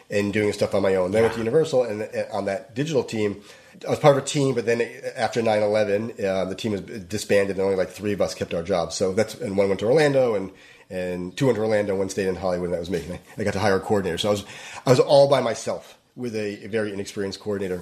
and 0.09 0.31
doing 0.31 0.53
stuff 0.53 0.75
on 0.75 0.81
my 0.81 0.95
own. 0.95 1.11
Then 1.11 1.21
I 1.21 1.23
went 1.23 1.33
to 1.33 1.39
Universal, 1.39 1.83
and 1.83 2.27
on 2.31 2.45
that 2.45 2.75
digital 2.75 3.03
team, 3.03 3.41
I 3.85 3.89
was 3.89 3.99
part 3.99 4.17
of 4.17 4.23
a 4.23 4.25
team. 4.25 4.55
But 4.55 4.65
then 4.65 4.81
after 5.15 5.41
9-11, 5.41 6.23
uh, 6.23 6.45
the 6.45 6.55
team 6.55 6.73
was 6.73 6.81
disbanded, 6.81 7.57
and 7.57 7.63
only 7.63 7.75
like 7.75 7.89
three 7.89 8.13
of 8.13 8.21
us 8.21 8.35
kept 8.35 8.53
our 8.53 8.63
jobs. 8.63 8.95
So 8.95 9.13
that's 9.13 9.35
and 9.35 9.57
one 9.57 9.67
went 9.67 9.79
to 9.81 9.87
Orlando, 9.87 10.35
and 10.35 10.51
and 10.89 11.35
two 11.35 11.47
went 11.47 11.55
to 11.55 11.61
Orlando, 11.63 11.95
one 11.95 12.09
stayed 12.09 12.27
in 12.27 12.35
Hollywood, 12.35 12.65
and 12.65 12.73
that 12.75 12.79
was 12.79 12.91
me. 12.91 13.03
And 13.09 13.19
I, 13.37 13.43
got 13.43 13.53
to 13.53 13.59
hire 13.59 13.75
a 13.75 13.79
coordinator. 13.79 14.17
So 14.17 14.29
I 14.29 14.31
was 14.31 14.45
I 14.85 14.89
was 14.91 14.99
all 14.99 15.27
by 15.27 15.41
myself 15.41 15.97
with 16.15 16.35
a, 16.35 16.65
a 16.65 16.67
very 16.67 16.93
inexperienced 16.93 17.39
coordinator. 17.39 17.81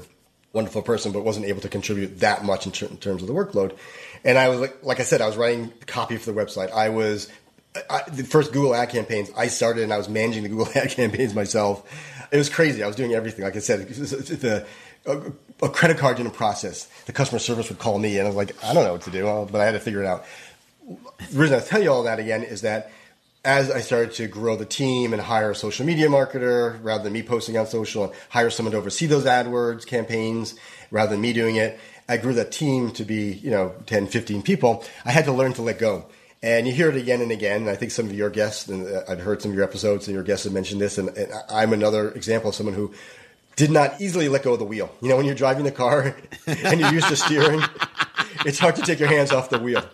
Wonderful 0.54 0.84
person, 0.84 1.12
but 1.12 1.24
wasn't 1.24 1.48
able 1.48 1.62
to 1.62 1.70
contribute 1.70 2.20
that 2.20 2.46
much 2.46 2.68
in, 2.68 2.72
ter- 2.72 2.86
in 2.86 2.98
terms 2.98 3.24
of 3.24 3.28
the 3.28 3.34
workload. 3.34 3.76
And 4.24 4.38
I 4.38 4.50
was 4.50 4.60
like, 4.60 4.84
like 4.84 5.00
I 5.00 5.04
said, 5.04 5.20
I 5.20 5.26
was 5.26 5.36
writing 5.36 5.74
copy 5.88 6.18
for 6.18 6.32
the 6.32 6.40
website. 6.40 6.72
I 6.72 6.90
was 6.90 7.28
I, 7.90 8.04
the 8.08 8.24
first 8.24 8.54
Google 8.54 8.76
ad 8.76 8.90
campaigns 8.90 9.32
I 9.36 9.48
started, 9.48 9.84
and 9.84 9.94
I 9.94 9.98
was 9.98 10.10
managing 10.10 10.44
the 10.44 10.50
Google 10.50 10.70
ad 10.76 10.92
campaigns 10.92 11.34
myself 11.34 12.13
it 12.34 12.38
was 12.38 12.50
crazy. 12.50 12.84
I 12.84 12.88
was 12.88 12.96
doing 12.96 13.14
everything. 13.14 13.46
Like 13.46 13.56
I 13.56 13.60
said, 13.60 13.88
the 13.88 14.66
a, 15.06 15.22
a, 15.62 15.70
credit 15.70 16.00
card 16.00 16.18
didn't 16.18 16.34
process. 16.34 16.86
The 17.06 17.14
customer 17.14 17.38
service 17.38 17.70
would 17.70 17.78
call 17.78 18.00
me, 18.00 18.18
and 18.18 18.26
I 18.26 18.30
was 18.30 18.36
like, 18.36 18.62
I 18.64 18.74
don't 18.74 18.84
know 18.84 18.94
what 18.94 19.04
to 19.04 19.12
do, 19.12 19.48
but 19.52 19.62
I 19.62 19.66
had 19.66 19.74
to 19.74 19.80
figure 19.80 20.02
it 20.02 20.08
out. 20.08 20.26
The 20.88 21.40
reason 21.40 21.56
I 21.56 21.62
tell 21.62 21.82
you 21.82 21.92
all 21.92 22.04
that 22.04 22.20
again 22.20 22.44
is 22.44 22.62
that 22.62 22.92
as 23.46 23.70
I 23.70 23.82
started 23.82 24.14
to 24.14 24.28
grow 24.28 24.56
the 24.56 24.66
team 24.66 25.14
and 25.14 25.22
hire 25.22 25.52
a 25.52 25.56
social 25.56 25.86
media 25.86 26.08
marketer 26.08 26.80
rather 26.82 27.04
than 27.04 27.14
me 27.14 27.22
posting 27.22 27.56
on 27.56 27.68
social, 27.68 28.06
and 28.06 28.14
hire 28.30 28.50
someone 28.50 28.72
to 28.72 28.80
oversee 28.80 29.06
those 29.06 29.26
AdWords 29.26 29.86
campaigns 29.86 30.56
rather 30.90 31.12
than 31.12 31.22
me 31.22 31.34
doing 31.34 31.58
it, 31.58 31.80
I 32.10 32.18
grew 32.18 32.34
that 32.34 32.52
team 32.52 32.92
to 32.94 33.06
be, 33.06 33.34
you 33.34 33.52
know, 33.52 33.74
10, 33.86 34.08
15 34.08 34.42
people. 34.42 34.84
I 35.06 35.12
had 35.12 35.26
to 35.26 35.32
learn 35.32 35.54
to 35.54 35.62
let 35.62 35.78
go. 35.78 36.06
And 36.44 36.68
you 36.68 36.74
hear 36.74 36.90
it 36.90 36.98
again 36.98 37.22
and 37.22 37.32
again. 37.32 37.70
I 37.70 37.76
think 37.76 37.92
some 37.92 38.06
of 38.06 38.14
your 38.14 38.30
guests, 38.30 38.68
and 38.68 38.86
uh, 38.86 39.04
I've 39.08 39.22
heard 39.22 39.42
some 39.42 39.52
of 39.52 39.56
your 39.56 39.64
episodes, 39.64 40.08
and 40.08 40.14
your 40.14 40.26
guests 40.26 40.44
have 40.44 40.52
mentioned 40.52 40.82
this. 40.82 40.98
And, 40.98 41.08
and 41.18 41.32
I'm 41.50 41.72
another 41.72 42.12
example 42.12 42.50
of 42.50 42.56
someone 42.56 42.76
who 42.76 42.94
did 43.56 43.72
not 43.72 44.02
easily 44.02 44.28
let 44.28 44.44
go 44.44 44.52
of 44.52 44.60
the 44.60 44.66
wheel. 44.66 44.94
You 45.02 45.08
know, 45.08 45.16
when 45.16 45.26
you're 45.26 45.36
driving 45.36 45.64
the 45.64 45.72
car 45.72 46.14
and 46.48 46.82
you're 46.82 46.92
used 46.92 47.08
to 47.08 47.16
steering, 47.16 47.62
it's 48.46 48.60
hard 48.60 48.76
to 48.76 48.82
take 48.82 49.00
your 49.00 49.08
hands 49.08 49.32
off 49.32 49.50
the 49.50 49.58
wheel. 49.58 49.86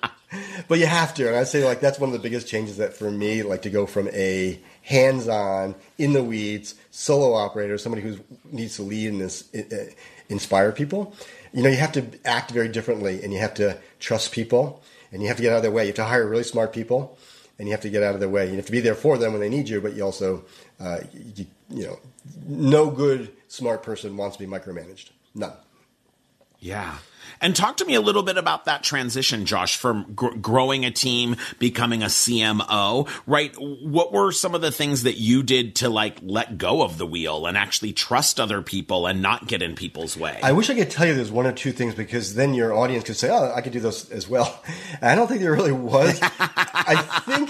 But 0.68 0.80
you 0.80 0.88
have 0.88 1.14
to. 1.16 1.28
And 1.28 1.36
I'd 1.38 1.48
say, 1.48 1.64
like, 1.64 1.82
that's 1.82 2.00
one 2.00 2.10
of 2.10 2.14
the 2.14 2.20
biggest 2.20 2.48
changes 2.48 2.78
that 2.78 2.96
for 2.96 3.12
me, 3.12 3.44
like, 3.44 3.62
to 3.62 3.70
go 3.70 3.86
from 3.86 4.08
a 4.08 4.60
hands 4.82 5.28
on, 5.28 5.76
in 6.00 6.14
the 6.14 6.24
weeds, 6.24 6.74
solo 6.90 7.36
operator, 7.36 7.78
somebody 7.78 8.02
who 8.02 8.18
needs 8.46 8.76
to 8.78 8.82
lead 8.82 9.14
and 9.14 9.22
uh, 9.22 9.76
inspire 10.30 10.72
people, 10.72 11.14
you 11.54 11.62
know, 11.62 11.70
you 11.70 11.78
have 11.78 11.92
to 11.92 12.08
act 12.26 12.50
very 12.50 12.70
differently 12.70 13.24
and 13.24 13.34
you 13.34 13.40
have 13.40 13.54
to 13.56 13.78
trust 14.00 14.32
people 14.32 14.82
and 15.12 15.22
you 15.22 15.28
have 15.28 15.38
to 15.38 15.44
get 15.44 15.52
out 15.52 15.58
of 15.58 15.64
their 15.64 15.72
way. 15.72 15.84
You 15.84 15.90
have 15.90 15.96
to 15.96 16.06
hire 16.06 16.28
really 16.28 16.44
smart 16.44 16.74
people 16.74 17.18
and 17.58 17.68
you 17.68 17.74
have 17.74 17.82
to 17.82 17.90
get 17.90 18.04
out 18.04 18.14
of 18.14 18.20
their 18.20 18.30
way. 18.30 18.50
You 18.50 18.56
have 18.56 18.66
to 18.66 18.72
be 18.72 18.80
there 18.80 18.96
for 18.96 19.18
them 19.18 19.34
when 19.34 19.42
they 19.42 19.50
need 19.50 19.68
you, 19.68 19.82
but 19.82 19.94
you 19.94 20.04
also, 20.04 20.46
uh, 20.80 21.00
you, 21.14 21.46
you 21.70 21.88
know, 21.88 22.00
no 22.48 22.90
good 22.90 23.32
smart 23.48 23.84
person 23.84 24.16
wants 24.16 24.38
to 24.38 24.46
be 24.46 24.50
micromanaged. 24.50 25.10
None. 25.36 25.54
Yeah. 26.60 26.98
And 27.42 27.56
talk 27.56 27.78
to 27.78 27.86
me 27.86 27.94
a 27.96 28.02
little 28.02 28.24
bit 28.24 28.38
about 28.38 28.66
that 28.66 28.84
transition, 28.84 29.46
Josh, 29.46 29.78
from 29.78 30.14
gr- 30.14 30.36
growing 30.36 30.84
a 30.84 30.92
team, 30.92 31.38
becoming 31.58 32.04
a 32.04 32.08
CMO, 32.08 33.08
right? 33.26 33.56
What 33.58 34.12
were 34.12 34.32
some 34.32 34.56
of 34.56 34.62
the 34.62 34.72
things 34.72 35.04
that 35.04 35.18
you 35.18 35.42
did 35.44 35.76
to 35.78 35.90
like 35.90 36.18
let 36.22 36.58
go 36.58 36.82
of 36.82 36.98
the 36.98 37.06
wheel 37.06 37.46
and 37.46 37.58
actually 37.58 37.94
trust 37.94 38.42
other 38.42 38.62
people 38.62 39.08
and 39.08 39.22
not 39.22 39.48
get 39.48 39.62
in 39.62 39.76
people's 39.76 40.18
way? 40.18 40.38
I 40.44 40.52
wish 40.52 40.70
I 40.70 40.76
could 40.76 40.90
tell 40.90 41.08
you 41.08 41.14
there's 41.14 41.32
one 41.32 41.48
or 41.48 41.54
two 41.54 41.72
things 41.72 41.96
because 41.96 42.36
then 42.36 42.54
your 42.54 42.74
audience 42.74 43.06
could 43.06 43.16
say, 43.16 43.30
"Oh, 43.30 43.54
I 43.56 43.62
could 43.62 43.72
do 43.72 43.80
those 43.80 44.10
as 44.12 44.28
well." 44.28 44.62
I 45.02 45.16
don't 45.16 45.28
think 45.28 45.40
there 45.42 45.54
really 45.54 45.72
was. 45.72 46.20
I 46.22 46.96
think 47.26 47.50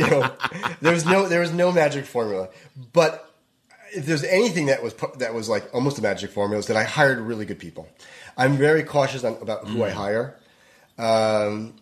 you 0.00 0.10
know, 0.10 0.32
there's 0.80 1.06
no 1.06 1.28
there 1.28 1.40
was 1.40 1.52
no 1.52 1.70
magic 1.70 2.04
formula, 2.04 2.48
but 2.92 3.29
if 3.92 4.06
there's 4.06 4.24
anything 4.24 4.66
that 4.66 4.82
was 4.82 4.94
that 5.18 5.34
was 5.34 5.48
like 5.48 5.72
almost 5.74 5.98
a 5.98 6.02
magic 6.02 6.30
formula 6.30 6.58
is 6.58 6.66
that 6.66 6.76
I 6.76 6.84
hired 6.84 7.18
really 7.20 7.44
good 7.44 7.58
people. 7.58 7.88
I'm 8.36 8.56
very 8.56 8.82
cautious 8.82 9.24
on, 9.24 9.36
about 9.40 9.66
who 9.66 9.78
mm. 9.78 9.86
I 9.86 9.90
hire. 9.90 10.36
Um, 10.98 11.74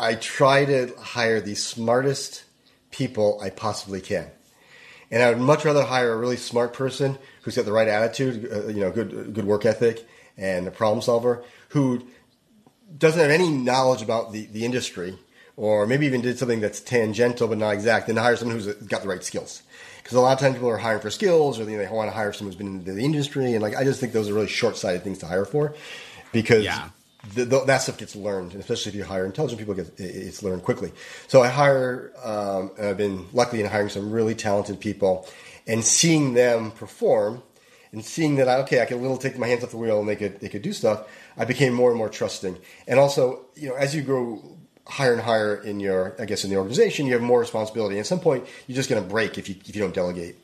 I 0.00 0.14
try 0.14 0.64
to 0.64 0.94
hire 0.98 1.40
the 1.40 1.54
smartest 1.54 2.44
people 2.90 3.40
I 3.42 3.50
possibly 3.50 4.00
can, 4.00 4.30
and 5.10 5.22
I 5.22 5.30
would 5.30 5.38
much 5.38 5.64
rather 5.64 5.84
hire 5.84 6.12
a 6.12 6.16
really 6.16 6.36
smart 6.36 6.72
person 6.72 7.18
who's 7.42 7.56
got 7.56 7.64
the 7.64 7.72
right 7.72 7.88
attitude, 7.88 8.48
uh, 8.52 8.68
you 8.68 8.80
know, 8.80 8.90
good 8.90 9.34
good 9.34 9.44
work 9.44 9.64
ethic, 9.64 10.06
and 10.36 10.66
a 10.66 10.70
problem 10.70 11.02
solver 11.02 11.44
who 11.70 12.06
doesn't 12.96 13.20
have 13.20 13.30
any 13.30 13.50
knowledge 13.50 14.02
about 14.02 14.32
the, 14.32 14.46
the 14.46 14.64
industry, 14.64 15.18
or 15.56 15.86
maybe 15.86 16.06
even 16.06 16.22
did 16.22 16.38
something 16.38 16.60
that's 16.60 16.80
tangential 16.80 17.46
but 17.48 17.58
not 17.58 17.74
exact, 17.74 18.06
then 18.06 18.16
hire 18.16 18.36
someone 18.36 18.58
who's 18.58 18.72
got 18.74 19.02
the 19.02 19.08
right 19.08 19.22
skills 19.22 19.62
because 20.08 20.16
a 20.16 20.22
lot 20.22 20.32
of 20.32 20.38
times 20.38 20.54
people 20.54 20.70
are 20.70 20.78
hiring 20.78 21.02
for 21.02 21.10
skills 21.10 21.60
or 21.60 21.66
they 21.66 21.86
want 21.88 22.10
to 22.10 22.16
hire 22.16 22.32
someone 22.32 22.50
who's 22.50 22.56
been 22.56 22.88
in 22.88 22.96
the 22.96 23.04
industry 23.04 23.52
and 23.52 23.60
like 23.60 23.76
I 23.76 23.84
just 23.84 24.00
think 24.00 24.14
those 24.14 24.30
are 24.30 24.32
really 24.32 24.46
short-sighted 24.46 25.04
things 25.04 25.18
to 25.18 25.26
hire 25.26 25.44
for 25.44 25.74
because 26.32 26.64
yeah. 26.64 26.88
the, 27.34 27.44
the, 27.44 27.64
that 27.66 27.82
stuff 27.82 27.98
gets 27.98 28.16
learned, 28.16 28.52
And 28.52 28.60
especially 28.62 28.88
if 28.88 28.96
you 28.96 29.04
hire 29.04 29.26
intelligent 29.26 29.58
people, 29.58 29.78
it, 29.78 29.92
it's 29.98 30.42
learned 30.42 30.62
quickly. 30.62 30.92
So 31.26 31.42
I 31.42 31.48
hire, 31.48 32.10
um, 32.24 32.70
I've 32.80 32.96
been 32.96 33.26
lucky 33.34 33.60
in 33.60 33.66
hiring 33.66 33.90
some 33.90 34.10
really 34.10 34.34
talented 34.34 34.80
people, 34.80 35.28
and 35.66 35.84
seeing 35.84 36.32
them 36.32 36.70
perform, 36.70 37.42
and 37.92 38.02
seeing 38.02 38.36
that 38.36 38.48
I, 38.48 38.60
okay, 38.60 38.80
I 38.80 38.86
can 38.86 39.02
little 39.02 39.18
take 39.18 39.36
my 39.36 39.46
hands 39.46 39.62
off 39.62 39.72
the 39.72 39.76
wheel 39.76 40.00
and 40.00 40.08
they 40.08 40.16
could 40.16 40.40
they 40.40 40.48
could 40.48 40.62
do 40.62 40.72
stuff. 40.72 41.06
I 41.36 41.44
became 41.44 41.74
more 41.74 41.90
and 41.90 41.98
more 41.98 42.08
trusting, 42.08 42.56
and 42.86 42.98
also 42.98 43.44
you 43.56 43.68
know 43.68 43.74
as 43.74 43.94
you 43.94 44.00
grow 44.00 44.57
higher 44.88 45.12
and 45.12 45.20
higher 45.20 45.56
in 45.56 45.80
your, 45.80 46.16
I 46.18 46.24
guess, 46.24 46.44
in 46.44 46.50
the 46.50 46.56
organization, 46.56 47.06
you 47.06 47.12
have 47.12 47.22
more 47.22 47.40
responsibility. 47.40 47.98
At 47.98 48.06
some 48.06 48.20
point, 48.20 48.46
you're 48.66 48.76
just 48.76 48.88
going 48.88 49.02
to 49.02 49.08
break 49.08 49.38
if 49.38 49.48
you 49.48 49.54
if 49.66 49.76
you 49.76 49.82
don't 49.82 49.94
delegate. 49.94 50.36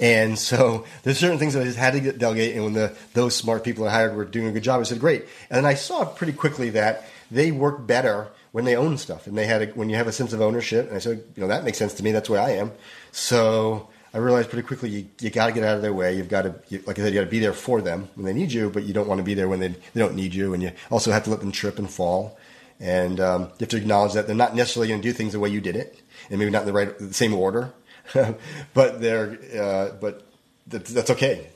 And 0.00 0.38
so 0.38 0.84
there's 1.02 1.18
certain 1.18 1.38
things 1.38 1.54
that 1.54 1.62
I 1.62 1.64
just 1.64 1.78
had 1.78 1.94
to 1.94 2.12
delegate. 2.12 2.54
And 2.54 2.64
when 2.64 2.72
the 2.72 2.92
those 3.14 3.36
smart 3.36 3.64
people 3.64 3.86
I 3.86 3.90
hired 3.90 4.16
were 4.16 4.24
doing 4.24 4.48
a 4.48 4.52
good 4.52 4.64
job, 4.64 4.80
I 4.80 4.84
said, 4.84 5.00
"Great." 5.00 5.22
And 5.48 5.56
then 5.58 5.64
I 5.64 5.74
saw 5.74 6.04
pretty 6.04 6.32
quickly 6.32 6.70
that 6.70 7.04
they 7.30 7.52
work 7.52 7.86
better 7.86 8.28
when 8.50 8.64
they 8.64 8.76
own 8.76 8.98
stuff, 8.98 9.26
and 9.26 9.38
they 9.38 9.46
had 9.46 9.62
a, 9.62 9.66
when 9.68 9.88
you 9.88 9.96
have 9.96 10.08
a 10.08 10.12
sense 10.12 10.32
of 10.32 10.40
ownership. 10.40 10.88
And 10.88 10.96
I 10.96 10.98
said, 10.98 11.22
"You 11.36 11.40
know, 11.42 11.48
that 11.48 11.64
makes 11.64 11.78
sense 11.78 11.94
to 11.94 12.02
me. 12.02 12.12
That's 12.12 12.28
where 12.28 12.40
I 12.40 12.50
am." 12.52 12.72
So 13.12 13.88
I 14.14 14.18
realized 14.18 14.50
pretty 14.50 14.66
quickly 14.66 14.90
you, 14.90 15.06
you 15.20 15.30
got 15.30 15.46
to 15.46 15.52
get 15.52 15.64
out 15.64 15.76
of 15.76 15.82
their 15.82 15.94
way. 15.94 16.16
You've 16.16 16.28
got 16.28 16.42
to, 16.42 16.54
you, 16.68 16.82
like 16.86 16.98
I 16.98 17.02
said, 17.02 17.14
you 17.14 17.20
got 17.20 17.24
to 17.24 17.30
be 17.30 17.38
there 17.38 17.54
for 17.54 17.80
them 17.80 18.08
when 18.14 18.26
they 18.26 18.34
need 18.34 18.52
you, 18.52 18.68
but 18.68 18.82
you 18.82 18.92
don't 18.92 19.08
want 19.08 19.18
to 19.18 19.24
be 19.24 19.32
there 19.32 19.48
when 19.48 19.60
they, 19.60 19.68
they 19.68 20.00
don't 20.00 20.14
need 20.14 20.34
you. 20.34 20.52
And 20.52 20.62
you 20.62 20.72
also 20.90 21.12
have 21.12 21.24
to 21.24 21.30
let 21.30 21.40
them 21.40 21.50
trip 21.50 21.78
and 21.78 21.88
fall. 21.88 22.38
And 22.82 23.20
um, 23.20 23.42
you 23.42 23.48
have 23.60 23.68
to 23.68 23.76
acknowledge 23.76 24.14
that 24.14 24.26
they're 24.26 24.34
not 24.34 24.56
necessarily 24.56 24.88
going 24.88 25.00
to 25.00 25.08
do 25.08 25.12
things 25.12 25.32
the 25.32 25.40
way 25.40 25.48
you 25.48 25.60
did 25.60 25.76
it, 25.76 26.00
and 26.28 26.38
maybe 26.40 26.50
not 26.50 26.62
in 26.62 26.66
the 26.66 26.72
right, 26.72 26.98
the 26.98 27.14
same 27.14 27.32
order. 27.32 27.72
but 28.74 29.00
they're, 29.00 29.38
uh, 29.56 29.92
but 30.00 30.26
that's 30.66 31.10
okay. 31.10 31.46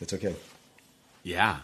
That's 0.00 0.12
okay. 0.14 0.34
Yeah. 1.22 1.58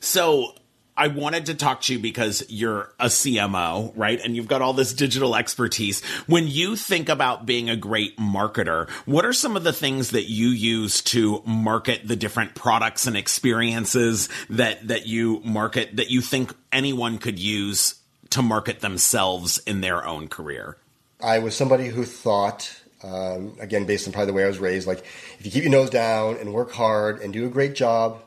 So 0.00 0.54
I 0.96 1.06
wanted 1.06 1.46
to 1.46 1.54
talk 1.54 1.82
to 1.82 1.92
you 1.92 2.00
because 2.00 2.44
you're 2.48 2.92
a 2.98 3.06
CMO, 3.06 3.92
right? 3.94 4.20
And 4.22 4.34
you've 4.34 4.48
got 4.48 4.60
all 4.60 4.72
this 4.72 4.92
digital 4.92 5.36
expertise. 5.36 6.04
When 6.26 6.48
you 6.48 6.74
think 6.74 7.08
about 7.08 7.46
being 7.46 7.70
a 7.70 7.76
great 7.76 8.18
marketer, 8.18 8.90
what 9.06 9.24
are 9.24 9.32
some 9.32 9.56
of 9.56 9.62
the 9.62 9.72
things 9.72 10.10
that 10.10 10.24
you 10.24 10.48
use 10.48 11.00
to 11.02 11.42
market 11.46 12.06
the 12.06 12.16
different 12.16 12.56
products 12.56 13.06
and 13.06 13.16
experiences 13.16 14.28
that, 14.50 14.88
that 14.88 15.06
you 15.06 15.40
market 15.44 15.96
that 15.96 16.10
you 16.10 16.20
think 16.20 16.52
anyone 16.72 17.18
could 17.18 17.38
use 17.38 18.01
to 18.32 18.42
market 18.42 18.80
themselves 18.80 19.58
in 19.58 19.80
their 19.80 20.04
own 20.06 20.28
career? 20.28 20.76
I 21.20 21.38
was 21.38 21.56
somebody 21.56 21.88
who 21.88 22.04
thought, 22.04 22.82
um, 23.02 23.56
again, 23.60 23.84
based 23.84 24.06
on 24.06 24.12
probably 24.12 24.26
the 24.26 24.32
way 24.32 24.44
I 24.44 24.48
was 24.48 24.58
raised, 24.58 24.86
like 24.86 25.04
if 25.38 25.46
you 25.46 25.50
keep 25.50 25.62
your 25.62 25.72
nose 25.72 25.90
down 25.90 26.36
and 26.36 26.52
work 26.52 26.72
hard 26.72 27.20
and 27.20 27.32
do 27.32 27.46
a 27.46 27.50
great 27.50 27.74
job 27.74 28.20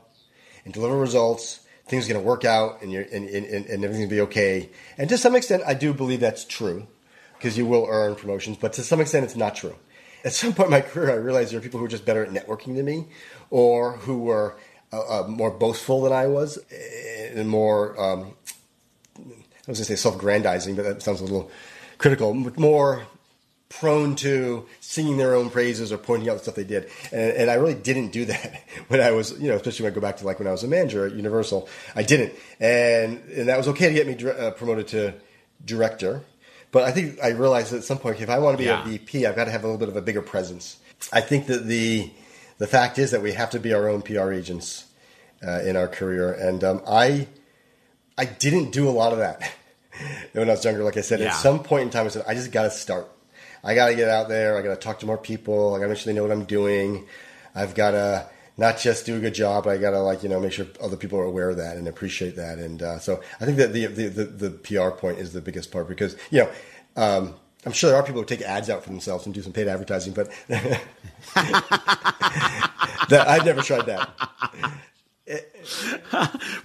and 0.64 0.72
deliver 0.72 0.96
results, 0.96 1.60
things 1.86 2.06
are 2.06 2.12
going 2.12 2.22
to 2.22 2.26
work 2.26 2.44
out 2.44 2.82
and, 2.82 2.92
and, 2.92 3.28
and, 3.28 3.46
and 3.46 3.84
everything's 3.84 3.98
going 3.98 4.08
to 4.08 4.14
be 4.14 4.20
okay. 4.22 4.70
And 4.98 5.08
to 5.08 5.18
some 5.18 5.36
extent, 5.36 5.62
I 5.66 5.74
do 5.74 5.92
believe 5.92 6.20
that's 6.20 6.44
true 6.44 6.86
because 7.38 7.58
you 7.58 7.66
will 7.66 7.86
earn 7.88 8.14
promotions, 8.14 8.56
but 8.56 8.72
to 8.74 8.82
some 8.82 9.00
extent, 9.00 9.24
it's 9.24 9.36
not 9.36 9.54
true. 9.54 9.76
At 10.24 10.32
some 10.32 10.54
point 10.54 10.66
in 10.66 10.70
my 10.72 10.80
career, 10.80 11.10
I 11.10 11.14
realized 11.14 11.52
there 11.52 11.58
are 11.58 11.62
people 11.62 11.78
who 11.78 11.86
are 11.86 11.90
just 11.90 12.04
better 12.04 12.24
at 12.24 12.30
networking 12.30 12.74
than 12.76 12.84
me 12.84 13.06
or 13.50 13.92
who 13.98 14.18
were 14.18 14.56
uh, 14.92 15.20
uh, 15.20 15.28
more 15.28 15.50
boastful 15.50 16.02
than 16.02 16.12
I 16.12 16.26
was 16.26 16.58
and 17.34 17.48
more 17.48 18.00
um, 18.00 18.34
I 19.66 19.70
was 19.70 19.78
going 19.78 19.86
to 19.86 19.96
say 19.96 19.96
self-aggrandizing, 19.96 20.76
but 20.76 20.84
that 20.84 21.02
sounds 21.02 21.20
a 21.20 21.24
little 21.24 21.50
critical. 21.98 22.32
More 22.34 23.06
prone 23.68 24.14
to 24.14 24.64
singing 24.80 25.16
their 25.16 25.34
own 25.34 25.50
praises 25.50 25.92
or 25.92 25.98
pointing 25.98 26.28
out 26.28 26.34
the 26.34 26.38
stuff 26.38 26.54
they 26.54 26.64
did. 26.64 26.88
And, 27.10 27.32
and, 27.32 27.50
I 27.50 27.54
really 27.54 27.74
didn't 27.74 28.10
do 28.10 28.24
that 28.26 28.62
when 28.88 29.00
I 29.00 29.10
was, 29.10 29.38
you 29.40 29.48
know, 29.48 29.56
especially 29.56 29.84
when 29.84 29.92
I 29.92 29.94
go 29.94 30.00
back 30.00 30.18
to 30.18 30.24
like 30.24 30.38
when 30.38 30.48
I 30.48 30.52
was 30.52 30.62
a 30.62 30.68
manager 30.68 31.06
at 31.06 31.14
Universal. 31.14 31.68
I 31.94 32.02
didn't. 32.02 32.34
And, 32.60 33.22
and 33.30 33.48
that 33.48 33.58
was 33.58 33.68
okay 33.68 33.88
to 33.88 33.94
get 33.94 34.06
me 34.06 34.30
uh, 34.30 34.52
promoted 34.52 34.88
to 34.88 35.14
director. 35.64 36.22
But 36.70 36.84
I 36.84 36.92
think 36.92 37.18
I 37.22 37.28
realized 37.30 37.72
at 37.72 37.84
some 37.84 37.98
point, 37.98 38.20
if 38.20 38.30
I 38.30 38.38
want 38.38 38.56
to 38.56 38.58
be 38.58 38.68
yeah. 38.68 38.82
a 38.82 38.86
VP, 38.86 39.26
I've 39.26 39.36
got 39.36 39.44
to 39.44 39.50
have 39.50 39.64
a 39.64 39.66
little 39.66 39.78
bit 39.78 39.88
of 39.88 39.96
a 39.96 40.02
bigger 40.02 40.22
presence. 40.22 40.78
I 41.12 41.20
think 41.20 41.46
that 41.46 41.66
the, 41.66 42.10
the 42.58 42.66
fact 42.66 42.98
is 42.98 43.10
that 43.10 43.22
we 43.22 43.32
have 43.32 43.50
to 43.50 43.60
be 43.60 43.72
our 43.72 43.88
own 43.88 44.02
PR 44.02 44.32
agents 44.32 44.84
uh, 45.46 45.60
in 45.60 45.76
our 45.76 45.88
career. 45.88 46.32
And 46.32 46.62
um, 46.62 46.82
I, 46.86 47.28
I 48.18 48.24
didn't 48.24 48.70
do 48.70 48.88
a 48.88 48.90
lot 48.90 49.12
of 49.12 49.18
that 49.18 49.52
when 50.32 50.48
I 50.48 50.52
was 50.52 50.64
younger. 50.64 50.84
Like 50.84 50.96
I 50.96 51.02
said, 51.02 51.20
yeah. 51.20 51.26
at 51.26 51.34
some 51.34 51.62
point 51.62 51.82
in 51.82 51.90
time, 51.90 52.06
I 52.06 52.08
said, 52.08 52.24
I 52.26 52.34
just 52.34 52.52
got 52.52 52.62
to 52.62 52.70
start. 52.70 53.08
I 53.62 53.74
got 53.74 53.88
to 53.88 53.94
get 53.94 54.08
out 54.08 54.28
there. 54.28 54.56
I 54.56 54.62
got 54.62 54.70
to 54.70 54.76
talk 54.76 55.00
to 55.00 55.06
more 55.06 55.18
people. 55.18 55.74
I 55.74 55.78
got 55.78 55.84
to 55.84 55.88
make 55.88 55.98
sure 55.98 56.12
they 56.12 56.16
know 56.16 56.22
what 56.22 56.32
I'm 56.32 56.44
doing. 56.44 57.06
I've 57.54 57.74
got 57.74 57.92
to 57.92 58.28
not 58.56 58.78
just 58.78 59.06
do 59.06 59.16
a 59.16 59.20
good 59.20 59.34
job, 59.34 59.64
but 59.64 59.70
I 59.70 59.78
got 59.78 59.90
to 59.90 60.00
like 60.00 60.22
you 60.22 60.28
know 60.28 60.40
make 60.40 60.52
sure 60.52 60.66
other 60.80 60.96
people 60.96 61.18
are 61.18 61.24
aware 61.24 61.50
of 61.50 61.56
that 61.56 61.76
and 61.76 61.88
appreciate 61.88 62.36
that. 62.36 62.58
And 62.58 62.82
uh, 62.82 62.98
so 62.98 63.22
I 63.40 63.44
think 63.44 63.58
that 63.58 63.72
the, 63.72 63.86
the, 63.86 64.08
the 64.08 64.24
the 64.24 64.50
PR 64.50 64.90
point 64.90 65.18
is 65.18 65.32
the 65.32 65.40
biggest 65.40 65.70
part 65.72 65.88
because 65.88 66.16
you 66.30 66.44
know. 66.44 66.50
Um, 66.96 67.34
I'm 67.66 67.72
sure 67.72 67.90
there 67.90 67.98
are 67.98 68.04
people 68.04 68.20
who 68.20 68.26
take 68.26 68.42
ads 68.42 68.70
out 68.70 68.84
for 68.84 68.90
themselves 68.90 69.26
and 69.26 69.34
do 69.34 69.42
some 69.42 69.52
paid 69.52 69.66
advertising, 69.66 70.12
but 70.12 70.28
that, 73.08 73.24
I've 73.26 73.44
never 73.44 73.60
tried 73.60 73.86
that. 73.86 74.08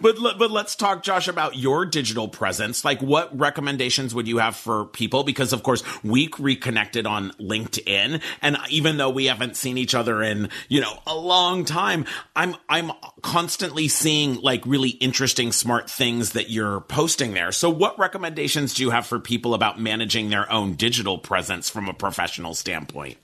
but 0.02 0.15
but 0.21 0.52
let's 0.52 0.76
talk, 0.76 1.02
Josh, 1.02 1.28
about 1.28 1.56
your 1.56 1.84
digital 1.86 2.28
presence. 2.28 2.86
Like, 2.86 3.02
what 3.02 3.38
recommendations 3.38 4.13
would 4.13 4.28
you 4.28 4.38
have 4.38 4.56
for 4.56 4.86
people? 4.86 5.24
Because 5.24 5.52
of 5.52 5.63
course, 5.63 5.84
we 6.04 6.30
reconnected 6.38 7.08
on 7.08 7.32
LinkedIn, 7.39 8.21
and 8.41 8.58
even 8.69 8.97
though 8.97 9.10
we 9.10 9.26
haven't 9.26 9.58
seen 9.58 9.80
each 9.80 9.95
other 9.95 10.21
in 10.21 10.50
you 10.69 10.80
know 10.80 11.00
a 11.08 11.15
long 11.15 11.65
time, 11.65 12.06
I'm 12.36 12.56
I'm 12.69 12.91
constantly 13.24 13.88
seeing 13.88 14.36
like 14.41 14.63
really 14.67 14.89
interesting, 14.89 15.52
smart 15.52 15.89
things 15.89 16.34
that 16.34 16.52
you're 16.52 16.82
posting 16.82 17.34
there. 17.34 17.52
So, 17.52 17.69
what 17.71 17.97
recommendations 17.97 18.76
do 18.76 18.84
you 18.84 18.91
have 18.91 19.08
for 19.08 19.19
people 19.19 19.56
about 19.56 19.80
managing 19.80 20.30
their 20.30 20.52
own 20.52 20.74
digital 20.74 21.17
presence 21.17 21.67
from 21.67 21.89
a 21.89 21.93
professional 21.93 22.54
standpoint? 22.54 23.17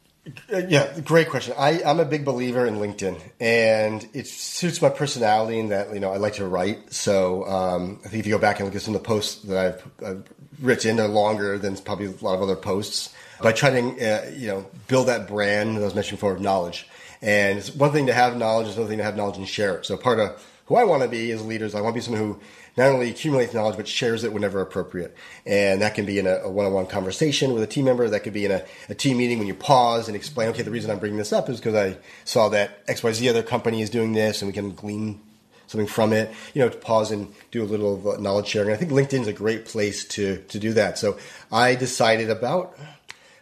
Uh, 0.51 0.57
yeah, 0.67 0.99
great 1.01 1.29
question. 1.29 1.53
I, 1.57 1.81
I'm 1.83 1.99
a 1.99 2.05
big 2.05 2.25
believer 2.25 2.65
in 2.65 2.75
LinkedIn, 2.75 3.19
and 3.39 4.07
it 4.13 4.27
suits 4.27 4.81
my 4.81 4.89
personality 4.89 5.59
in 5.59 5.69
that 5.69 5.93
you 5.93 5.99
know 5.99 6.11
I 6.11 6.17
like 6.17 6.35
to 6.35 6.47
write. 6.47 6.93
So 6.93 7.45
um, 7.45 7.99
I 8.05 8.09
think 8.09 8.21
if 8.21 8.27
you 8.27 8.33
go 8.33 8.39
back 8.39 8.59
and 8.59 8.67
look 8.67 8.75
at 8.75 8.81
some 8.81 8.95
of 8.95 9.01
the 9.01 9.07
posts 9.07 9.43
that 9.43 9.57
I've, 9.57 10.05
I've 10.05 10.23
written, 10.61 10.97
they're 10.97 11.07
longer 11.07 11.57
than 11.57 11.77
probably 11.77 12.07
a 12.07 12.11
lot 12.21 12.35
of 12.35 12.41
other 12.41 12.55
posts. 12.55 13.13
But 13.39 13.49
I 13.49 13.51
try 13.51 13.69
to 13.69 13.79
uh, 13.79 14.29
you 14.31 14.47
know 14.47 14.65
build 14.87 15.07
that 15.07 15.27
brand 15.27 15.77
that 15.77 15.81
I 15.81 15.85
was 15.85 15.95
mentioning 15.95 16.17
before 16.17 16.33
of 16.33 16.41
knowledge. 16.41 16.87
And 17.21 17.57
it's 17.59 17.73
one 17.73 17.91
thing 17.91 18.07
to 18.07 18.13
have 18.13 18.37
knowledge; 18.37 18.67
it's 18.67 18.75
another 18.75 18.89
thing 18.89 18.99
to 18.99 19.03
have 19.03 19.17
knowledge 19.17 19.37
and 19.37 19.47
share 19.47 19.77
it. 19.77 19.85
So 19.85 19.97
part 19.97 20.19
of 20.19 20.43
who 20.67 20.75
I 20.75 20.83
want 20.83 21.03
to 21.03 21.09
be 21.09 21.31
as 21.31 21.43
leaders, 21.45 21.75
I 21.75 21.81
want 21.81 21.93
to 21.93 21.97
be 21.97 22.03
someone 22.03 22.21
who 22.21 22.39
not 22.75 22.89
only 22.89 23.09
accumulates 23.09 23.53
knowledge 23.53 23.75
but 23.77 23.87
shares 23.87 24.23
it 24.23 24.31
whenever 24.31 24.61
appropriate. 24.61 25.15
And 25.45 25.81
that 25.81 25.95
can 25.95 26.05
be 26.05 26.19
in 26.19 26.27
a, 26.27 26.47
one-on-one 26.47 26.87
conversation 26.87 27.53
with 27.53 27.63
a 27.63 27.67
team 27.67 27.85
member. 27.85 28.07
That 28.07 28.21
could 28.21 28.33
be 28.33 28.45
in 28.45 28.51
a, 28.51 28.63
a, 28.89 28.95
team 28.95 29.17
meeting 29.17 29.39
when 29.39 29.47
you 29.47 29.55
pause 29.55 30.07
and 30.07 30.15
explain, 30.15 30.49
okay, 30.49 30.61
the 30.61 30.71
reason 30.71 30.91
I'm 30.91 30.99
bringing 30.99 31.17
this 31.17 31.33
up 31.33 31.49
is 31.49 31.59
because 31.59 31.75
I 31.75 31.97
saw 32.25 32.49
that 32.49 32.85
XYZ 32.87 33.29
other 33.29 33.43
company 33.43 33.81
is 33.81 33.89
doing 33.89 34.13
this 34.13 34.41
and 34.41 34.47
we 34.47 34.53
can 34.53 34.71
glean 34.71 35.21
something 35.67 35.87
from 35.87 36.13
it, 36.13 36.33
you 36.53 36.61
know, 36.61 36.69
to 36.69 36.77
pause 36.77 37.11
and 37.11 37.33
do 37.51 37.63
a 37.63 37.65
little 37.65 38.11
uh, 38.11 38.17
knowledge 38.17 38.47
sharing. 38.47 38.71
I 38.71 38.77
think 38.77 38.91
LinkedIn 38.91 39.21
is 39.21 39.27
a 39.27 39.33
great 39.33 39.65
place 39.65 40.05
to, 40.05 40.37
to 40.49 40.59
do 40.59 40.73
that. 40.73 40.97
So 40.97 41.17
I 41.51 41.75
decided 41.75 42.29
about, 42.29 42.77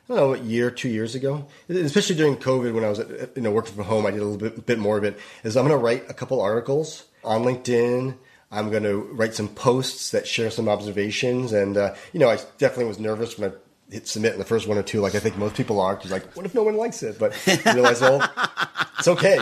I 0.07 0.13
don't 0.13 0.17
know, 0.17 0.33
a 0.35 0.39
year, 0.39 0.69
two 0.69 0.89
years 0.89 1.15
ago, 1.15 1.47
especially 1.67 2.15
during 2.15 2.37
COVID 2.37 2.73
when 2.73 2.83
I 2.83 2.89
was, 2.89 2.99
you 3.35 3.41
know, 3.41 3.51
working 3.51 3.73
from 3.73 3.85
home, 3.85 4.05
I 4.05 4.11
did 4.11 4.21
a 4.21 4.25
little 4.25 4.37
bit, 4.37 4.65
bit 4.65 4.77
more 4.77 4.97
of 4.97 5.03
it, 5.03 5.17
is 5.43 5.57
I'm 5.57 5.67
going 5.67 5.77
to 5.77 5.83
write 5.83 6.09
a 6.09 6.13
couple 6.13 6.39
articles 6.41 7.05
on 7.23 7.41
LinkedIn. 7.41 8.15
I'm 8.51 8.69
going 8.69 8.83
to 8.83 8.97
write 9.13 9.33
some 9.33 9.47
posts 9.49 10.11
that 10.11 10.27
share 10.27 10.51
some 10.51 10.69
observations. 10.69 11.53
And, 11.53 11.75
uh, 11.75 11.95
you 12.13 12.19
know, 12.19 12.29
I 12.29 12.37
definitely 12.59 12.85
was 12.85 12.99
nervous 12.99 13.37
when 13.37 13.49
I 13.49 13.53
hit 13.89 14.07
submit 14.07 14.33
in 14.33 14.39
the 14.39 14.45
first 14.45 14.67
one 14.67 14.77
or 14.77 14.83
two, 14.83 15.01
like 15.01 15.15
I 15.15 15.19
think 15.19 15.37
most 15.37 15.55
people 15.55 15.79
are, 15.81 15.95
because 15.95 16.11
like, 16.11 16.35
what 16.35 16.45
if 16.45 16.53
no 16.53 16.63
one 16.63 16.77
likes 16.77 17.01
it? 17.01 17.17
But 17.17 17.35
you 17.47 17.73
realize, 17.73 18.01
well, 18.01 18.29
it's 18.99 19.07
okay. 19.07 19.39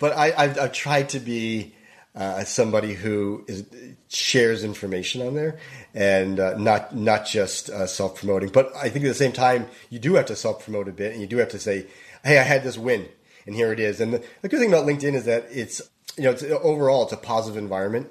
But 0.00 0.16
I, 0.16 0.32
I've, 0.36 0.58
I've 0.58 0.72
tried 0.72 1.10
to 1.10 1.20
be 1.20 1.74
uh, 2.18 2.42
somebody 2.42 2.94
who 2.94 3.44
is, 3.46 3.64
shares 4.08 4.64
information 4.64 5.24
on 5.24 5.34
there 5.34 5.56
and 5.94 6.40
uh, 6.40 6.58
not 6.58 6.94
not 6.94 7.24
just 7.24 7.70
uh, 7.70 7.86
self 7.86 8.18
promoting. 8.18 8.48
But 8.48 8.74
I 8.74 8.88
think 8.88 9.04
at 9.04 9.08
the 9.08 9.14
same 9.14 9.32
time, 9.32 9.68
you 9.88 10.00
do 10.00 10.14
have 10.14 10.26
to 10.26 10.36
self 10.36 10.64
promote 10.64 10.88
a 10.88 10.92
bit, 10.92 11.12
and 11.12 11.20
you 11.20 11.28
do 11.28 11.36
have 11.36 11.50
to 11.50 11.60
say, 11.60 11.86
"Hey, 12.24 12.38
I 12.38 12.42
had 12.42 12.64
this 12.64 12.76
win, 12.76 13.08
and 13.46 13.54
here 13.54 13.72
it 13.72 13.78
is." 13.78 14.00
And 14.00 14.12
the, 14.12 14.24
the 14.42 14.48
good 14.48 14.58
thing 14.58 14.68
about 14.68 14.84
LinkedIn 14.84 15.14
is 15.14 15.26
that 15.26 15.46
it's 15.50 15.80
you 16.16 16.24
know 16.24 16.32
it's, 16.32 16.42
overall 16.42 17.04
it's 17.04 17.12
a 17.12 17.16
positive 17.16 17.56
environment, 17.56 18.10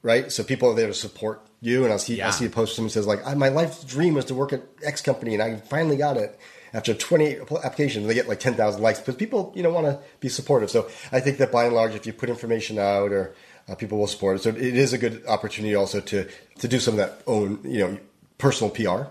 right? 0.00 0.32
So 0.32 0.42
people 0.42 0.70
are 0.70 0.74
there 0.74 0.86
to 0.86 0.94
support 0.94 1.46
you, 1.60 1.84
and 1.84 1.92
I'll 1.92 1.98
see 1.98 2.16
yeah. 2.16 2.28
I 2.28 2.30
see 2.30 2.46
a 2.46 2.50
post 2.50 2.72
from 2.72 2.88
someone 2.88 2.90
says 2.90 3.06
like, 3.06 3.36
"My 3.36 3.50
life's 3.50 3.84
dream 3.84 4.14
was 4.14 4.24
to 4.26 4.34
work 4.34 4.54
at 4.54 4.62
X 4.82 5.02
company, 5.02 5.34
and 5.34 5.42
I 5.42 5.56
finally 5.56 5.98
got 5.98 6.16
it." 6.16 6.38
After 6.74 6.92
20 6.92 7.38
applications, 7.62 8.06
they 8.06 8.14
get 8.14 8.28
like 8.28 8.40
10,000 8.40 8.82
likes 8.82 8.98
because 8.98 9.14
people, 9.14 9.52
you 9.54 9.62
know, 9.62 9.70
want 9.70 9.86
to 9.86 10.00
be 10.18 10.28
supportive. 10.28 10.70
So 10.70 10.90
I 11.12 11.20
think 11.20 11.38
that 11.38 11.52
by 11.52 11.66
and 11.66 11.74
large, 11.74 11.94
if 11.94 12.04
you 12.04 12.12
put 12.12 12.28
information 12.28 12.78
out 12.78 13.12
or 13.12 13.34
uh, 13.68 13.74
people 13.74 13.98
will 13.98 14.06
support 14.06 14.36
it. 14.36 14.42
So 14.42 14.50
it 14.50 14.58
is 14.58 14.92
a 14.92 14.98
good 14.98 15.24
opportunity 15.26 15.74
also 15.74 16.00
to 16.00 16.28
to 16.58 16.68
do 16.68 16.80
some 16.80 16.94
of 16.94 16.98
that 16.98 17.22
own 17.26 17.60
you 17.64 17.78
know 17.78 17.98
personal 18.38 18.70
PR. 18.70 19.08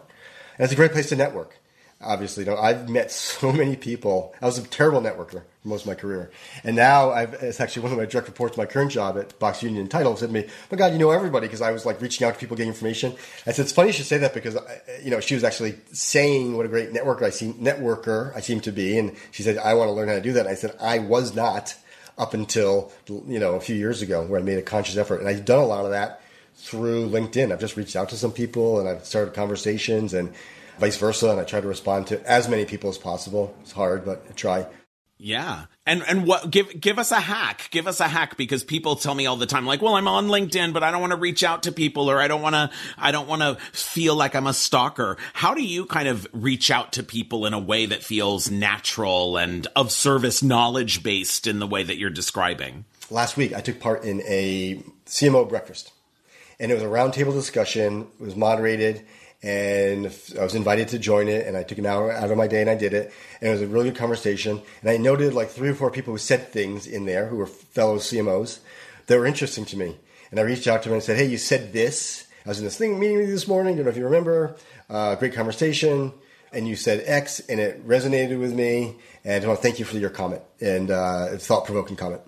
And 0.57 0.65
it's 0.65 0.73
a 0.73 0.75
great 0.75 0.91
place 0.91 1.09
to 1.09 1.15
network. 1.15 1.57
Obviously, 2.03 2.45
know, 2.45 2.57
I've 2.57 2.89
met 2.89 3.11
so 3.11 3.51
many 3.51 3.75
people. 3.75 4.33
I 4.41 4.45
was 4.45 4.57
a 4.57 4.63
terrible 4.63 5.01
networker 5.01 5.43
most 5.65 5.81
of 5.81 5.87
my 5.87 5.95
career, 5.95 6.29
and 6.63 6.75
now 6.75 7.11
I've. 7.11 7.33
It's 7.35 7.61
actually 7.61 7.83
one 7.83 7.91
of 7.93 7.97
my 7.97 8.05
direct 8.05 8.27
reports. 8.27 8.57
My 8.57 8.65
current 8.65 8.91
job 8.91 9.17
at 9.17 9.37
Box 9.39 9.63
Union 9.63 9.87
Title 9.87 10.15
said 10.15 10.27
to 10.27 10.33
me, 10.33 10.47
"My 10.71 10.77
God, 10.77 10.93
you 10.93 10.99
know 10.99 11.11
everybody," 11.11 11.47
because 11.47 11.61
I 11.61 11.71
was 11.71 11.85
like 11.85 12.01
reaching 12.01 12.27
out 12.27 12.33
to 12.33 12.39
people, 12.39 12.57
getting 12.57 12.71
information. 12.71 13.13
I 13.47 13.51
said, 13.51 13.63
"It's 13.63 13.71
funny 13.71 13.89
you 13.89 13.93
should 13.93 14.05
say 14.05 14.17
that 14.17 14.33
because 14.33 14.57
you 15.03 15.11
know 15.11 15.19
she 15.19 15.35
was 15.35 15.43
actually 15.43 15.75
saying 15.91 16.55
what 16.55 16.65
a 16.65 16.69
great 16.69 16.93
networker 16.93 17.23
I 17.23 17.29
seem 17.29 17.53
networker 17.55 18.35
I 18.35 18.41
seem 18.41 18.59
to 18.61 18.71
be, 18.71 18.97
and 18.97 19.15
she 19.31 19.43
said 19.43 19.57
I 19.57 19.73
want 19.73 19.87
to 19.87 19.93
learn 19.93 20.09
how 20.09 20.15
to 20.15 20.21
do 20.21 20.33
that." 20.33 20.41
And 20.41 20.49
I 20.49 20.55
said 20.55 20.75
I 20.81 20.99
was 20.99 21.33
not 21.33 21.75
up 22.17 22.33
until 22.33 22.91
you 23.07 23.39
know 23.39 23.55
a 23.55 23.61
few 23.61 23.75
years 23.75 24.01
ago 24.01 24.23
where 24.23 24.39
I 24.39 24.43
made 24.43 24.57
a 24.57 24.63
conscious 24.63 24.97
effort, 24.97 25.19
and 25.19 25.29
I've 25.29 25.45
done 25.45 25.59
a 25.59 25.65
lot 25.65 25.85
of 25.85 25.91
that 25.91 26.21
through 26.55 27.09
LinkedIn. 27.09 27.51
I've 27.51 27.59
just 27.59 27.77
reached 27.77 27.95
out 27.95 28.09
to 28.09 28.15
some 28.15 28.31
people 28.31 28.79
and 28.79 28.87
I've 28.87 29.05
started 29.05 29.33
conversations 29.33 30.13
and 30.13 30.33
vice 30.79 30.97
versa, 30.97 31.29
and 31.29 31.39
I 31.39 31.43
try 31.43 31.61
to 31.61 31.67
respond 31.67 32.07
to 32.07 32.21
as 32.29 32.47
many 32.49 32.65
people 32.65 32.89
as 32.89 32.97
possible. 32.97 33.55
It's 33.61 33.71
hard, 33.71 34.05
but 34.05 34.25
I 34.29 34.33
try. 34.33 34.67
Yeah. 35.23 35.67
And 35.85 36.03
and 36.05 36.27
what 36.27 36.51
give 36.51 36.81
give 36.81 36.99
us 36.99 37.11
a 37.11 37.19
hack. 37.19 37.69
Give 37.71 37.87
us 37.87 38.01
a 38.01 38.09
hack 38.09 38.35
because 38.35 38.63
people 38.63 38.97
tell 38.97 39.15
me 39.15 39.25
all 39.25 39.37
the 39.37 39.45
time 39.45 39.65
like, 39.65 39.81
"Well, 39.81 39.95
I'm 39.95 40.07
on 40.07 40.27
LinkedIn, 40.27 40.73
but 40.73 40.83
I 40.83 40.91
don't 40.91 40.99
want 40.99 41.11
to 41.11 41.17
reach 41.17 41.43
out 41.43 41.63
to 41.63 41.71
people 41.71 42.11
or 42.11 42.19
I 42.19 42.27
don't 42.27 42.41
want 42.41 42.55
to 42.55 42.69
I 42.97 43.11
don't 43.11 43.29
want 43.29 43.41
to 43.41 43.55
feel 43.71 44.15
like 44.15 44.35
I'm 44.35 44.47
a 44.47 44.53
stalker." 44.53 45.15
How 45.31 45.53
do 45.53 45.63
you 45.63 45.85
kind 45.85 46.09
of 46.09 46.27
reach 46.33 46.69
out 46.69 46.91
to 46.93 47.03
people 47.03 47.45
in 47.45 47.53
a 47.53 47.59
way 47.59 47.85
that 47.85 48.03
feels 48.03 48.51
natural 48.51 49.37
and 49.37 49.65
of 49.77 49.93
service 49.93 50.43
knowledge 50.43 51.03
based 51.03 51.47
in 51.47 51.59
the 51.59 51.67
way 51.67 51.83
that 51.83 51.97
you're 51.97 52.09
describing? 52.09 52.83
Last 53.09 53.37
week 53.37 53.53
I 53.53 53.61
took 53.61 53.79
part 53.79 54.03
in 54.03 54.21
a 54.23 54.83
CMO 55.05 55.47
breakfast. 55.47 55.93
And 56.59 56.71
it 56.71 56.75
was 56.75 56.83
a 56.83 56.87
roundtable 56.87 57.33
discussion. 57.33 58.07
It 58.19 58.23
was 58.23 58.35
moderated 58.35 59.05
and 59.43 60.05
I 60.39 60.43
was 60.43 60.55
invited 60.55 60.87
to 60.89 60.99
join 60.99 61.27
it, 61.27 61.45
and 61.45 61.57
I 61.57 61.63
took 61.63 61.77
an 61.77 61.85
hour 61.85 62.11
out 62.11 62.31
of 62.31 62.37
my 62.37 62.47
day 62.47 62.61
and 62.61 62.69
I 62.69 62.75
did 62.75 62.93
it, 62.93 63.11
and 63.41 63.49
it 63.49 63.51
was 63.51 63.61
a 63.61 63.67
really 63.67 63.89
good 63.89 63.97
conversation. 63.97 64.61
And 64.81 64.89
I 64.89 64.95
noted 64.95 65.33
like 65.33 65.49
three 65.49 65.69
or 65.69 65.75
four 65.75 65.91
people 65.91 66.13
who 66.13 66.17
said 66.17 66.47
things 66.47 66.87
in 66.87 67.05
there 67.05 67.27
who 67.27 67.35
were 67.35 67.45
fellow 67.45 67.97
CMOs 67.97 68.59
that 69.07 69.19
were 69.19 69.25
interesting 69.25 69.65
to 69.65 69.77
me, 69.77 69.97
and 70.31 70.39
I 70.39 70.43
reached 70.43 70.67
out 70.67 70.81
to 70.83 70.89
them 70.89 70.95
and 70.95 71.03
said, 71.03 71.17
"Hey, 71.17 71.25
you 71.25 71.37
said 71.37 71.73
this. 71.73 72.25
I 72.45 72.49
was 72.49 72.59
in 72.59 72.65
this 72.65 72.77
thing 72.77 72.99
meeting 72.99 73.17
with 73.17 73.27
you 73.27 73.33
this 73.33 73.47
morning. 73.47 73.73
I 73.73 73.75
Don't 73.75 73.85
know 73.85 73.91
if 73.91 73.97
you 73.97 74.05
remember. 74.05 74.55
Uh, 74.89 75.15
great 75.15 75.33
conversation." 75.33 76.13
And 76.53 76.67
you 76.67 76.75
said 76.75 77.03
X, 77.07 77.39
and 77.49 77.59
it 77.59 77.85
resonated 77.87 78.39
with 78.39 78.53
me. 78.53 78.97
And 79.25 79.43
I 79.43 79.47
want 79.47 79.59
to 79.59 79.63
thank 79.63 79.79
you 79.79 79.85
for 79.85 79.97
your 79.97 80.11
comment 80.11 80.43
and 80.61 80.91
uh, 80.91 81.29
thought 81.37 81.65
provoking 81.65 81.95
comment. 81.95 82.21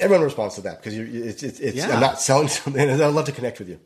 Everyone 0.00 0.24
responds 0.24 0.56
to 0.56 0.62
that 0.62 0.82
because 0.82 0.98
it's, 0.98 1.44
it's, 1.44 1.60
it's 1.60 1.76
yeah. 1.76 1.88
I'm 1.94 2.00
not 2.00 2.20
selling 2.20 2.48
something. 2.48 2.90
I'd 2.90 2.98
love 2.98 3.26
to 3.26 3.32
connect 3.32 3.60
with 3.60 3.68
you 3.68 3.78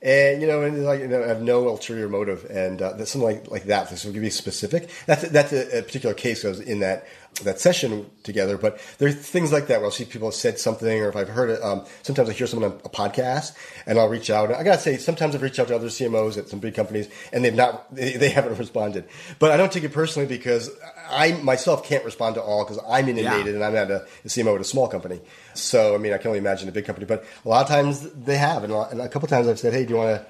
and 0.00 0.40
you 0.40 0.46
know, 0.46 0.62
and 0.62 0.84
like 0.84 1.00
you 1.00 1.08
know, 1.08 1.26
have 1.26 1.42
no 1.42 1.68
ulterior 1.68 2.08
motive, 2.08 2.46
and 2.50 2.80
uh, 2.80 3.04
something 3.04 3.22
like 3.22 3.50
like 3.50 3.64
that. 3.64 3.90
This 3.90 4.04
will 4.04 4.12
give 4.12 4.22
you 4.22 4.30
specific. 4.30 4.90
That's 5.06 5.28
that's 5.28 5.52
a, 5.52 5.78
a 5.78 5.82
particular 5.82 6.14
case. 6.14 6.44
Was 6.44 6.60
in 6.60 6.80
that 6.80 7.06
that 7.44 7.60
session 7.60 8.10
together. 8.22 8.58
But 8.58 8.80
there 8.98 9.08
are 9.08 9.12
things 9.12 9.52
like 9.52 9.68
that 9.68 9.78
where 9.78 9.86
I'll 9.86 9.90
see 9.92 10.04
people 10.04 10.28
have 10.28 10.34
said 10.34 10.58
something, 10.58 11.00
or 11.00 11.08
if 11.08 11.16
I've 11.16 11.28
heard 11.28 11.50
it. 11.50 11.62
Um, 11.62 11.84
sometimes 12.02 12.28
I 12.28 12.32
hear 12.32 12.46
someone 12.46 12.72
on 12.72 12.80
a 12.84 12.88
podcast, 12.88 13.56
and 13.86 13.98
I'll 13.98 14.08
reach 14.08 14.30
out. 14.30 14.52
I 14.52 14.62
gotta 14.62 14.80
say, 14.80 14.96
sometimes 14.96 15.34
I've 15.34 15.42
reached 15.42 15.58
out 15.58 15.68
to 15.68 15.76
other 15.76 15.88
CMOs 15.88 16.38
at 16.38 16.48
some 16.48 16.58
big 16.58 16.74
companies, 16.74 17.08
and 17.32 17.44
they've 17.44 17.54
not, 17.54 17.94
they, 17.94 18.14
they 18.14 18.30
haven't 18.30 18.58
responded. 18.58 19.08
But 19.38 19.50
I 19.50 19.56
don't 19.56 19.72
take 19.72 19.84
it 19.84 19.92
personally 19.92 20.28
because 20.28 20.70
I 21.08 21.32
myself 21.32 21.84
can't 21.84 22.04
respond 22.04 22.34
to 22.36 22.42
all 22.42 22.64
because 22.64 22.82
I'm 22.88 23.08
inundated, 23.08 23.46
yeah. 23.46 23.54
and 23.54 23.64
I'm 23.64 23.74
not 23.74 23.90
a, 23.90 24.02
a, 24.24 24.28
CMO 24.28 24.54
at 24.56 24.60
a 24.60 24.64
small 24.64 24.88
company. 24.88 25.20
So 25.54 25.94
I 25.94 25.98
mean, 25.98 26.12
I 26.12 26.18
can 26.18 26.28
only 26.28 26.38
imagine 26.38 26.68
a 26.68 26.72
big 26.72 26.84
company. 26.84 27.06
But 27.06 27.24
a 27.44 27.48
lot 27.48 27.62
of 27.62 27.68
times 27.68 28.10
they 28.12 28.36
have, 28.36 28.64
and 28.64 28.72
a, 28.72 28.76
lot, 28.76 28.92
and 28.92 29.00
a 29.00 29.08
couple 29.08 29.28
times 29.28 29.48
I've 29.48 29.58
said, 29.58 29.72
"Hey, 29.72 29.84
do 29.84 29.94
you 29.94 29.96
want 29.96 30.20
to?" 30.20 30.26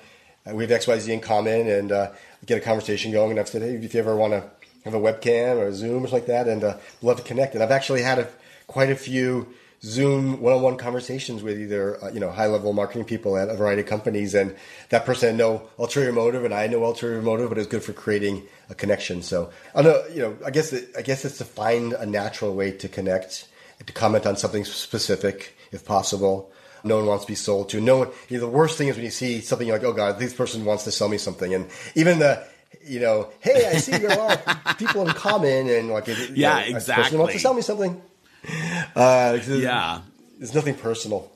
We 0.55 0.65
have 0.65 0.71
X 0.71 0.87
Y 0.87 0.99
Z 0.99 1.13
in 1.13 1.21
common, 1.21 1.69
and 1.69 1.93
uh, 1.93 2.11
get 2.47 2.59
a 2.59 2.61
conversation 2.61 3.13
going. 3.13 3.33
And 3.33 3.41
I've 3.41 3.49
said, 3.49 3.63
"Hey, 3.63 3.75
if 3.75 3.95
you 3.95 4.01
ever 4.01 4.17
want 4.17 4.33
to." 4.33 4.58
Have 4.91 5.01
a 5.01 5.05
webcam 5.13 5.57
or 5.57 5.69
a 5.69 5.73
Zoom 5.73 6.05
or 6.05 6.09
something 6.09 6.13
like 6.13 6.27
that, 6.27 6.49
and 6.49 6.65
uh, 6.65 6.77
love 7.03 7.17
to 7.19 7.23
connect. 7.23 7.55
And 7.55 7.63
I've 7.63 7.71
actually 7.71 8.03
had 8.03 8.19
a, 8.19 8.29
quite 8.67 8.91
a 8.91 8.97
few 8.97 9.49
Zoom 9.83 10.41
one-on-one 10.41 10.77
conversations 10.77 11.43
with 11.43 11.61
either 11.61 12.03
uh, 12.03 12.11
you 12.11 12.19
know 12.19 12.31
high-level 12.31 12.73
marketing 12.73 13.05
people 13.05 13.37
at 13.37 13.49
a 13.49 13.55
variety 13.55 13.83
of 13.83 13.89
companies, 13.89 14.35
and 14.35 14.57
that 14.89 15.05
person 15.05 15.29
had 15.29 15.39
no 15.39 15.69
ulterior 15.79 16.13
motive, 16.13 16.45
and 16.45 16.53
I 16.53 16.63
had 16.63 16.73
no 16.73 16.83
ulterior 16.85 17.23
motive, 17.23 17.49
but 17.49 17.59
it's 17.59 17.69
good 17.69 17.85
for 17.85 17.93
creating 17.93 18.43
a 18.71 18.75
connection. 18.75 19.23
So 19.23 19.51
I 19.75 19.83
know 19.83 20.05
you 20.13 20.23
know 20.23 20.37
I 20.45 20.51
guess 20.51 20.73
it, 20.73 20.91
I 20.97 21.03
guess 21.03 21.25
it's 21.25 21.39
to 21.39 21.45
find 21.45 21.93
a 21.93 22.07
natural 22.07 22.55
way 22.55 22.73
to 22.73 22.89
connect, 22.89 23.47
to 23.85 23.93
comment 23.93 24.27
on 24.27 24.37
something 24.37 24.65
specific 24.65 25.55
if 25.71 25.85
possible. 25.85 26.51
No 26.85 26.97
one 26.97 27.07
wants 27.07 27.25
to 27.25 27.31
be 27.31 27.37
sold 27.37 27.69
to. 27.71 27.81
No 27.81 27.99
one. 27.99 28.09
You 28.29 28.39
know, 28.39 28.47
the 28.47 28.53
worst 28.53 28.79
thing 28.79 28.89
is 28.89 28.97
when 28.97 29.05
you 29.05 29.11
see 29.11 29.41
something 29.41 29.67
you're 29.67 29.79
like, 29.79 29.87
oh 29.87 29.93
god, 29.93 30.19
this 30.19 30.35
person 30.35 30.65
wants 30.65 30.85
to 30.85 30.91
sell 30.91 31.09
me 31.09 31.19
something, 31.19 31.55
and 31.55 31.69
even 31.95 32.19
the 32.19 32.45
you 32.89 33.01
know, 33.01 33.31
hey, 33.41 33.67
I 33.69 33.77
see 33.77 33.97
there 33.99 34.19
are 34.19 34.75
people 34.79 35.07
in 35.07 35.15
common, 35.15 35.69
and 35.69 35.89
like, 35.89 36.09
yeah, 36.35 36.61
know, 36.61 36.77
exactly. 36.77 37.19
Wants 37.19 37.35
to 37.35 37.41
sell 37.41 37.55
me 37.55 37.63
something. 37.63 38.01
Uh, 38.95 39.39
yeah, 39.47 40.01
there's 40.39 40.55
nothing 40.55 40.75
personal. 40.75 41.31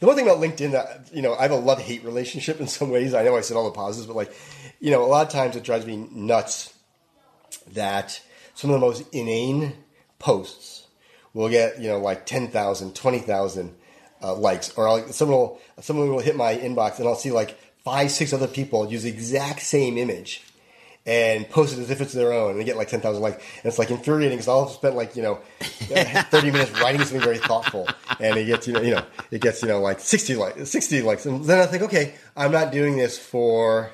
The 0.00 0.06
one 0.06 0.16
thing 0.16 0.26
about 0.26 0.40
LinkedIn 0.40 0.72
that 0.72 1.10
you 1.12 1.22
know, 1.22 1.34
I 1.34 1.42
have 1.42 1.50
a 1.50 1.56
love 1.56 1.80
hate 1.80 2.04
relationship 2.04 2.60
in 2.60 2.66
some 2.66 2.90
ways. 2.90 3.14
I 3.14 3.22
know 3.22 3.36
I 3.36 3.40
said 3.40 3.56
all 3.56 3.64
the 3.64 3.70
positives, 3.70 4.06
but 4.06 4.16
like, 4.16 4.32
you 4.80 4.90
know, 4.90 5.04
a 5.04 5.06
lot 5.06 5.26
of 5.26 5.32
times 5.32 5.56
it 5.56 5.64
drives 5.64 5.86
me 5.86 6.08
nuts 6.10 6.74
that 7.72 8.20
some 8.54 8.70
of 8.70 8.80
the 8.80 8.86
most 8.86 9.04
inane 9.12 9.74
posts 10.18 10.86
will 11.32 11.48
get 11.48 11.80
you 11.80 11.88
know 11.88 11.98
like 11.98 12.26
10,000, 12.26 12.94
20,000 12.94 13.74
uh, 14.22 14.34
likes, 14.34 14.76
or 14.76 14.88
I'll, 14.88 15.08
someone 15.08 15.38
will 15.38 15.60
someone 15.80 16.10
will 16.10 16.20
hit 16.20 16.36
my 16.36 16.54
inbox 16.56 16.98
and 16.98 17.08
I'll 17.08 17.14
see 17.14 17.30
like 17.30 17.58
five, 17.84 18.10
six 18.10 18.32
other 18.32 18.48
people 18.48 18.90
use 18.90 19.04
the 19.04 19.08
exact 19.08 19.62
same 19.62 19.96
image 19.96 20.42
and 21.06 21.48
post 21.48 21.76
it 21.76 21.80
as 21.80 21.90
if 21.90 22.00
it's 22.00 22.12
their 22.12 22.32
own, 22.32 22.52
and 22.52 22.60
they 22.60 22.64
get 22.64 22.76
like 22.76 22.88
ten 22.88 23.00
thousand 23.00 23.22
likes. 23.22 23.36
And 23.56 23.66
it's 23.66 23.78
like 23.78 23.90
infuriating 23.90 24.36
because 24.36 24.48
I'll 24.48 24.68
spend 24.68 24.96
like 24.96 25.16
you 25.16 25.22
know 25.22 25.36
thirty 25.60 26.50
minutes 26.50 26.70
writing 26.80 27.00
something 27.00 27.20
very 27.20 27.38
thoughtful, 27.38 27.88
and 28.18 28.36
it 28.36 28.44
gets 28.46 28.66
you 28.66 28.74
know 28.74 28.80
you 28.80 28.94
know 28.94 29.04
it 29.30 29.40
gets 29.40 29.62
you 29.62 29.68
know 29.68 29.80
like 29.80 30.00
sixty 30.00 30.34
likes, 30.34 30.70
sixty 30.70 31.02
likes, 31.02 31.26
and 31.26 31.44
then 31.44 31.60
I 31.60 31.66
think, 31.66 31.82
okay, 31.84 32.14
I'm 32.36 32.52
not 32.52 32.72
doing 32.72 32.96
this 32.96 33.18
for 33.18 33.90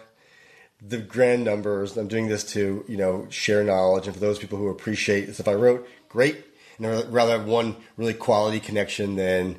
the 0.83 0.99
grand 0.99 1.45
numbers. 1.45 1.97
I'm 1.97 2.09
doing 2.09 2.29
this 2.29 2.45
to 2.53 2.85
you 2.89 2.97
know 2.97 3.27
share 3.31 3.63
knowledge, 3.63 4.07
and 4.07 4.15
for 4.15 4.21
those 4.21 4.39
people 4.39 4.59
who 4.59 4.69
appreciate 4.69 5.29
it 5.29 5.35
stuff 5.35 5.49
I 5.49 5.55
wrote, 5.55 5.89
great. 6.09 6.45
And 6.79 7.11
rather 7.11 7.33
have 7.33 7.47
one 7.47 7.77
really 7.97 8.13
quality 8.13 8.61
connection 8.61 9.17
than 9.17 9.57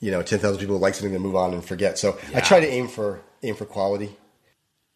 you 0.00 0.10
know 0.10 0.22
ten 0.22 0.40
thousand 0.40 0.58
people 0.58 0.76
who 0.76 0.82
like 0.82 0.94
something 0.94 1.14
and 1.14 1.24
move 1.24 1.36
on 1.36 1.54
and 1.54 1.64
forget. 1.64 1.98
So 1.98 2.18
yeah. 2.30 2.38
I 2.38 2.40
try 2.40 2.60
to 2.60 2.68
aim 2.68 2.88
for 2.88 3.22
aim 3.42 3.54
for 3.54 3.64
quality. 3.64 4.16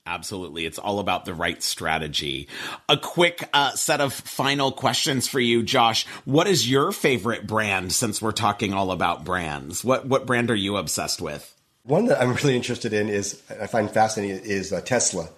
Absolutely. 0.05 0.67
It's 0.67 0.79
all 0.79 0.99
about 0.99 1.25
the 1.25 1.35
right 1.35 1.63
strategy. 1.63 2.49
A 2.89 2.97
quick 2.97 3.49
uh, 3.53 3.71
set 3.73 4.01
of 4.01 4.13
final 4.13 4.73
questions 4.73 5.29
for 5.29 5.39
you, 5.39 5.63
Josh. 5.63 6.07
What 6.25 6.49
is 6.49 6.69
your 6.69 6.91
favorite 6.91 7.47
brand 7.47 7.93
since 7.93 8.21
we're 8.21 8.33
talking 8.33 8.75
all 8.75 8.91
about 8.91 9.25
brands? 9.25 9.85
What, 9.85 10.07
what 10.07 10.27
brand 10.27 10.51
are 10.51 10.57
you 10.57 10.77
obsessed 10.77 11.23
with? 11.23 11.55
One 11.85 12.07
that 12.07 12.21
I'm 12.21 12.33
really 12.35 12.57
interested 12.57 12.93
in 12.93 13.09
is, 13.09 13.41
I 13.61 13.69
find 13.69 13.89
fascinating, 13.89 14.45
is 14.45 14.73
uh, 14.73 14.81
Tesla 14.81 15.29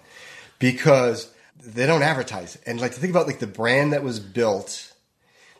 because 0.57 1.31
they 1.63 1.85
don't 1.85 2.03
advertise. 2.03 2.57
And 2.65 2.81
like 2.81 2.93
to 2.93 2.99
think 2.99 3.11
about 3.11 3.27
like 3.27 3.39
the 3.39 3.47
brand 3.47 3.93
that 3.93 4.03
was 4.03 4.19
built, 4.19 4.91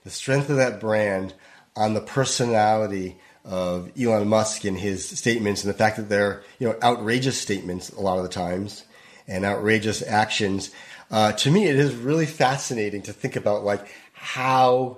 the 0.03 0.09
strength 0.09 0.49
of 0.49 0.57
that 0.57 0.79
brand 0.79 1.35
on 1.75 1.93
the 1.93 2.01
personality 2.01 3.17
of 3.43 3.91
Elon 3.99 4.27
Musk 4.27 4.65
and 4.65 4.79
his 4.79 5.07
statements 5.07 5.63
and 5.63 5.71
the 5.71 5.77
fact 5.77 5.97
that 5.97 6.09
they're, 6.09 6.43
you 6.57 6.67
know, 6.67 6.75
outrageous 6.81 7.39
statements 7.39 7.89
a 7.89 8.01
lot 8.01 8.17
of 8.17 8.23
the 8.23 8.29
times 8.29 8.83
and 9.27 9.45
outrageous 9.45 10.01
actions. 10.01 10.71
uh, 11.11 11.31
to 11.33 11.51
me, 11.51 11.65
it 11.67 11.75
is 11.75 11.95
really 11.95 12.25
fascinating 12.25 13.01
to 13.03 13.13
think 13.13 13.35
about 13.35 13.63
like 13.63 13.87
how 14.13 14.97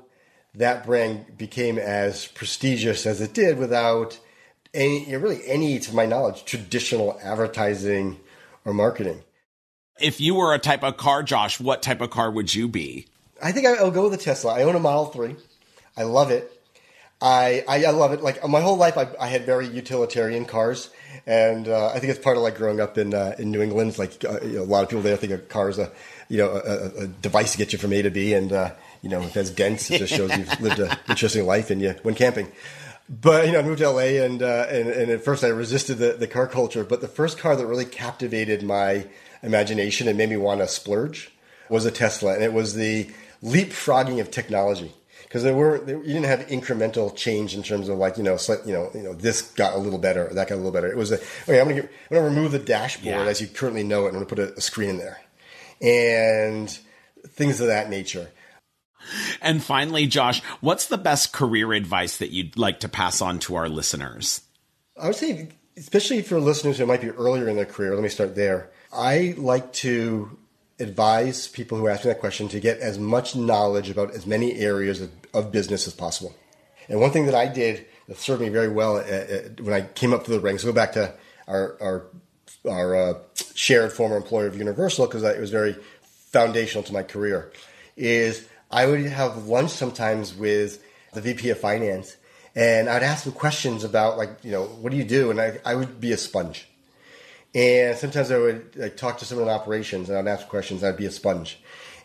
that 0.55 0.85
brand 0.85 1.37
became 1.37 1.77
as 1.77 2.27
prestigious 2.27 3.05
as 3.05 3.21
it 3.21 3.33
did 3.33 3.57
without 3.57 4.19
any, 4.73 5.15
really 5.15 5.41
any, 5.45 5.79
to 5.79 5.93
my 5.93 6.05
knowledge, 6.05 6.45
traditional 6.45 7.19
advertising 7.21 8.19
or 8.65 8.73
marketing. 8.73 9.23
If 9.99 10.21
you 10.21 10.35
were 10.35 10.53
a 10.53 10.59
type 10.59 10.83
of 10.83 10.97
car, 10.97 11.23
Josh, 11.23 11.59
what 11.59 11.81
type 11.81 12.01
of 12.01 12.09
car 12.09 12.29
would 12.29 12.53
you 12.53 12.67
be? 12.67 13.07
I 13.41 13.51
think 13.51 13.67
I'll 13.67 13.91
go 13.91 14.03
with 14.03 14.13
a 14.13 14.23
Tesla. 14.23 14.53
I 14.53 14.63
own 14.63 14.75
a 14.75 14.79
Model 14.79 15.05
3. 15.05 15.35
I 15.95 16.03
love 16.03 16.31
it. 16.31 16.51
I, 17.21 17.63
I, 17.67 17.85
I 17.85 17.89
love 17.91 18.13
it. 18.13 18.21
Like 18.21 18.47
my 18.47 18.61
whole 18.61 18.77
life, 18.77 18.97
I, 18.97 19.07
I 19.19 19.27
had 19.27 19.45
very 19.45 19.67
utilitarian 19.67 20.45
cars, 20.45 20.89
and 21.27 21.67
uh, 21.67 21.89
I 21.89 21.99
think 21.99 22.09
it's 22.11 22.23
part 22.23 22.37
of 22.37 22.43
like 22.43 22.55
growing 22.55 22.79
up 22.79 22.97
in 22.97 23.13
uh, 23.13 23.35
in 23.37 23.51
New 23.51 23.61
England. 23.61 23.89
It's 23.89 23.99
like 23.99 24.23
uh, 24.23 24.39
you 24.41 24.53
know, 24.53 24.61
a 24.61 24.63
lot 24.63 24.83
of 24.83 24.89
people 24.89 25.03
there 25.03 25.17
think 25.17 25.33
a 25.33 25.37
car 25.37 25.69
is 25.69 25.77
a 25.77 25.91
you 26.29 26.37
know 26.37 26.49
a, 26.49 27.03
a, 27.03 27.07
device 27.07 27.51
to 27.51 27.57
get 27.57 27.73
you 27.73 27.79
from 27.79 27.91
A 27.91 28.01
to 28.01 28.09
B, 28.09 28.33
and 28.33 28.51
uh, 28.53 28.71
you 29.01 29.09
know 29.09 29.21
if 29.21 29.35
it's 29.35 29.49
dense, 29.49 29.91
it 29.91 29.99
just 29.99 30.13
shows 30.13 30.35
you've 30.35 30.61
lived 30.61 30.79
an 30.79 30.97
interesting 31.09 31.45
life 31.45 31.69
and 31.69 31.81
you 31.81 31.93
went 32.03 32.17
camping. 32.17 32.49
But 33.09 33.45
you 33.45 33.51
know, 33.51 33.59
I 33.59 33.61
moved 33.61 33.79
to 33.79 33.89
LA, 33.89 34.23
and 34.23 34.41
uh, 34.41 34.67
and, 34.69 34.87
and 34.87 35.11
at 35.11 35.21
first 35.21 35.43
I 35.43 35.49
resisted 35.49 35.97
the, 35.97 36.13
the 36.13 36.27
car 36.27 36.47
culture. 36.47 36.85
But 36.85 37.01
the 37.01 37.09
first 37.09 37.37
car 37.37 37.57
that 37.57 37.67
really 37.67 37.85
captivated 37.85 38.63
my 38.63 39.05
imagination 39.43 40.07
and 40.07 40.17
made 40.17 40.29
me 40.29 40.37
want 40.37 40.61
to 40.61 40.67
splurge 40.67 41.29
was 41.69 41.85
a 41.85 41.91
Tesla, 41.91 42.35
and 42.35 42.43
it 42.43 42.53
was 42.53 42.75
the 42.75 43.09
leapfrogging 43.43 44.21
of 44.21 44.31
technology 44.31 44.93
because 45.27 45.43
there 45.43 45.55
were 45.55 45.79
there, 45.79 45.97
you 45.97 46.13
didn't 46.13 46.25
have 46.25 46.47
incremental 46.47 47.13
change 47.15 47.53
in 47.53 47.61
terms 47.61 47.89
of 47.89 47.97
like 47.97 48.17
you 48.17 48.23
know 48.23 48.37
you 48.65 48.71
know 48.73 48.89
you 48.93 49.03
know 49.03 49.13
this 49.13 49.41
got 49.41 49.73
a 49.73 49.77
little 49.77 49.99
better 49.99 50.27
or 50.27 50.33
that 50.33 50.47
got 50.47 50.55
a 50.55 50.57
little 50.57 50.71
better. 50.71 50.87
It 50.87 50.97
was 50.97 51.11
a 51.11 51.15
okay. 51.15 51.59
I'm 51.59 51.67
gonna 51.67 51.81
get, 51.81 51.91
I'm 52.09 52.17
gonna 52.17 52.29
remove 52.29 52.51
the 52.51 52.59
dashboard 52.59 53.05
yeah. 53.05 53.23
as 53.23 53.41
you 53.41 53.47
currently 53.47 53.83
know 53.83 54.05
it. 54.05 54.09
and 54.09 54.17
I'm 54.17 54.23
gonna 54.23 54.35
put 54.35 54.39
a, 54.39 54.57
a 54.57 54.61
screen 54.61 54.91
in 54.91 54.97
there 54.97 55.19
and 55.81 56.69
things 57.27 57.61
of 57.61 57.67
that 57.67 57.89
nature. 57.89 58.31
And 59.41 59.63
finally, 59.63 60.07
Josh, 60.07 60.41
what's 60.59 60.87
the 60.87 60.97
best 60.97 61.31
career 61.31 61.73
advice 61.73 62.17
that 62.17 62.31
you'd 62.31 62.57
like 62.57 62.81
to 62.81 62.89
pass 62.89 63.21
on 63.21 63.39
to 63.39 63.55
our 63.55 63.69
listeners? 63.69 64.41
I 64.99 65.07
would 65.07 65.15
say, 65.15 65.49
especially 65.77 66.21
for 66.23 66.39
listeners 66.39 66.77
who 66.77 66.85
might 66.85 67.01
be 67.01 67.09
earlier 67.09 67.47
in 67.47 67.55
their 67.55 67.65
career, 67.65 67.93
let 67.93 68.03
me 68.03 68.09
start 68.09 68.35
there. 68.35 68.71
I 68.91 69.35
like 69.37 69.71
to 69.73 70.37
advise 70.79 71.47
people 71.47 71.77
who 71.77 71.87
ask 71.87 72.05
me 72.05 72.09
that 72.09 72.19
question 72.19 72.47
to 72.49 72.59
get 72.59 72.79
as 72.79 72.99
much 72.99 73.35
knowledge 73.35 73.89
about 73.89 74.11
as 74.11 74.25
many 74.25 74.55
areas 74.59 75.01
of, 75.01 75.11
of 75.33 75.51
business 75.51 75.87
as 75.87 75.93
possible. 75.93 76.35
And 76.87 76.99
one 76.99 77.11
thing 77.11 77.25
that 77.25 77.35
I 77.35 77.47
did 77.47 77.85
that 78.07 78.17
served 78.17 78.41
me 78.41 78.49
very 78.49 78.69
well 78.69 78.97
at, 78.97 79.07
at, 79.07 79.61
when 79.61 79.73
I 79.73 79.81
came 79.81 80.13
up 80.13 80.25
through 80.25 80.35
the 80.35 80.41
ranks, 80.41 80.63
go 80.63 80.71
back 80.71 80.93
to 80.93 81.13
our 81.47 81.77
our, 81.81 82.05
our 82.69 82.95
uh, 82.95 83.13
shared 83.55 83.91
former 83.91 84.17
employer 84.17 84.47
of 84.47 84.57
Universal 84.57 85.07
because 85.07 85.23
it 85.23 85.39
was 85.39 85.49
very 85.49 85.75
foundational 86.31 86.83
to 86.83 86.93
my 86.93 87.03
career, 87.03 87.51
is 87.95 88.47
I 88.69 88.85
would 88.85 89.01
have 89.05 89.47
lunch 89.47 89.71
sometimes 89.71 90.33
with 90.33 90.83
the 91.13 91.21
VP 91.21 91.49
of 91.49 91.59
Finance, 91.59 92.15
and 92.55 92.89
I'd 92.89 93.03
ask 93.03 93.23
them 93.23 93.33
questions 93.33 93.83
about 93.83 94.17
like 94.17 94.29
you 94.43 94.51
know 94.51 94.65
what 94.65 94.91
do 94.91 94.97
you 94.97 95.05
do, 95.05 95.31
and 95.31 95.41
I, 95.41 95.59
I 95.65 95.75
would 95.75 95.99
be 95.99 96.13
a 96.13 96.17
sponge. 96.17 96.67
And 97.55 97.97
sometimes 97.97 98.31
I 98.31 98.37
would 98.37 98.75
like, 98.75 98.97
talk 98.97 99.17
to 99.19 99.25
someone 99.25 99.47
in 99.47 99.53
operations 99.53 100.09
and 100.09 100.17
I'd 100.17 100.31
ask 100.31 100.47
questions. 100.47 100.83
I'd 100.83 100.97
be 100.97 101.05
a 101.05 101.11
sponge. 101.11 101.59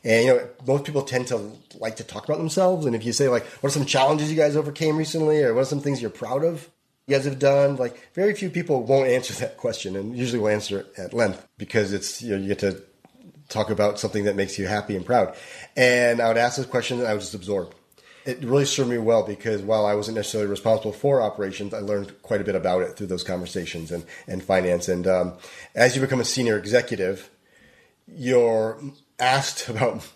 And 0.05 0.26
you 0.26 0.34
know, 0.34 0.49
most 0.66 0.84
people 0.84 1.03
tend 1.03 1.28
to 1.28 1.53
like 1.78 1.97
to 1.97 2.05
talk 2.05 2.24
about 2.24 2.38
themselves. 2.38 2.86
And 2.86 2.97
if 2.97 3.05
you 3.05 3.12
say 3.12 3.28
like, 3.28 3.45
"What 3.45 3.70
are 3.70 3.78
some 3.78 3.86
challenges 3.86 4.30
you 4.30 4.36
guys 4.36 4.57
overcame 4.57 4.97
recently?" 4.97 5.43
or 5.43 5.55
"What 5.55 5.62
are 5.62 5.66
some 5.66 5.80
things 5.80 6.01
you're 6.01 6.11
proud 6.11 6.45
of 6.45 6.68
you 7.07 7.16
guys 7.16 7.24
have 7.24 7.38
done?" 7.38 7.76
like 7.76 8.12
very 8.14 8.34
few 8.34 8.51
people 8.51 8.82
won't 8.82 9.09
answer 9.09 9.32
that 9.40 9.57
question, 9.57 9.95
and 9.95 10.16
usually 10.16 10.40
will 10.40 10.49
answer 10.49 10.80
it 10.80 10.93
at 10.99 11.14
length 11.14 11.47
because 11.57 11.93
it's 11.93 12.20
you 12.20 12.30
know 12.30 12.43
you 12.43 12.49
get 12.49 12.59
to 12.61 12.82
talk 13.49 13.70
about 13.70 14.01
something 14.01 14.24
that 14.24 14.34
makes 14.34 14.59
you 14.59 14.66
happy 14.66 14.97
and 14.97 15.07
proud. 15.07 15.36
And 15.76 16.20
I 16.20 16.28
would 16.28 16.36
ask 16.36 16.57
those 16.57 16.66
questions, 16.66 17.01
and 17.01 17.09
I 17.09 17.12
would 17.12 17.20
just 17.20 17.34
absorb 17.34 17.72
it 18.25 18.43
really 18.45 18.64
served 18.64 18.91
me 18.91 18.99
well 18.99 19.23
because 19.23 19.62
while 19.62 19.87
I 19.87 19.95
wasn't 19.95 20.16
necessarily 20.16 20.51
responsible 20.51 20.93
for 20.93 21.20
operations, 21.20 21.75
I 21.75 21.81
learned 21.81 22.23
quite 22.23 22.41
a 22.41 22.45
bit 22.45 22.55
about 22.55 22.83
it 22.83 22.97
through 22.97 23.09
those 23.09 23.25
conversations 23.25 23.91
and, 23.91 24.05
and 24.27 24.43
finance. 24.43 24.89
And 24.89 25.07
um, 25.07 25.35
as 25.75 25.95
you 25.95 26.01
become 26.01 26.20
a 26.20 26.25
senior 26.25 26.57
executive, 26.57 27.31
you're 28.07 28.81
asked 29.18 29.68
about 29.68 30.07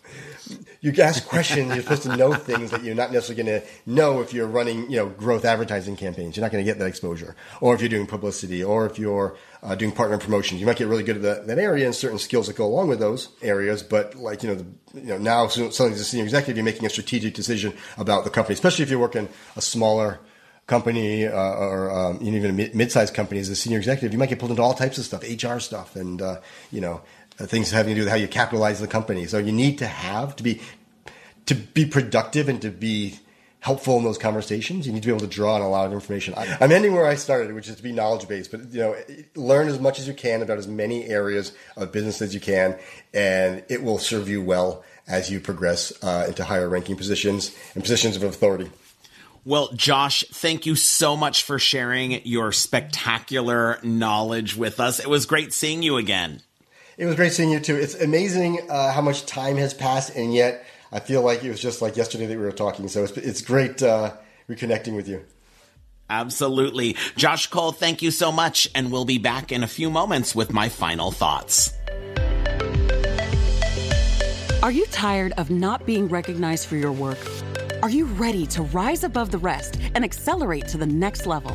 you 0.81 0.93
ask 1.03 1.27
questions 1.27 1.73
you're 1.75 1.83
supposed 1.83 2.03
to 2.03 2.17
know 2.17 2.33
things 2.33 2.71
that 2.71 2.83
you're 2.83 2.95
not 2.95 3.13
necessarily 3.13 3.43
going 3.43 3.61
to 3.61 3.67
know 3.87 4.21
if 4.21 4.33
you're 4.33 4.47
running 4.47 4.91
you 4.91 4.97
know 4.97 5.07
growth 5.07 5.45
advertising 5.45 5.97
campaigns 5.97 6.37
you're 6.37 6.43
not 6.43 6.51
going 6.51 6.65
to 6.65 6.69
get 6.69 6.79
that 6.79 6.87
exposure 6.87 7.37
or 7.61 7.75
if 7.75 7.81
you're 7.81 7.89
doing 7.89 8.07
publicity 8.07 8.63
or 8.63 8.87
if 8.87 8.99
you're 8.99 9.37
uh, 9.67 9.75
doing 9.75 9.93
partner 9.93 10.17
promotions 10.17 10.61
you 10.61 10.67
might 10.67 10.77
get 10.77 10.89
really 10.89 11.03
good 11.03 11.17
at 11.17 11.23
that, 11.23 11.47
that, 11.47 11.59
area 11.59 11.85
and 11.85 11.95
certain 11.95 12.19
skills 12.19 12.47
that 12.47 12.57
go 12.57 12.65
along 12.65 12.89
with 12.89 12.99
those 12.99 13.29
areas 13.43 13.83
but 13.83 14.15
like 14.15 14.43
you 14.43 14.49
know 14.49 14.55
the, 14.55 14.67
you 15.01 15.09
know 15.09 15.19
now 15.19 15.47
suddenly 15.47 15.93
as 15.93 16.01
a 16.01 16.05
senior 16.05 16.25
executive 16.25 16.57
you're 16.57 16.65
making 16.65 16.87
a 16.87 16.91
strategic 16.91 17.35
decision 17.35 17.75
about 17.99 18.25
the 18.25 18.31
company 18.31 18.55
especially 18.55 18.83
if 18.83 18.91
you're 18.91 18.99
working 18.99 19.29
a 19.57 19.61
smaller 19.61 20.21
company 20.67 21.27
uh, 21.27 21.33
or 21.33 21.91
um, 21.91 22.19
even 22.23 22.61
a 22.61 22.75
mid-sized 22.75 23.15
company 23.15 23.41
as 23.41 23.49
a 23.49 23.57
senior 23.57 23.79
executive, 23.79 24.13
you 24.13 24.19
might 24.19 24.29
get 24.29 24.39
pulled 24.39 24.51
into 24.51 24.63
all 24.63 24.75
types 24.75 24.99
of 24.99 25.05
stuff, 25.05 25.23
HR 25.23 25.59
stuff, 25.59 25.97
and 25.97 26.21
uh, 26.21 26.41
you 26.73 26.81
know 26.81 27.03
uh, 27.39 27.47
things 27.47 27.71
having 27.71 27.95
to 27.95 28.01
do 28.01 28.01
with 28.03 28.11
how 28.11 28.17
you 28.17 28.29
capitalize 28.29 28.81
the 28.81 28.89
company. 28.89 29.27
So 29.27 29.39
you 29.39 29.53
need 29.53 29.79
to 29.79 29.87
have 29.87 30.37
to 30.37 30.43
be 30.43 30.61
to 31.47 31.55
be 31.55 31.87
productive 31.87 32.49
and 32.49 32.61
to 32.63 32.71
be 32.71 33.21
helpful 33.67 33.99
in 33.99 34.05
those 34.05 34.17
conversations. 34.17 34.87
You 34.87 34.93
need 34.93 35.03
to 35.03 35.09
be 35.09 35.13
able 35.13 35.27
to 35.27 35.35
draw 35.35 35.57
on 35.57 35.61
a 35.61 35.69
lot 35.69 35.87
of 35.87 35.93
information. 35.93 36.35
I, 36.37 36.57
am 36.61 36.71
ending 36.71 36.95
where 36.95 37.05
I 37.05 37.17
started, 37.17 37.53
which 37.53 37.69
is 37.69 37.75
to 37.75 37.83
be 37.83 37.91
knowledge 37.91 38.29
based. 38.29 38.53
But 38.53 38.71
you 38.71 38.79
know, 38.79 38.97
learn 39.35 39.67
as 39.67 39.81
much 39.81 39.99
as 39.99 40.07
you 40.07 40.15
can 40.15 40.41
about 40.41 40.57
as 40.57 40.69
many 40.69 41.07
areas 41.07 41.53
of 41.77 41.91
business 41.91 42.23
as 42.23 42.33
you 42.33 42.39
can, 42.39 42.79
and 43.13 43.65
it 43.69 43.83
will 43.83 43.99
serve 43.99 44.29
you 44.29 44.41
well 44.41 44.85
as 45.09 45.33
you 45.33 45.41
progress 45.41 45.93
uh, 46.05 46.27
into 46.29 46.45
higher 46.45 46.69
ranking 46.69 46.97
positions 46.97 47.57
and 47.75 47.83
positions 47.83 48.15
of 48.15 48.23
authority. 48.23 48.71
Well, 49.45 49.71
Josh, 49.75 50.25
thank 50.31 50.65
you 50.65 50.77
so 50.77 51.17
much 51.17 51.43
for 51.43 51.59
sharing 51.59 52.25
your 52.25 52.53
spectacular 52.53 53.81
knowledge 53.83 54.57
with 54.57 54.79
us. 54.79 55.01
It 55.01 55.09
was 55.09 55.27
great 55.27 55.53
seeing 55.53 55.83
you 55.83 55.97
again. 55.97 56.41
It 56.97 57.07
was 57.07 57.17
great 57.17 57.33
seeing 57.33 57.51
you 57.51 57.59
too. 57.59 57.75
It's 57.75 57.97
amazing 57.97 58.71
uh, 58.71 58.93
how 58.93 59.03
much 59.03 59.27
time 59.27 59.57
has 59.57 59.75
passed, 59.75 60.15
and 60.15 60.33
yet 60.33 60.65
I 60.97 61.01
feel 61.01 61.21
like 61.21 61.45
it 61.45 61.51
was 61.51 61.61
just 61.61 61.83
like 61.83 61.95
yesterday 61.95 62.25
that 62.25 62.39
we 62.39 62.43
were 62.43 62.51
talking. 62.51 62.89
So 62.89 63.05
it's, 63.05 63.15
it's 63.19 63.43
great 63.43 63.83
uh, 63.83 64.15
reconnecting 64.49 64.97
with 64.97 65.07
you. 65.07 65.23
Absolutely. 66.09 66.97
Josh 67.17 67.49
Cole, 67.49 67.73
thank 67.73 68.01
you 68.01 68.11
so 68.11 68.33
much. 68.33 68.67
And 68.75 68.91
we'll 68.91 69.05
be 69.05 69.19
back 69.19 69.53
in 69.53 69.63
a 69.63 69.67
few 69.67 69.91
moments 69.91 70.35
with 70.35 70.55
my 70.55 70.71
final 70.71 71.11
thoughts. 71.11 71.75
Are 74.63 74.71
you 74.71 74.87
tired 74.87 75.35
of 75.37 75.51
not 75.51 75.85
being 75.85 76.09
recognized 76.09 76.67
for 76.67 76.77
your 76.77 76.93
work? 76.93 77.19
Are 77.83 77.91
you 77.91 78.07
ready 78.07 78.47
to 78.47 78.63
rise 78.63 79.05
above 79.05 79.31
the 79.31 79.39
rest 79.39 79.79
and 79.95 80.03
accelerate 80.03 80.67
to 80.69 80.79
the 80.79 80.87
next 80.87 81.27
level? 81.27 81.55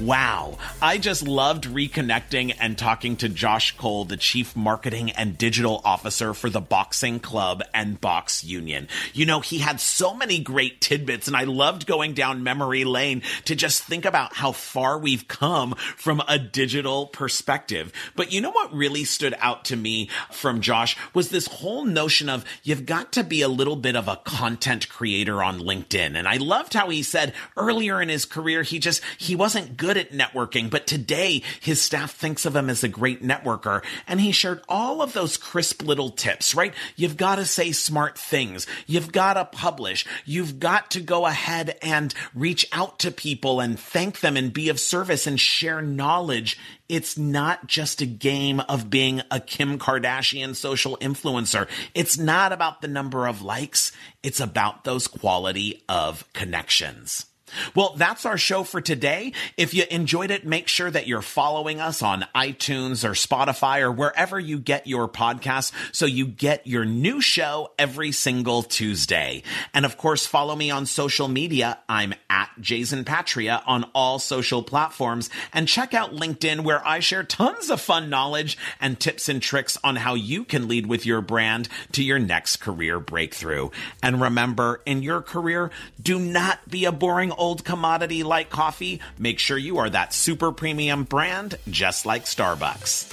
Wow. 0.00 0.58
I 0.82 0.98
just 0.98 1.22
loved 1.22 1.64
reconnecting 1.64 2.56
and 2.58 2.76
talking 2.76 3.16
to 3.18 3.28
Josh 3.28 3.76
Cole, 3.76 4.04
the 4.04 4.16
Chief 4.16 4.56
Marketing 4.56 5.12
and 5.12 5.38
Digital 5.38 5.80
Officer 5.84 6.34
for 6.34 6.50
the 6.50 6.60
Boxing 6.60 7.20
Club 7.20 7.62
and 7.72 8.00
Box 8.00 8.42
Union. 8.42 8.88
You 9.12 9.24
know, 9.24 9.38
he 9.38 9.58
had 9.58 9.80
so 9.80 10.12
many 10.12 10.40
great 10.40 10.80
tidbits, 10.80 11.28
and 11.28 11.36
I 11.36 11.44
loved 11.44 11.86
going 11.86 12.12
down 12.12 12.42
memory 12.42 12.82
lane 12.82 13.22
to 13.44 13.54
just 13.54 13.84
think 13.84 14.04
about 14.04 14.34
how 14.34 14.50
far 14.50 14.98
we've 14.98 15.28
come 15.28 15.74
from 15.96 16.20
a 16.26 16.38
digital 16.38 17.06
perspective. 17.06 17.92
But 18.16 18.32
you 18.32 18.40
know 18.40 18.50
what 18.50 18.74
really 18.74 19.04
stood 19.04 19.34
out 19.38 19.64
to 19.66 19.76
me 19.76 20.10
from 20.32 20.60
Josh 20.60 20.96
was 21.14 21.28
this 21.28 21.46
whole 21.46 21.84
notion 21.84 22.28
of 22.28 22.44
you've 22.64 22.84
got 22.84 23.12
to 23.12 23.22
be 23.22 23.42
a 23.42 23.48
little 23.48 23.76
bit 23.76 23.94
of 23.94 24.08
a 24.08 24.20
content 24.24 24.88
creator 24.88 25.40
on 25.40 25.60
LinkedIn. 25.60 26.16
And 26.16 26.26
I 26.26 26.38
loved 26.38 26.74
how 26.74 26.88
he 26.88 27.04
said 27.04 27.32
earlier 27.56 28.02
in 28.02 28.08
his 28.08 28.24
career, 28.24 28.64
he 28.64 28.80
just, 28.80 29.00
he 29.18 29.36
wasn't 29.36 29.76
good 29.84 29.96
at 29.98 30.12
networking 30.12 30.70
but 30.70 30.86
today 30.86 31.42
his 31.60 31.82
staff 31.82 32.14
thinks 32.14 32.46
of 32.46 32.56
him 32.56 32.70
as 32.70 32.82
a 32.82 32.88
great 32.88 33.22
networker. 33.22 33.84
And 34.06 34.20
he 34.20 34.32
shared 34.32 34.62
all 34.68 35.02
of 35.02 35.12
those 35.12 35.36
crisp 35.36 35.82
little 35.82 36.10
tips, 36.10 36.54
right? 36.54 36.72
You've 36.96 37.16
got 37.16 37.36
to 37.36 37.44
say 37.44 37.72
smart 37.72 38.18
things. 38.18 38.66
You've 38.86 39.12
got 39.12 39.34
to 39.34 39.44
publish. 39.44 40.06
You've 40.24 40.58
got 40.58 40.90
to 40.92 41.00
go 41.00 41.26
ahead 41.26 41.76
and 41.82 42.14
reach 42.34 42.66
out 42.72 42.98
to 43.00 43.10
people 43.10 43.60
and 43.60 43.78
thank 43.78 44.20
them 44.20 44.36
and 44.36 44.52
be 44.52 44.68
of 44.68 44.80
service 44.80 45.26
and 45.26 45.38
share 45.38 45.82
knowledge. 45.82 46.58
It's 46.88 47.18
not 47.18 47.66
just 47.66 48.00
a 48.00 48.06
game 48.06 48.60
of 48.60 48.90
being 48.90 49.22
a 49.30 49.40
Kim 49.40 49.78
Kardashian 49.78 50.54
social 50.54 50.96
influencer. 50.98 51.68
It's 51.94 52.18
not 52.18 52.52
about 52.52 52.80
the 52.80 52.88
number 52.88 53.26
of 53.26 53.42
likes. 53.42 53.92
It's 54.22 54.40
about 54.40 54.84
those 54.84 55.08
quality 55.08 55.82
of 55.88 56.30
connections. 56.32 57.26
Well, 57.74 57.94
that's 57.96 58.24
our 58.24 58.38
show 58.38 58.64
for 58.64 58.80
today. 58.80 59.32
If 59.56 59.74
you 59.74 59.84
enjoyed 59.90 60.30
it, 60.30 60.46
make 60.46 60.66
sure 60.66 60.90
that 60.90 61.06
you're 61.06 61.22
following 61.22 61.80
us 61.80 62.02
on 62.02 62.24
iTunes 62.34 63.04
or 63.04 63.12
Spotify 63.12 63.82
or 63.82 63.92
wherever 63.92 64.40
you 64.40 64.58
get 64.58 64.86
your 64.86 65.08
podcasts 65.08 65.70
so 65.92 66.06
you 66.06 66.26
get 66.26 66.66
your 66.66 66.84
new 66.84 67.20
show 67.20 67.72
every 67.78 68.12
single 68.12 68.62
Tuesday. 68.62 69.42
And 69.74 69.84
of 69.84 69.98
course, 69.98 70.26
follow 70.26 70.56
me 70.56 70.70
on 70.70 70.86
social 70.86 71.28
media. 71.28 71.78
I'm 71.88 72.14
at 72.30 72.50
Jason 72.60 73.04
Patria 73.04 73.62
on 73.66 73.84
all 73.94 74.18
social 74.18 74.62
platforms 74.62 75.28
and 75.52 75.68
check 75.68 75.92
out 75.92 76.12
LinkedIn 76.12 76.64
where 76.64 76.86
I 76.86 77.00
share 77.00 77.24
tons 77.24 77.68
of 77.68 77.80
fun 77.80 78.08
knowledge 78.08 78.56
and 78.80 78.98
tips 78.98 79.28
and 79.28 79.42
tricks 79.42 79.76
on 79.84 79.96
how 79.96 80.14
you 80.14 80.44
can 80.44 80.66
lead 80.66 80.86
with 80.86 81.04
your 81.04 81.20
brand 81.20 81.68
to 81.92 82.02
your 82.02 82.18
next 82.18 82.56
career 82.56 82.98
breakthrough. 82.98 83.68
And 84.02 84.20
remember, 84.20 84.80
in 84.86 85.02
your 85.02 85.20
career, 85.20 85.70
do 86.02 86.18
not 86.18 86.68
be 86.68 86.86
a 86.86 86.92
boring 86.92 87.32
old 87.34 87.64
commodity 87.64 88.22
like 88.22 88.50
coffee, 88.50 89.00
make 89.18 89.38
sure 89.38 89.58
you 89.58 89.78
are 89.78 89.90
that 89.90 90.12
super 90.12 90.52
premium 90.52 91.04
brand 91.04 91.58
just 91.68 92.06
like 92.06 92.24
Starbucks. 92.24 93.12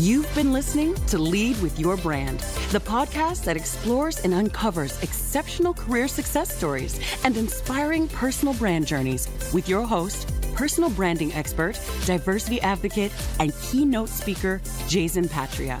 You've 0.00 0.32
been 0.34 0.52
listening 0.52 0.94
to 1.06 1.18
Lead 1.18 1.60
with 1.62 1.78
Your 1.78 1.96
Brand, 1.96 2.40
the 2.72 2.80
podcast 2.80 3.44
that 3.44 3.56
explores 3.56 4.18
and 4.24 4.34
uncovers 4.34 5.00
exceptional 5.02 5.72
career 5.72 6.08
success 6.08 6.54
stories 6.54 6.98
and 7.24 7.36
inspiring 7.36 8.08
personal 8.08 8.54
brand 8.54 8.86
journeys 8.86 9.28
with 9.54 9.68
your 9.68 9.86
host, 9.86 10.30
personal 10.54 10.90
branding 10.90 11.32
expert, 11.32 11.80
diversity 12.06 12.60
advocate, 12.60 13.12
and 13.38 13.54
keynote 13.62 14.08
speaker, 14.08 14.60
Jason 14.88 15.28
Patria. 15.28 15.80